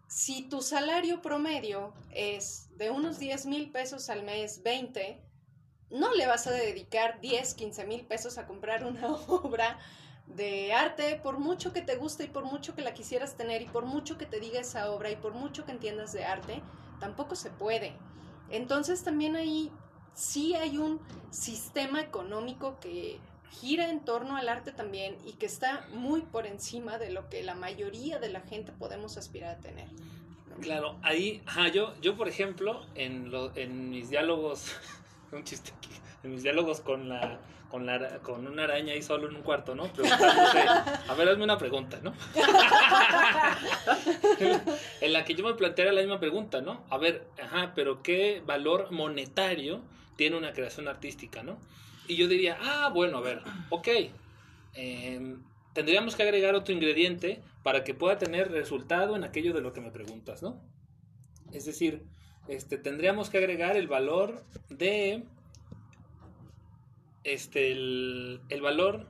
si 0.07 0.49
tu 0.49 0.63
salario 0.63 1.23
promedio 1.23 1.95
es 2.13 2.69
de 2.77 2.91
unos 2.91 3.19
10 3.19 3.47
mil 3.47 3.71
pesos 3.73 4.11
al 4.11 4.23
mes, 4.23 4.63
20, 4.63 5.21
no 5.91 6.15
le 6.15 6.27
vas 6.27 6.47
a 6.47 6.51
dedicar 6.51 7.21
10, 7.21 7.55
15 7.55 7.87
mil 7.87 8.07
pesos 8.07 8.39
a 8.39 8.47
comprar 8.47 8.85
una 8.85 9.15
obra 9.29 9.79
de 10.27 10.72
arte, 10.72 11.20
por 11.22 11.39
mucho 11.39 11.72
que 11.72 11.83
te 11.83 11.97
guste 11.97 12.25
y 12.25 12.29
por 12.29 12.45
mucho 12.45 12.75
que 12.75 12.83
la 12.83 12.95
quisieras 12.95 13.37
tener 13.37 13.62
y 13.62 13.66
por 13.66 13.85
mucho 13.85 14.18
que 14.18 14.27
te 14.27 14.41
diga 14.41 14.61
esa 14.61 14.91
obra 14.91 15.11
y 15.11 15.16
por 15.16 15.33
mucho 15.35 15.64
que 15.64 15.72
entiendas 15.72 16.12
de 16.12 16.25
arte, 16.25 16.62
tampoco 16.99 17.35
se 17.35 17.51
puede. 17.51 17.93
Entonces 18.51 19.05
también 19.05 19.37
ahí 19.37 19.70
sí 20.14 20.55
hay 20.55 20.79
un 20.79 21.01
sistema 21.31 22.01
económico 22.01 22.79
que 22.81 23.20
gira 23.51 23.91
en 23.91 24.05
torno 24.05 24.37
al 24.37 24.49
arte 24.49 24.72
también 24.72 25.16
y 25.25 25.35
que 25.35 25.47
está 25.47 25.87
muy 25.93 26.22
por 26.22 26.47
encima 26.47 26.99
de 26.99 27.11
lo 27.11 27.29
que 27.29 27.43
la 27.43 27.55
mayoría 27.55 28.18
de 28.18 28.31
la 28.31 28.41
gente 28.41 28.72
podemos 28.72 29.16
aspirar 29.16 29.57
a 29.57 29.61
tener. 29.61 29.89
Claro, 30.61 30.99
ahí, 31.03 31.43
ajá, 31.47 31.68
yo, 31.68 31.95
yo 32.01 32.16
por 32.16 32.29
ejemplo, 32.29 32.87
en, 32.95 33.31
lo, 33.31 33.55
en 33.57 33.91
mis 33.91 34.09
diálogos, 34.09 34.72
un 35.33 35.45
chiste 35.45 35.72
aquí, 35.77 35.91
en 36.25 36.33
mis 36.33 36.43
diálogos 36.43 36.81
con 36.81 37.09
la, 37.09 37.39
con 37.70 37.87
la, 37.87 38.18
con 38.20 38.47
una 38.47 38.64
araña 38.64 38.95
ahí 38.95 39.03
solo 39.03 39.29
en 39.29 39.37
un 39.37 39.43
cuarto, 39.43 39.75
¿no? 39.75 39.85
A 41.09 41.14
ver, 41.14 41.29
hazme 41.29 41.45
una 41.45 41.59
pregunta, 41.59 42.01
¿no? 42.03 42.14
en 45.01 45.12
la 45.12 45.25
que 45.25 45.35
yo 45.35 45.45
me 45.45 45.55
planteara 45.55 45.93
la 45.93 46.01
misma 46.01 46.18
pregunta, 46.18 46.61
¿no? 46.61 46.85
A 46.91 46.99
ver, 46.99 47.27
ajá, 47.43 47.72
pero 47.75 48.03
¿qué 48.03 48.43
valor 48.47 48.91
monetario 48.91 49.83
tiene 50.16 50.37
una 50.37 50.53
creación 50.53 50.89
artística, 50.89 51.43
¿no? 51.43 51.59
Y 52.09 52.16
yo 52.16 52.29
diría, 52.29 52.59
ah, 52.61 52.91
bueno, 52.93 53.18
a 53.18 53.20
ver, 53.20 53.43
ok, 53.70 53.89
em, 54.75 55.43
tendríamos 55.72 56.16
que 56.16 56.22
agregar 56.22 56.55
otro 56.55 56.75
ingrediente 56.75 57.41
para 57.62 57.85
que 57.85 57.95
pueda 57.95 58.18
tener 58.18 58.51
resultado 58.51 59.16
en 59.16 59.25
aquello 59.25 59.53
de 59.53 59.61
lo 59.61 59.72
que 59.72 59.81
me 59.81 59.91
preguntas, 59.91 60.43
¿no? 60.43 60.61
Es 61.53 61.64
decir, 61.64 62.05
este, 62.49 62.79
tendríamos 62.79 63.31
que 63.31 63.39
agregar 63.39 63.77
el 63.77 63.89
valor 63.89 64.45
de, 64.68 65.25
este, 67.25 67.72
el, 67.72 68.41
el 68.49 68.61
valor 68.61 69.09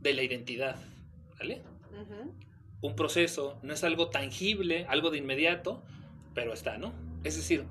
de 0.00 0.14
la 0.14 0.22
identidad, 0.22 0.76
¿vale? 1.38 1.62
Un 2.80 2.94
proceso, 2.94 3.58
no 3.62 3.72
es 3.72 3.82
algo 3.82 4.08
tangible, 4.10 4.84
algo 4.88 5.10
de 5.10 5.18
inmediato, 5.18 5.82
pero 6.34 6.52
está, 6.52 6.76
¿no? 6.76 6.92
Es 7.24 7.36
decir, 7.36 7.64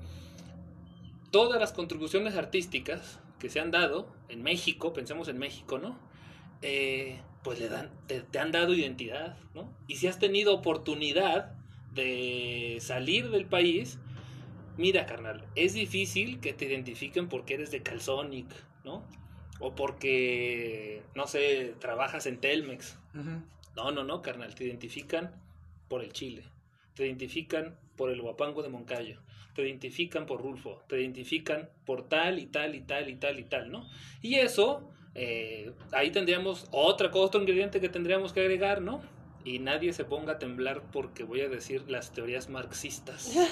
todas 1.30 1.60
las 1.60 1.72
contribuciones 1.72 2.36
artísticas 2.36 3.20
que 3.38 3.48
se 3.48 3.60
han 3.60 3.70
dado 3.70 4.12
en 4.28 4.42
México, 4.42 4.92
pensemos 4.92 5.28
en 5.28 5.38
México, 5.38 5.78
¿no? 5.78 5.98
Eh, 6.62 7.20
pues 7.44 7.60
le 7.60 7.68
dan, 7.68 7.90
te, 8.06 8.22
te 8.22 8.38
han 8.38 8.50
dado 8.50 8.74
identidad, 8.74 9.36
¿no? 9.54 9.72
Y 9.86 9.96
si 9.96 10.08
has 10.08 10.18
tenido 10.18 10.54
oportunidad 10.54 11.52
de 11.92 12.78
salir 12.80 13.30
del 13.30 13.46
país, 13.46 13.98
mira, 14.76 15.06
carnal, 15.06 15.44
es 15.54 15.74
difícil 15.74 16.40
que 16.40 16.52
te 16.52 16.64
identifiquen 16.64 17.28
porque 17.28 17.54
eres 17.54 17.70
de 17.70 17.82
Calzonic, 17.82 18.48
¿no? 18.84 19.04
O 19.66 19.74
porque, 19.74 21.00
no 21.14 21.26
sé, 21.26 21.74
trabajas 21.78 22.26
en 22.26 22.36
Telmex, 22.36 22.98
no, 23.74 23.92
no, 23.92 24.04
no, 24.04 24.20
carnal, 24.20 24.54
te 24.54 24.64
identifican 24.64 25.32
por 25.88 26.04
el 26.04 26.12
Chile, 26.12 26.44
te 26.94 27.06
identifican 27.06 27.74
por 27.96 28.10
el 28.10 28.20
Guapango 28.20 28.62
de 28.62 28.68
Moncayo, 28.68 29.22
te 29.54 29.62
identifican 29.62 30.26
por 30.26 30.42
Rulfo, 30.42 30.82
te 30.86 31.00
identifican 31.00 31.70
por 31.86 32.06
tal 32.06 32.40
y 32.40 32.44
tal 32.44 32.74
y 32.74 32.82
tal 32.82 33.08
y 33.08 33.16
tal 33.16 33.38
y 33.40 33.44
tal, 33.44 33.72
¿no? 33.72 33.88
Y 34.20 34.34
eso, 34.34 34.90
eh, 35.14 35.72
ahí 35.92 36.10
tendríamos 36.10 36.66
otra 36.70 37.10
cosa, 37.10 37.24
otro 37.24 37.40
ingrediente 37.40 37.80
que 37.80 37.88
tendríamos 37.88 38.34
que 38.34 38.40
agregar, 38.40 38.82
¿no? 38.82 39.00
Y 39.44 39.58
nadie 39.58 39.92
se 39.92 40.06
ponga 40.06 40.34
a 40.34 40.38
temblar 40.38 40.82
porque 40.90 41.22
voy 41.22 41.42
a 41.42 41.48
decir 41.50 41.84
las 41.86 42.12
teorías 42.12 42.48
marxistas. 42.48 43.30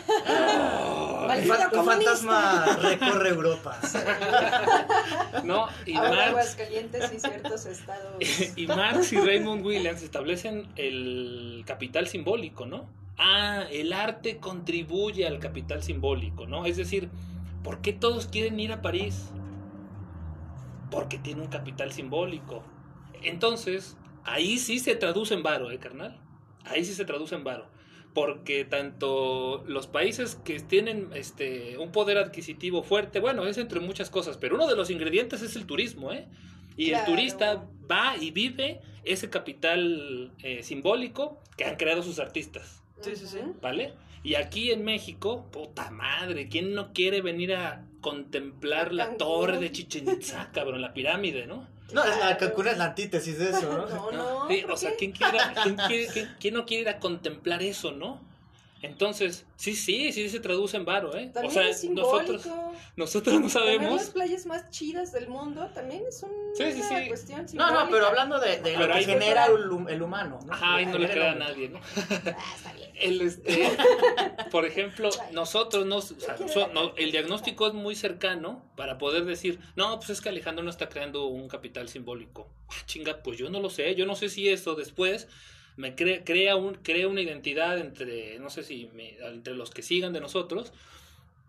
Comunista. 1.23 1.85
fantasma 1.85 2.77
recorre 2.81 3.29
Europa. 3.29 3.79
¿No? 5.45 5.69
Y 5.85 5.95
Ahora 5.95 6.11
Marx, 6.11 6.29
Aguascalientes 6.29 7.13
y 7.13 7.21
ciertos 7.21 7.67
estados. 7.67 8.17
y 8.57 8.67
Marx 8.67 9.13
y 9.13 9.17
Raymond 9.19 9.65
Williams 9.65 10.03
establecen 10.03 10.67
el 10.77 11.63
capital 11.67 12.07
simbólico, 12.09 12.65
¿no? 12.65 12.89
Ah, 13.19 13.65
el 13.71 13.93
arte 13.93 14.39
contribuye 14.39 15.27
al 15.27 15.39
capital 15.39 15.83
simbólico, 15.83 16.47
¿no? 16.47 16.65
Es 16.65 16.79
decir, 16.79 17.11
¿por 17.63 17.83
qué 17.83 17.93
todos 17.93 18.27
quieren 18.27 18.59
ir 18.59 18.73
a 18.73 18.81
París? 18.81 19.31
Porque 20.91 21.19
tiene 21.19 21.43
un 21.43 21.49
capital 21.49 21.93
simbólico. 21.93 22.63
Entonces, 23.23 23.97
ahí 24.25 24.59
sí 24.59 24.79
se 24.79 24.95
traduce 24.97 25.35
en 25.35 25.43
varo, 25.43 25.71
¿eh, 25.71 25.79
carnal? 25.79 26.21
Ahí 26.65 26.85
sí 26.85 26.95
se 26.95 27.05
traduce 27.05 27.35
en 27.35 27.45
varo. 27.45 27.71
porque 28.15 28.67
tanto 28.67 29.65
los 29.67 29.87
países 29.87 30.35
que 30.45 30.61
tienen 30.61 31.09
este 31.15 31.79
un 31.79 31.93
poder 31.93 32.19
adquisitivo 32.19 32.83
fuerte, 32.83 33.21
bueno, 33.21 33.47
es 33.47 33.57
entre 33.57 33.81
muchas 33.81 34.11
cosas, 34.11 34.37
pero 34.37 34.55
uno 34.57 34.67
de 34.69 34.77
los 34.77 34.91
ingredientes 34.91 35.41
es 35.41 35.57
el 35.57 35.65
turismo, 35.65 36.13
¿eh? 36.13 36.29
Y 36.77 36.91
el 36.91 37.03
turista 37.07 37.67
va 37.91 38.15
y 38.21 38.31
vive 38.31 38.81
ese 39.05 39.31
capital 39.31 40.31
eh, 40.43 40.63
simbólico 40.63 41.41
que 41.57 41.65
han 41.65 41.77
creado 41.77 42.03
sus 42.03 42.19
artistas, 42.19 42.83
Sí, 43.01 43.17
sí, 43.17 43.27
sí. 43.27 43.39
¿vale? 43.63 43.95
Y 44.23 44.35
aquí 44.35 44.71
en 44.73 44.85
México, 44.85 45.49
puta 45.51 45.91
madre, 45.91 46.49
¿quién 46.49 46.75
no 46.75 46.93
quiere 46.93 47.23
venir 47.23 47.55
a 47.55 47.87
contemplar 48.03 48.93
la 48.93 49.17
torre 49.17 49.59
de 49.59 49.73
Chichen 49.73 50.07
Itza, 50.09 50.51
cabrón, 50.53 50.83
la 50.83 50.93
pirámide, 50.93 51.47
¿no? 51.47 51.67
No, 51.93 52.05
es 52.05 52.19
la 52.19 52.37
Cancún 52.39 52.69
es 52.69 52.79
la 52.79 52.85
antítesis 52.87 53.39
de 53.39 53.51
eso, 53.51 53.63
¿no? 53.73 53.87
No, 53.87 54.11
¿no? 54.13 54.45
no. 54.45 54.49
Sí, 54.49 54.63
¿por 54.63 54.71
o 54.73 54.77
sea? 54.77 54.91
¿quién, 54.99 55.13
quiere, 55.13 55.37
ir 55.37 55.43
a- 55.43 55.55
quién 55.63 55.77
quiere- 55.77 56.07
quién- 56.13 56.37
quién 56.41 56.55
no 56.55 56.65
quiere 56.67 56.83
ir 56.83 56.89
a 56.89 56.99
contemplar 56.99 57.63
eso, 57.63 57.93
no? 57.93 58.21
Entonces, 58.83 59.47
sí, 59.57 59.75
sí, 59.77 60.13
sí 60.13 60.29
se 60.29 60.41
traduce 60.41 60.77
en 60.77 60.85
varo, 60.85 61.17
¿eh? 61.17 61.31
También 61.33 61.51
o 61.53 61.55
sea, 61.55 61.69
es 61.69 61.81
simbólico. 61.81 62.13
nosotros, 62.33 62.47
nosotros 62.97 63.35
no 63.41 63.41
Tener 63.49 63.53
las 63.53 63.53
sabemos. 63.53 64.11
playas 64.11 64.47
más 64.47 64.71
chidas 64.71 65.13
del 65.13 65.29
mundo 65.29 65.71
también 65.73 66.03
es 66.09 66.21
una 66.25 66.33
Sí, 66.55 66.73
sí, 66.73 66.83
sí. 66.83 67.09
cuestión 67.09 67.47
No, 67.55 67.71
no, 67.73 67.89
pero 67.89 68.07
hablando 68.09 68.41
de, 68.41 68.57
de 68.57 68.61
Pero 68.63 68.81
lo 68.81 68.87
que 68.89 68.93
ahí- 68.99 69.05
genera 69.05 69.47
el, 69.47 69.71
hum- 69.71 69.89
el 69.89 70.03
humano, 70.03 70.41
¿no? 70.45 70.53
Ajá, 70.53 70.83
y 70.83 70.87
no 70.87 70.99
le 70.99 71.09
crea 71.09 71.31
a 71.33 71.35
nadie, 71.37 71.69
¿no? 71.69 71.79
Ah, 71.81 72.55
está 72.57 72.73
bien. 72.73 72.91
El, 73.03 73.21
este, 73.23 73.69
por 74.53 74.65
ejemplo, 74.67 75.11
nosotros 75.33 75.87
no, 75.87 75.97
o 75.99 76.03
sea, 76.03 76.37
so- 76.49 76.69
no, 76.69 76.95
el 76.97 77.11
diagnóstico 77.13 77.67
es 77.69 77.75
muy 77.75 77.95
cercano 77.97 78.65
para 78.77 78.99
poder 78.99 79.25
decir, 79.25 79.59
no, 79.77 79.97
pues 79.99 80.11
es 80.11 80.21
que 80.21 80.29
Alejandro 80.29 80.63
no 80.65 80.71
está 80.71 80.89
creando 80.89 81.27
un 81.27 81.49
capital 81.49 81.89
simbólico. 81.89 82.49
Ah, 82.69 82.75
chinga, 82.87 83.23
pues 83.23 83.39
yo 83.39 83.49
no 83.51 83.61
lo 83.61 83.71
sé, 83.71 83.95
yo 83.95 84.07
no 84.07 84.15
sé 84.15 84.29
si 84.29 84.49
eso 84.49 84.75
después 84.75 85.29
me 85.77 85.97
cre- 85.97 86.23
crea, 86.25 86.57
un, 86.57 86.75
crea 86.77 87.09
una 87.09 87.21
identidad 87.23 87.79
entre, 87.79 88.39
no 88.39 88.51
sé 88.51 88.63
si, 88.63 88.91
me- 88.95 89.17
entre 89.19 89.55
los 89.55 89.71
que 89.71 89.83
sigan 89.83 90.13
de 90.13 90.21
nosotros. 90.21 90.73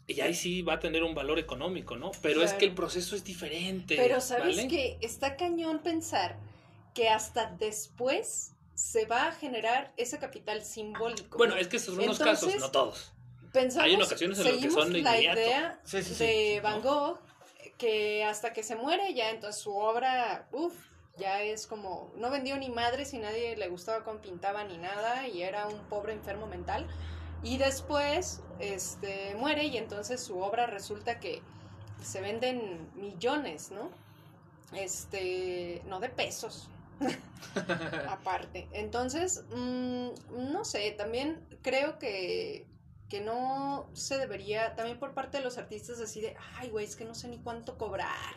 Y 0.06 0.20
ahí 0.20 0.34
sí 0.34 0.62
va 0.64 0.74
a 0.74 0.80
tener 0.80 1.04
un 1.04 1.16
valor 1.16 1.40
económico, 1.40 1.96
¿no? 1.96 2.12
Pero 2.22 2.42
es 2.42 2.48
Claro. 2.52 2.58
que 2.60 2.66
el 2.66 2.74
proceso 2.74 3.16
es 3.16 3.24
diferente. 3.24 3.96
Pero 3.96 4.20
sabes 4.20 4.58
¿vale? 4.58 4.68
que 4.68 4.98
está 5.02 5.38
cañón 5.38 5.80
pensar 5.80 6.38
que 6.94 7.08
hasta 7.10 7.52
después 7.58 8.52
se 8.76 9.06
va 9.06 9.28
a 9.28 9.32
generar 9.32 9.94
ese 9.98 10.20
capital 10.20 10.64
simbólico. 10.64 11.38
Bueno, 11.38 11.56
es 11.56 11.68
que 11.70 11.78
esos 11.78 11.96
son 11.96 12.04
unos 12.04 12.20
casos, 12.20 12.44
Entonces, 12.54 12.62
no 12.62 12.72
todos. 12.72 13.14
Pensamos, 13.54 13.86
hay 13.86 13.94
en 13.94 14.02
ocasiones 14.02 14.40
en 14.40 14.46
las 14.46 14.56
que 14.58 14.72
son 14.72 14.92
de 14.92 15.02
la 15.04 15.22
idea 15.22 15.80
Sí, 15.86 16.02
sí, 16.04 16.16
sí. 16.16 16.24
de. 16.26 16.60
Van 16.62 16.82
Gogh 16.82 17.20
que 17.78 18.24
hasta 18.24 18.52
que 18.52 18.62
se 18.64 18.76
muere 18.76 19.14
ya 19.14 19.30
entonces 19.30 19.62
su 19.62 19.76
obra, 19.76 20.48
uff, 20.52 20.74
ya 21.18 21.42
es 21.42 21.68
como 21.68 22.12
no 22.16 22.30
vendió 22.32 22.58
ni 22.58 22.70
madre 22.70 23.06
si 23.06 23.20
nadie 23.20 23.56
le 23.56 23.68
gustaba 23.70 24.04
cómo 24.04 24.20
pintaba 24.20 24.64
ni 24.64 24.78
nada 24.78 25.28
y 25.28 25.44
era 25.44 25.68
un 25.68 25.80
pobre 25.90 26.14
enfermo 26.14 26.48
mental 26.48 26.88
y 27.44 27.58
después 27.58 28.42
este 28.60 29.36
muere 29.36 29.66
y 29.66 29.78
entonces 29.78 30.22
su 30.22 30.40
obra 30.40 30.66
resulta 30.66 31.20
que 31.20 31.42
se 32.04 32.22
venden 32.22 32.90
millones, 32.96 33.72
¿no? 33.72 33.90
Este, 34.74 35.82
no 35.86 36.00
de 36.00 36.10
pesos, 36.10 36.70
aparte. 38.10 38.68
Entonces, 38.72 39.44
mm, 39.52 40.10
no 40.52 40.66
sé, 40.66 40.92
también 40.92 41.46
creo 41.62 42.00
que, 42.00 42.68
que 43.10 43.22
no 43.22 43.90
se 43.94 44.18
debería, 44.18 44.76
también 44.76 45.00
por 45.00 45.14
parte 45.14 45.38
de 45.38 45.44
los 45.44 45.58
artistas, 45.58 46.00
así 46.00 46.22
de, 46.22 46.36
ay, 46.56 46.70
güey, 46.70 46.86
es 46.86 46.96
que 46.96 47.06
no 47.06 47.14
sé 47.14 47.28
ni 47.28 47.38
cuánto 47.38 47.78
cobrar. 47.78 48.36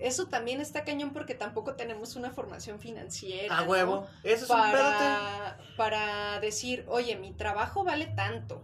Eso 0.00 0.26
también 0.26 0.60
está 0.60 0.82
cañón 0.82 1.12
porque 1.12 1.34
tampoco 1.34 1.74
tenemos 1.74 2.16
una 2.16 2.30
formación 2.30 2.80
financiera. 2.80 3.58
A 3.58 3.64
¿no? 3.64 3.70
huevo. 3.70 4.06
Eso 4.24 4.44
es 4.44 4.50
un 4.50 4.56
para, 4.56 5.58
para 5.76 6.40
decir, 6.40 6.84
oye, 6.88 7.16
mi 7.16 7.32
trabajo 7.32 7.84
vale 7.84 8.06
tanto. 8.06 8.62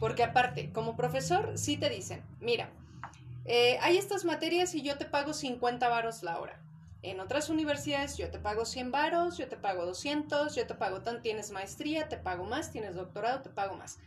Porque 0.00 0.24
aparte, 0.24 0.72
como 0.72 0.96
profesor, 0.96 1.56
sí 1.56 1.76
te 1.76 1.88
dicen, 1.88 2.24
mira, 2.40 2.70
eh, 3.44 3.78
hay 3.80 3.96
estas 3.96 4.24
materias 4.24 4.74
y 4.74 4.82
yo 4.82 4.98
te 4.98 5.04
pago 5.04 5.32
50 5.32 5.88
varos 5.88 6.24
la 6.24 6.40
hora. 6.40 6.60
En 7.02 7.18
otras 7.18 7.48
universidades 7.48 8.16
yo 8.16 8.30
te 8.30 8.38
pago 8.38 8.64
100 8.64 8.92
varos, 8.92 9.36
yo 9.36 9.48
te 9.48 9.56
pago 9.56 9.84
200, 9.84 10.54
yo 10.54 10.66
te 10.66 10.74
pago 10.74 11.02
tan, 11.02 11.20
tienes 11.20 11.50
maestría, 11.50 12.08
te 12.08 12.16
pago 12.16 12.44
más, 12.44 12.70
tienes 12.70 12.94
doctorado, 12.94 13.42
te 13.42 13.50
pago 13.50 13.76
más. 13.76 13.98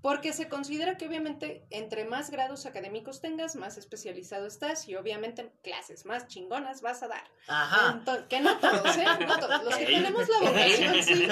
Porque 0.00 0.32
se 0.32 0.48
considera 0.48 0.96
que 0.96 1.06
obviamente 1.08 1.66
entre 1.70 2.04
más 2.04 2.30
grados 2.30 2.66
académicos 2.66 3.20
tengas, 3.20 3.56
más 3.56 3.76
especializado 3.76 4.46
estás 4.46 4.86
y 4.88 4.94
obviamente 4.94 5.52
clases 5.62 6.06
más 6.06 6.28
chingonas 6.28 6.82
vas 6.82 7.02
a 7.02 7.08
dar. 7.08 7.24
Ajá. 7.48 7.96
Entonces, 7.98 8.26
que 8.28 8.40
no 8.40 8.58
todos, 8.58 8.96
¿eh? 8.96 9.04
No 9.26 9.38
todos. 9.40 9.64
Los 9.64 9.76
que 9.76 9.86
tenemos 9.86 10.28
la 10.28 10.50
vocación, 10.50 11.02
sí. 11.02 11.28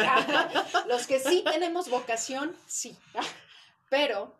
Los 0.88 1.06
que 1.06 1.20
sí 1.20 1.44
tenemos 1.44 1.88
vocación, 1.88 2.56
sí. 2.66 2.96
Pero 3.88 4.36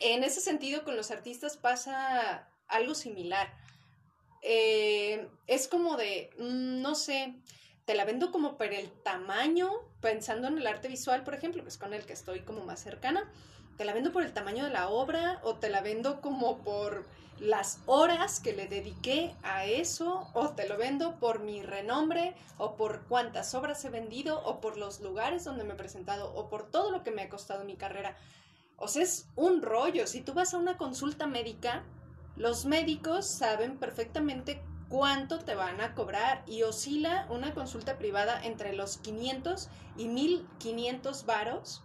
en 0.00 0.22
ese 0.22 0.40
sentido 0.40 0.84
con 0.84 0.96
los 0.96 1.10
artistas 1.10 1.56
pasa 1.56 2.48
algo 2.68 2.94
similar. 2.94 3.52
Eh, 4.42 5.28
es 5.46 5.66
como 5.66 5.96
de, 5.96 6.30
mm, 6.38 6.80
no 6.80 6.94
sé, 6.94 7.34
te 7.84 7.94
la 7.94 8.04
vendo 8.04 8.30
como 8.30 8.56
por 8.56 8.72
el 8.72 8.90
tamaño, 9.02 9.70
pensando 10.00 10.48
en 10.48 10.58
el 10.58 10.66
arte 10.66 10.88
visual, 10.88 11.24
por 11.24 11.34
ejemplo, 11.34 11.62
que 11.62 11.68
es 11.68 11.78
con 11.78 11.94
el 11.94 12.04
que 12.04 12.12
estoy 12.12 12.40
como 12.40 12.64
más 12.64 12.80
cercana. 12.80 13.30
Te 13.76 13.84
la 13.84 13.92
vendo 13.92 14.12
por 14.12 14.22
el 14.22 14.32
tamaño 14.32 14.64
de 14.64 14.70
la 14.70 14.88
obra 14.88 15.40
o 15.42 15.54
te 15.54 15.68
la 15.68 15.80
vendo 15.80 16.20
como 16.20 16.58
por 16.58 17.04
las 17.40 17.78
horas 17.86 18.40
que 18.40 18.52
le 18.52 18.66
dediqué 18.66 19.34
a 19.42 19.64
eso 19.64 20.28
o 20.34 20.50
te 20.50 20.68
lo 20.68 20.76
vendo 20.76 21.20
por 21.20 21.40
mi 21.40 21.62
renombre 21.62 22.34
o 22.56 22.74
por 22.74 23.02
cuántas 23.02 23.54
obras 23.54 23.84
he 23.84 23.90
vendido 23.90 24.42
o 24.44 24.60
por 24.60 24.76
los 24.76 25.00
lugares 25.00 25.44
donde 25.44 25.62
me 25.62 25.74
he 25.74 25.76
presentado 25.76 26.34
o 26.34 26.48
por 26.48 26.68
todo 26.68 26.90
lo 26.90 27.04
que 27.04 27.12
me 27.12 27.22
ha 27.22 27.28
costado 27.28 27.64
mi 27.64 27.76
carrera. 27.76 28.16
O 28.76 28.88
sea, 28.88 29.02
es 29.02 29.26
un 29.36 29.62
rollo. 29.62 30.06
Si 30.06 30.20
tú 30.20 30.34
vas 30.34 30.54
a 30.54 30.58
una 30.58 30.76
consulta 30.76 31.26
médica, 31.26 31.84
los 32.36 32.64
médicos 32.64 33.26
saben 33.26 33.78
perfectamente 33.78 34.60
cuánto 34.88 35.38
te 35.38 35.54
van 35.54 35.80
a 35.80 35.94
cobrar 35.94 36.42
y 36.46 36.62
oscila 36.62 37.26
una 37.30 37.54
consulta 37.54 37.98
privada 37.98 38.44
entre 38.44 38.74
los 38.74 38.98
500 38.98 39.68
y 39.96 40.08
1500 40.08 41.26
varos. 41.26 41.84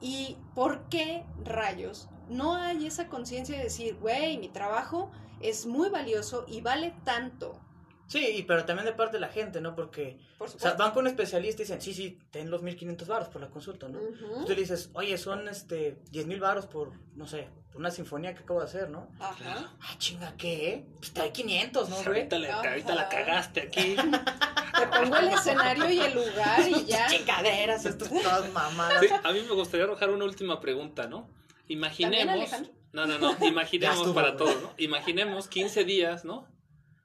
¿Y 0.00 0.36
por 0.54 0.88
qué 0.88 1.24
rayos 1.44 2.08
no 2.28 2.54
hay 2.54 2.86
esa 2.86 3.08
conciencia 3.08 3.56
de 3.56 3.64
decir, 3.64 3.96
güey, 3.96 4.38
mi 4.38 4.48
trabajo 4.48 5.10
es 5.40 5.66
muy 5.66 5.88
valioso 5.88 6.44
y 6.48 6.60
vale 6.60 6.94
tanto? 7.04 7.60
Sí, 8.06 8.18
y 8.36 8.42
pero 8.42 8.64
también 8.64 8.86
de 8.86 8.92
parte 8.92 9.16
de 9.16 9.20
la 9.20 9.28
gente, 9.28 9.60
¿no? 9.60 9.74
Porque, 9.74 10.18
Por 10.38 10.48
o 10.48 10.50
sea, 10.50 10.74
van 10.74 10.92
con 10.92 11.04
un 11.04 11.08
especialista 11.08 11.62
y 11.62 11.64
dicen, 11.64 11.80
sí, 11.80 11.94
sí, 11.94 12.18
ten 12.30 12.50
los 12.50 12.62
1500 12.62 13.08
baros 13.08 13.28
por 13.28 13.40
la 13.40 13.48
consulta, 13.48 13.88
¿no? 13.88 13.98
Ujú. 13.98 14.44
Tú 14.44 14.52
le 14.52 14.60
dices, 14.60 14.90
oye, 14.92 15.16
son 15.16 15.48
este 15.48 16.02
10 16.10 16.26
mil 16.26 16.40
baros 16.40 16.66
por, 16.66 16.92
no 17.14 17.26
sé, 17.26 17.48
una 17.74 17.90
sinfonía 17.90 18.34
que 18.34 18.40
acabo 18.44 18.60
de 18.60 18.66
hacer, 18.66 18.88
¿no? 18.90 19.08
Ajá. 19.18 19.72
Ah, 19.80 19.94
chinga, 19.98 20.34
¿qué? 20.36 20.86
Pues 20.98 21.12
doy 21.14 21.30
500, 21.30 21.88
¿no, 21.88 21.96
güey? 21.96 22.06
ahorita, 22.06 22.38
le- 22.38 22.50
ahorita 22.50 22.94
la 22.94 23.08
cagaste 23.08 23.62
aquí. 23.62 23.96
Te 24.78 24.86
pongo 24.88 25.16
el 25.16 25.28
escenario 25.28 25.88
y 25.90 25.98
el 26.00 26.14
lugar 26.14 26.68
y 26.68 26.84
ya. 26.84 27.06
Chingaderas, 27.08 27.84
estas 27.84 28.08
todas 28.10 28.52
mamadas. 28.52 29.00
Sí, 29.00 29.08
a 29.22 29.32
mí 29.32 29.40
me 29.42 29.54
gustaría 29.54 29.84
arrojar 29.84 30.10
una 30.10 30.24
última 30.24 30.60
pregunta, 30.60 31.06
¿no? 31.06 31.28
Imaginemos. 31.68 32.50
No, 32.92 33.06
no, 33.06 33.18
no. 33.18 33.36
Imaginemos 33.46 33.96
estuvo, 33.98 34.14
para 34.14 34.36
todos, 34.36 34.60
¿no? 34.62 34.72
Imaginemos 34.78 35.48
15 35.48 35.84
días, 35.84 36.24
¿no? 36.24 36.46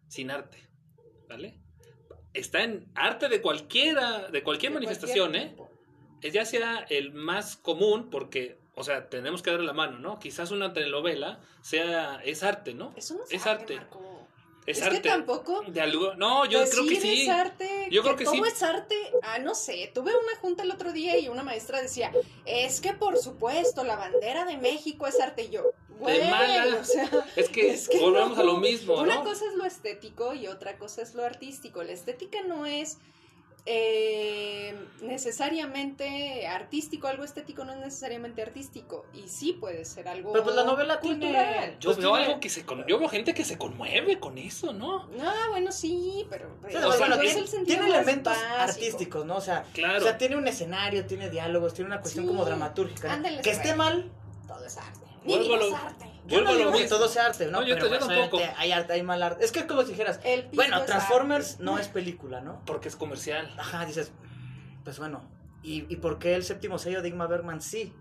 Sin 0.08 0.32
arte. 0.32 0.68
¿Vale? 1.28 1.60
Está 2.34 2.64
en 2.64 2.92
arte 2.96 3.28
de 3.28 3.42
cualquiera, 3.42 4.30
de 4.30 4.44
cualquier 4.44 4.72
De 4.72 4.76
manifestación, 4.76 5.32
cualquier 5.32 5.60
¿eh? 5.60 5.64
Es 6.22 6.34
ya 6.34 6.46
sea 6.46 6.86
el 6.90 7.14
más 7.14 7.56
común, 7.56 8.10
porque, 8.10 8.60
o 8.80 8.84
sea, 8.84 9.10
tenemos 9.10 9.42
que 9.42 9.52
darle 9.52 9.66
la 9.66 9.74
mano, 9.74 10.00
¿no? 10.00 10.20
Quizás 10.20 10.52
una 10.52 10.74
telenovela 10.74 11.40
sea, 11.62 12.22
es 12.24 12.44
arte, 12.44 12.74
¿no? 12.74 12.94
Eso 12.96 13.16
no 13.16 13.24
es, 13.26 13.32
Es 13.32 13.46
arte, 13.46 13.76
arte. 13.76 13.76
Marco. 13.76 14.28
Es, 14.66 14.78
Es, 14.78 14.84
arte. 14.84 15.02
que 15.02 15.10
tampoco. 15.10 15.64
De 15.68 15.82
algo. 15.82 16.16
No, 16.16 16.46
yo 16.46 16.64
creo 16.70 16.86
que 16.86 17.02
sí. 17.02 17.24
es 17.24 17.30
arte. 17.30 17.88
Yo 17.92 18.04
creo 18.04 18.16
que 18.16 18.24
todo 18.24 18.36
sí. 18.36 18.42
es 18.46 18.62
arte. 18.64 18.96
Ah, 19.24 19.40
no 19.40 19.56
sé. 19.56 19.92
Tuve 19.94 20.12
una 20.16 20.38
junta 20.42 20.64
el 20.64 20.72
otro 20.72 20.92
día 20.92 21.18
y 21.18 21.28
una 21.28 21.44
maestra 21.44 21.82
decía: 21.82 22.12
Es 22.46 22.80
que 22.80 22.94
por 22.94 23.18
supuesto, 23.18 23.84
la 23.84 23.96
bandera 23.96 24.46
de 24.46 24.58
México 24.58 25.08
es 25.08 25.20
arte. 25.20 25.44
Y 25.44 25.50
yo, 25.50 25.64
güey, 26.00 26.22
o 26.22 26.84
sea. 26.86 27.10
Es 27.36 27.50
que, 27.50 27.72
Es 27.72 27.90
que 27.90 28.00
volvemos 28.00 28.38
no. 28.38 28.42
a 28.42 28.46
lo 28.46 28.58
mismo, 28.58 28.96
Una 29.02 29.16
¿no? 29.16 29.24
cosa 29.24 29.46
es 29.50 29.56
lo 29.56 29.66
estético 29.66 30.34
y 30.34 30.48
otra 30.48 30.78
cosa 30.78 31.02
es 31.02 31.16
lo 31.16 31.26
artístico. 31.26 31.82
La 31.84 31.94
estética 31.94 32.42
no 32.44 32.66
es 32.66 33.00
eh, 33.66 34.76
necesariamente 35.02 36.48
artístico, 36.48 37.08
algo 37.08 37.24
estético 37.24 37.64
no 37.66 37.74
es 37.74 37.80
necesariamente 37.80 38.42
artístico 38.42 39.06
y 39.14 39.28
sí 39.28 39.54
puede 39.54 39.86
ser 39.86 40.08
algo 40.08 40.32
Pero 40.32 40.44
pues 40.44 40.56
la 40.56 40.64
novela 40.64 41.00
cultural. 41.00 41.20
tiene... 41.60 41.78
Yo 41.80 41.90
pues 41.90 41.98
veo 41.98 42.12
tiene- 42.12 42.26
algo 42.26 42.40
que 42.40 42.50
se 42.50 42.66
con... 42.66 42.86
yo 42.88 43.00
veo 43.00 43.10
gente 43.10 43.34
que 43.34 43.46
se 43.46 43.58
conmueve 43.58 44.20
con 44.20 44.38
eso, 44.38 44.74
¿no? 44.74 45.08
Ah, 45.22 45.48
bueno, 45.50 45.72
sí, 45.72 46.26
pero, 46.30 46.48
Sí, 46.50 46.56
pero 46.74 46.90
o 46.90 46.92
sea, 46.92 47.00
bueno, 47.08 47.20
tiene, 47.20 47.86
el 47.86 47.94
elementos 47.94 48.34
básico. 48.34 48.56
artísticos, 48.60 49.26
¿no? 49.26 49.38
O 49.38 49.42
sea, 49.42 49.64
Claro. 49.74 50.00
o 50.00 50.02
sea, 50.02 50.18
tiene 50.18 50.36
un 50.36 50.48
escenario, 50.48 51.06
tiene 51.06 51.30
diálogos, 51.30 51.74
tiene 51.74 51.90
una 51.92 52.02
cuestión 52.02 52.26
Sí. 52.26 52.30
como 52.30 52.46
dramatúrgica. 52.46 53.08
¿no? 53.08 53.14
Ándale, 53.16 53.42
que 53.42 53.52
esté 53.52 53.76
mal, 53.76 54.10
Todo 54.48 54.66
es 54.66 54.78
arte. 54.78 55.06
Vuelvo 55.26 55.54
a 55.54 55.58
lo- 55.58 55.76
arte. 55.76 56.06
Yo 56.30 56.38
Vuelvo 56.38 56.44
no 56.46 56.50
a 56.50 56.54
lo 56.54 56.58
digo 56.60 56.72
que 56.72 56.80
mismo. 56.84 56.98
todo 56.98 57.08
sea 57.10 57.26
arte, 57.28 57.46
¿no? 57.48 57.52
No, 57.60 57.68
yo 57.68 57.76
Pero 57.76 57.88
te- 57.88 57.94
yo 57.94 58.00
tampoco. 58.00 58.38
obviamente 58.38 58.56
hay 58.62 58.72
arte, 58.72 58.94
hay 58.94 59.04
mal 59.04 59.22
arte. 59.24 59.44
Es 59.44 59.52
que 59.52 59.60
es 59.60 59.66
como 59.66 59.82
si 59.84 59.90
dijeras, 59.90 60.20
El 60.24 60.44
piso 60.44 60.56
bueno, 60.56 60.82
Transformers 60.86 61.52
arte. 61.54 61.64
no 61.64 61.78
es 61.80 61.88
película, 61.90 62.42
¿no? 62.42 62.62
Porque 62.66 62.88
es 62.88 62.96
comercial. 62.96 63.54
Ajá, 63.58 63.86
dices, 63.86 64.12
pues 64.84 64.98
bueno, 65.00 65.22
¿Y, 65.62 65.86
y 65.94 65.98
por 65.98 66.20
qué 66.20 66.36
el 66.36 66.46
séptimo 66.46 66.80
sello 66.80 67.02
de 67.02 67.10
Ingmar 67.10 67.28
Bergman 67.28 67.62
sí? 67.62 67.92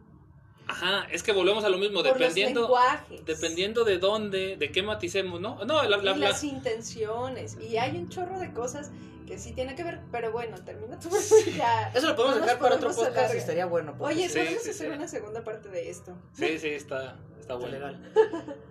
Ajá, 0.68 1.06
es 1.10 1.22
que 1.24 1.32
volvemos 1.32 1.64
a 1.64 1.68
lo 1.70 1.78
mismo, 1.78 2.02
Por 2.04 2.12
dependiendo, 2.12 2.60
los 2.60 2.68
lenguajes. 2.70 3.24
dependiendo 3.24 3.84
de 3.84 3.98
dónde, 3.98 4.56
de 4.56 4.70
qué 4.70 4.82
maticemos, 4.82 5.40
¿no? 5.40 5.64
No, 5.64 5.82
la, 5.82 5.96
la- 5.96 6.14
y 6.14 6.18
la- 6.20 6.28
las 6.28 6.44
intenciones. 6.44 7.56
Y 7.60 7.76
hay 7.78 7.96
un 7.96 8.08
chorro 8.10 8.38
de 8.38 8.52
cosas 8.52 8.90
que 9.26 9.38
sí 9.38 9.52
tiene 9.54 9.74
que 9.74 9.82
ver, 9.82 10.00
pero 10.12 10.30
bueno, 10.30 10.56
termina 10.64 10.98
tu 11.00 11.08
ya. 11.56 11.90
Eso 11.94 12.06
lo 12.08 12.14
podemos 12.16 12.36
No 12.38 12.42
dejar 12.44 12.58
para 12.60 12.76
otro 12.76 12.90
podcast 12.94 13.34
y 13.34 13.38
estaría 13.38 13.66
bueno. 13.66 13.96
Oye, 13.98 14.28
sí, 14.28 14.38
podemos 14.38 14.62
sí, 14.62 14.70
hacer 14.70 14.88
sí. 14.90 14.96
una 14.96 15.08
segunda 15.08 15.42
parte 15.42 15.68
de 15.68 15.90
esto. 15.90 16.16
sí, 16.34 16.58
sí, 16.58 16.68
está, 16.68 17.16
está 17.48 17.54
bueno. 17.54 17.72
legal. 17.72 18.12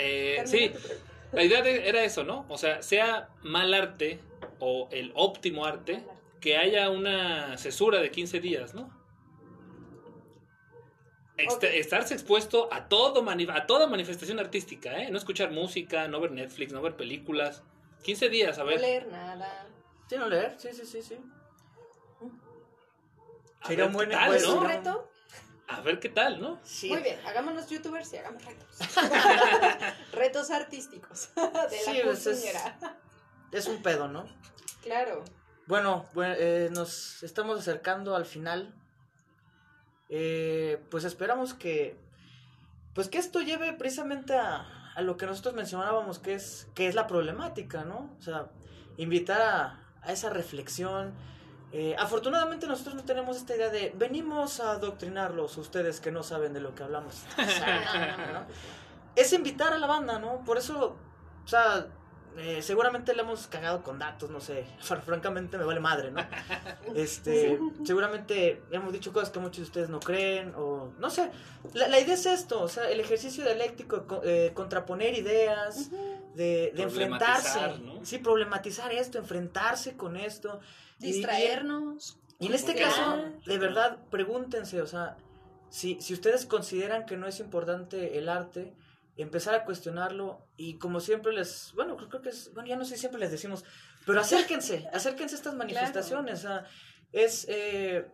Eh, 0.00 0.42
sí, 0.46 0.70
la 1.32 1.42
idea 1.42 1.60
de- 1.60 1.88
era 1.88 2.04
eso, 2.04 2.22
¿no? 2.22 2.46
O 2.48 2.56
sea, 2.56 2.82
sea 2.82 3.30
mal 3.42 3.74
arte 3.74 4.20
o 4.60 4.88
el 4.92 5.10
óptimo 5.16 5.64
arte, 5.64 6.04
que 6.40 6.56
haya 6.56 6.88
una 6.90 7.58
cesura 7.58 7.98
de 8.00 8.12
15 8.12 8.38
días, 8.38 8.74
¿no? 8.74 8.96
Este- 11.36 11.66
Ok. 11.68 11.74
Estarse 11.74 12.14
expuesto 12.14 12.68
a, 12.72 12.88
todo 12.88 13.22
mani- 13.22 13.48
a 13.50 13.66
toda 13.66 13.88
manifestación 13.88 14.38
artística, 14.38 15.02
¿eh? 15.02 15.10
No 15.10 15.18
escuchar 15.18 15.50
música, 15.50 16.06
no 16.06 16.20
ver 16.20 16.30
Netflix, 16.30 16.72
no 16.72 16.80
ver 16.80 16.94
películas. 16.94 17.64
15 18.04 18.28
días, 18.28 18.56
a 18.58 18.62
No 18.62 18.68
ver. 18.68 18.80
leer 18.80 19.08
nada. 19.08 19.66
¿Sí, 20.08 20.16
no 20.16 20.28
leer? 20.28 20.54
Sí, 20.58 20.68
sí, 20.72 20.86
sí, 20.86 21.02
sí. 21.02 21.16
Sería 23.66 23.86
un 23.86 23.92
buen 23.94 24.10
tal, 24.10 24.32
¿Es 24.34 24.44
Pues, 24.44 24.46
un 24.46 24.54
¿no? 24.54 24.62
no. 24.62 24.68
reto? 24.68 25.10
A 25.68 25.80
ver 25.82 26.00
qué 26.00 26.08
tal, 26.08 26.40
¿no? 26.40 26.58
Sí. 26.64 26.88
Muy 26.90 27.02
bien, 27.02 27.18
hagámonos 27.26 27.68
youtubers 27.68 28.12
y 28.12 28.16
hagamos 28.16 28.42
retos. 28.44 28.66
retos 30.12 30.50
artísticos 30.50 31.30
de 31.70 31.78
Sí, 31.78 31.98
la 31.98 32.04
pues, 32.04 32.26
es- 32.26 33.66
un 33.66 33.82
pedo, 33.82 34.08
¿no? 34.08 34.26
Claro. 34.82 35.24
Bueno, 35.66 36.06
bue- 36.14 36.36
eh, 36.38 36.70
nos 36.72 37.22
estamos 37.22 37.58
acercando 37.60 38.16
al 38.16 38.24
final. 38.24 38.74
Eh, 40.08 40.82
pues 40.90 41.04
esperamos 41.04 41.52
que, 41.54 41.96
pues 42.94 43.08
que 43.08 43.18
esto 43.18 43.40
lleve 43.40 43.74
precisamente 43.74 44.34
a, 44.34 44.92
a 44.94 45.02
lo 45.02 45.16
que 45.18 45.26
nosotros 45.26 45.54
mencionábamos, 45.54 46.18
que 46.18 46.34
es, 46.34 46.66
que 46.74 46.88
es 46.88 46.94
la 46.94 47.06
problemática, 47.06 47.84
¿no? 47.84 48.16
O 48.18 48.22
sea, 48.22 48.48
invitar 48.96 49.40
a, 49.42 49.86
a 50.02 50.12
esa 50.12 50.30
reflexión. 50.30 51.14
Eh, 51.72 51.94
afortunadamente 51.98 52.66
nosotros 52.66 52.94
no 52.94 53.04
tenemos 53.04 53.36
esta 53.36 53.54
idea 53.54 53.68
de 53.68 53.92
venimos 53.94 54.58
a 54.60 54.70
adoctrinarlos 54.72 55.58
ustedes 55.58 56.00
que 56.00 56.10
no 56.10 56.22
saben 56.22 56.54
de 56.54 56.60
lo 56.60 56.74
que 56.74 56.82
hablamos. 56.82 57.24
¿no? 57.36 58.46
Es 59.14 59.32
invitar 59.32 59.72
a 59.72 59.78
la 59.78 59.86
banda, 59.86 60.18
¿no? 60.18 60.44
Por 60.44 60.56
eso, 60.58 60.96
o 61.44 61.48
sea, 61.48 61.86
eh, 62.38 62.62
seguramente 62.62 63.14
le 63.14 63.22
hemos 63.22 63.48
cagado 63.48 63.82
con 63.82 63.98
datos, 63.98 64.30
no 64.30 64.40
sé. 64.40 64.64
Fr- 64.82 65.02
Francamente 65.02 65.58
me 65.58 65.64
vale 65.64 65.80
madre, 65.80 66.10
¿no? 66.10 66.20
Este, 66.94 67.58
seguramente 67.84 68.62
hemos 68.70 68.92
dicho 68.92 69.12
cosas 69.12 69.28
que 69.30 69.38
muchos 69.40 69.58
de 69.58 69.62
ustedes 69.64 69.88
no 69.90 70.00
creen, 70.00 70.54
o 70.56 70.92
no 70.98 71.10
sé. 71.10 71.30
La, 71.74 71.88
la 71.88 71.98
idea 72.00 72.14
es 72.14 72.24
esto, 72.26 72.62
o 72.62 72.68
sea, 72.68 72.88
el 72.88 73.00
ejercicio 73.00 73.44
dialéctico, 73.44 74.06
co- 74.06 74.20
eh, 74.24 74.52
contraponer 74.54 75.18
ideas, 75.18 75.90
de, 76.34 76.72
de 76.74 76.82
enfrentarse. 76.84 77.78
¿no? 77.80 78.04
Sí, 78.06 78.18
problematizar 78.18 78.92
esto, 78.92 79.18
enfrentarse 79.18 79.96
con 79.96 80.16
esto. 80.16 80.60
Y- 81.00 81.06
y- 81.08 81.12
Distraernos. 81.12 82.18
y 82.38 82.46
en 82.46 82.54
este 82.54 82.72
¿Por 82.72 82.76
qué 82.76 82.82
caso, 82.82 83.16
de 83.46 83.58
verdad, 83.58 83.98
pregúntense, 84.10 84.80
o 84.82 84.86
sea, 84.86 85.16
si, 85.70 86.00
si 86.00 86.14
ustedes 86.14 86.46
consideran 86.46 87.04
que 87.06 87.16
no 87.16 87.26
es 87.26 87.40
importante 87.40 88.18
el 88.18 88.28
arte, 88.28 88.74
empezar 89.16 89.54
a 89.54 89.64
cuestionarlo 89.64 90.46
y 90.56 90.74
como 90.78 91.00
siempre 91.00 91.32
les, 91.32 91.72
bueno, 91.74 91.96
creo, 91.96 92.08
creo 92.08 92.22
que 92.22 92.28
es, 92.28 92.52
bueno, 92.54 92.68
ya 92.68 92.76
no 92.76 92.84
sé 92.84 92.94
si 92.94 93.00
siempre 93.00 93.20
les 93.20 93.30
decimos, 93.32 93.64
pero 94.06 94.20
acérquense, 94.20 94.86
acérquense 94.92 95.34
a 95.34 95.38
estas 95.38 95.54
manifestaciones, 95.54 96.38
o 96.44 96.48
sea, 96.48 96.66
es, 97.12 97.46
eh, 97.48 98.06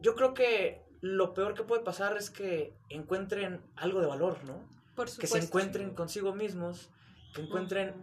yo 0.00 0.14
creo 0.14 0.34
que 0.34 0.82
lo 1.00 1.32
peor 1.34 1.54
que 1.54 1.62
puede 1.62 1.82
pasar 1.82 2.16
es 2.16 2.30
que 2.30 2.74
encuentren 2.88 3.60
algo 3.76 4.00
de 4.00 4.06
valor, 4.06 4.42
¿no? 4.44 4.68
Por 4.96 5.06
Que 5.06 5.12
supuesto. 5.12 5.36
se 5.38 5.44
encuentren 5.44 5.94
consigo 5.94 6.34
mismos, 6.34 6.90
que 7.34 7.42
encuentren, 7.42 7.94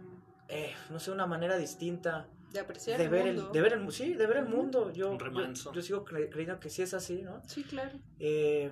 eh, 0.48 0.74
no 0.90 0.98
sé, 0.98 1.10
una 1.12 1.26
manera 1.26 1.56
distinta 1.58 2.26
de 2.52 2.60
apreciar 2.60 2.98
de 2.98 3.04
el 3.04 3.10
ver 3.10 3.26
el, 3.28 3.36
mundo. 3.36 3.50
de 3.52 3.60
ver 3.60 3.72
el 3.74 3.92
sí 3.92 4.14
de 4.14 4.26
ver 4.26 4.36
el 4.38 4.46
mundo. 4.46 4.90
Yo, 4.92 5.10
Un 5.10 5.18
yo, 5.18 5.24
remanso. 5.24 5.72
yo 5.72 5.82
sigo 5.82 6.04
cre- 6.04 6.30
creyendo 6.30 6.58
que 6.60 6.70
sí 6.70 6.82
es 6.82 6.94
así 6.94 7.22
no 7.22 7.42
Sí, 7.46 7.62
claro. 7.64 7.98
Eh, 8.18 8.70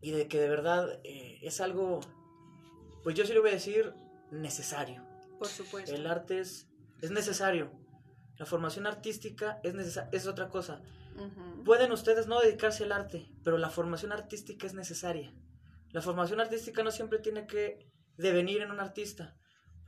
y 0.00 0.10
de 0.12 0.28
que 0.28 0.38
de 0.40 0.48
verdad 0.48 1.00
eh, 1.04 1.38
es 1.42 1.60
algo 1.60 2.00
pues 3.02 3.16
yo 3.16 3.24
sí 3.24 3.32
le 3.32 3.40
voy 3.40 3.50
a 3.50 3.54
decir 3.54 3.92
necesario. 4.30 5.04
Por 5.38 5.48
supuesto. 5.48 5.94
el 5.94 6.06
arte 6.06 6.40
es 6.40 6.68
es 7.00 7.10
necesario. 7.10 7.70
La 8.38 8.46
formación 8.46 8.86
artística 8.86 9.58
es 9.64 9.74
necesa- 9.74 10.08
es 10.12 10.26
otra 10.26 10.48
cosa. 10.48 10.80
Pueden 11.64 11.90
ustedes 11.90 12.28
no 12.28 12.40
dedicarse 12.40 12.84
al 12.84 12.92
arte 12.92 13.26
pero 13.42 13.58
la 13.58 13.70
formación 13.70 14.12
artística 14.12 14.66
es 14.66 14.74
necesaria. 14.74 15.34
La 15.90 16.00
formación 16.02 16.40
artística 16.40 16.82
no 16.84 16.90
siempre 16.92 17.18
tiene 17.18 17.46
que 17.46 17.88
devenir 18.16 18.62
en 18.62 18.70
un 18.70 18.78
artista 18.78 19.34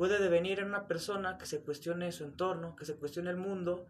puede 0.00 0.18
devenir 0.18 0.60
en 0.60 0.68
una 0.68 0.86
persona 0.86 1.36
que 1.36 1.44
se 1.44 1.60
cuestione 1.60 2.10
su 2.10 2.24
entorno, 2.24 2.74
que 2.74 2.86
se 2.86 2.96
cuestione 2.96 3.28
el 3.28 3.36
mundo 3.36 3.86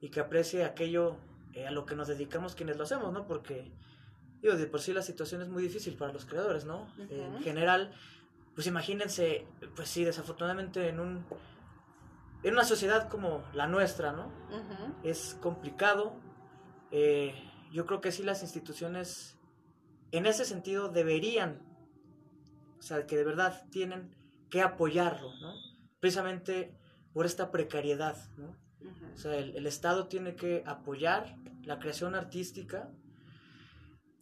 y 0.00 0.08
que 0.08 0.20
aprecie 0.20 0.64
aquello 0.64 1.18
eh, 1.52 1.66
a 1.66 1.70
lo 1.70 1.84
que 1.84 1.94
nos 1.94 2.08
dedicamos 2.08 2.54
quienes 2.54 2.78
lo 2.78 2.84
hacemos, 2.84 3.12
¿no? 3.12 3.26
Porque, 3.26 3.70
digo, 4.40 4.56
de 4.56 4.66
por 4.66 4.80
sí 4.80 4.94
la 4.94 5.02
situación 5.02 5.42
es 5.42 5.50
muy 5.50 5.62
difícil 5.62 5.94
para 5.98 6.10
los 6.10 6.24
creadores, 6.24 6.64
¿no? 6.64 6.90
En 6.96 7.38
general, 7.42 7.92
pues 8.54 8.66
imagínense, 8.66 9.46
pues 9.76 9.90
sí, 9.90 10.04
desafortunadamente 10.04 10.88
en 10.88 10.98
un 11.00 11.26
en 12.42 12.54
una 12.54 12.64
sociedad 12.64 13.10
como 13.10 13.44
la 13.52 13.66
nuestra, 13.66 14.10
¿no? 14.12 14.32
Es 15.02 15.36
complicado. 15.42 16.14
eh, 16.92 17.34
yo 17.70 17.84
creo 17.84 18.00
que 18.00 18.10
sí 18.10 18.22
las 18.22 18.40
instituciones 18.40 19.36
en 20.12 20.24
ese 20.24 20.46
sentido 20.46 20.88
deberían, 20.88 21.60
o 22.78 22.82
sea, 22.82 23.06
que 23.06 23.18
de 23.18 23.24
verdad 23.24 23.66
tienen 23.70 24.21
que 24.52 24.60
apoyarlo, 24.60 25.34
¿no? 25.40 25.54
Precisamente 25.98 26.76
por 27.14 27.24
esta 27.24 27.50
precariedad, 27.50 28.16
¿no? 28.36 28.54
O 29.14 29.16
sea, 29.16 29.34
el, 29.36 29.56
el 29.56 29.66
Estado 29.66 30.08
tiene 30.08 30.36
que 30.36 30.62
apoyar 30.66 31.36
la 31.64 31.78
creación 31.78 32.14
artística. 32.14 32.90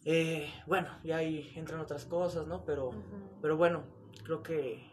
Eh, 0.05 0.49
bueno, 0.67 0.89
ya 1.03 1.17
ahí 1.17 1.53
entran 1.57 1.81
otras 1.81 2.05
cosas, 2.05 2.47
¿no? 2.47 2.65
Pero, 2.65 2.91
pero 3.43 3.57
bueno, 3.57 3.83
creo 4.23 4.41
que 4.43 4.89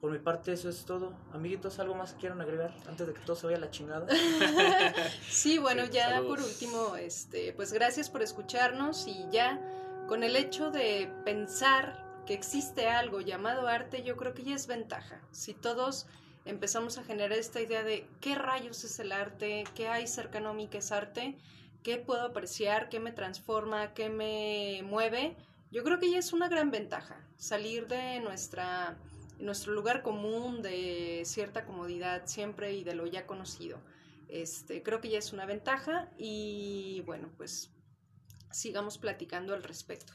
por 0.00 0.12
mi 0.12 0.20
parte 0.20 0.52
eso 0.52 0.68
es 0.68 0.84
todo. 0.84 1.12
Amiguitos, 1.32 1.80
¿algo 1.80 1.96
más 1.96 2.12
que 2.12 2.20
quieran 2.20 2.40
agregar 2.40 2.72
antes 2.86 3.04
de 3.06 3.14
que 3.14 3.20
todo 3.22 3.34
se 3.34 3.46
vaya 3.46 3.58
a 3.58 3.60
la 3.62 3.70
chingada? 3.70 4.06
Sí, 5.28 5.58
bueno, 5.58 5.86
Sí, 5.86 5.92
ya 5.92 6.10
saludos. 6.10 6.36
por 6.36 6.46
último, 6.46 6.96
este, 6.96 7.52
pues 7.54 7.72
gracias 7.72 8.08
por 8.10 8.22
escucharnos 8.22 9.08
y 9.08 9.26
ya 9.32 9.60
con 10.06 10.22
el 10.22 10.36
hecho 10.36 10.70
de 10.70 11.12
pensar 11.24 12.06
que 12.28 12.34
existe 12.34 12.86
algo 12.86 13.22
llamado 13.22 13.68
arte, 13.68 14.02
yo 14.02 14.18
creo 14.18 14.34
que 14.34 14.44
ya 14.44 14.54
es 14.54 14.66
ventaja. 14.66 15.22
Si 15.30 15.54
todos 15.54 16.06
empezamos 16.44 16.98
a 16.98 17.02
generar 17.02 17.32
esta 17.32 17.58
idea 17.62 17.82
de 17.82 18.06
qué 18.20 18.34
rayos 18.34 18.84
es 18.84 18.98
el 18.98 19.12
arte, 19.12 19.64
qué 19.74 19.88
hay 19.88 20.06
cercano 20.06 20.50
a 20.50 20.52
mí 20.52 20.68
que 20.68 20.76
es 20.78 20.92
arte, 20.92 21.38
qué 21.82 21.96
puedo 21.96 22.20
apreciar, 22.20 22.90
qué 22.90 23.00
me 23.00 23.12
transforma, 23.12 23.94
qué 23.94 24.10
me 24.10 24.82
mueve, 24.84 25.38
yo 25.70 25.82
creo 25.84 25.98
que 25.98 26.10
ya 26.10 26.18
es 26.18 26.34
una 26.34 26.50
gran 26.50 26.70
ventaja 26.70 27.26
salir 27.38 27.88
de 27.88 28.20
nuestra 28.20 28.98
nuestro 29.38 29.72
lugar 29.72 30.02
común 30.02 30.60
de 30.60 31.22
cierta 31.24 31.64
comodidad 31.64 32.26
siempre 32.26 32.74
y 32.74 32.84
de 32.84 32.94
lo 32.94 33.06
ya 33.06 33.26
conocido. 33.26 33.80
Este, 34.28 34.82
creo 34.82 35.00
que 35.00 35.08
ya 35.08 35.18
es 35.18 35.32
una 35.32 35.46
ventaja 35.46 36.10
y 36.18 37.02
bueno, 37.06 37.30
pues 37.38 37.70
sigamos 38.50 38.98
platicando 38.98 39.54
al 39.54 39.62
respecto. 39.62 40.12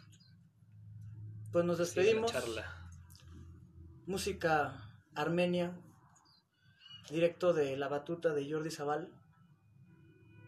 Pues 1.54 1.64
nos 1.66 1.78
Sí, 1.78 1.84
despedimos. 1.84 2.32
charla. 2.32 2.66
Música 4.06 4.90
armenia, 5.16 5.72
directo 7.10 7.54
de 7.54 7.78
la 7.78 7.88
batuta 7.88 8.34
de 8.34 8.52
Jordi 8.52 8.72
Zaval. 8.72 9.10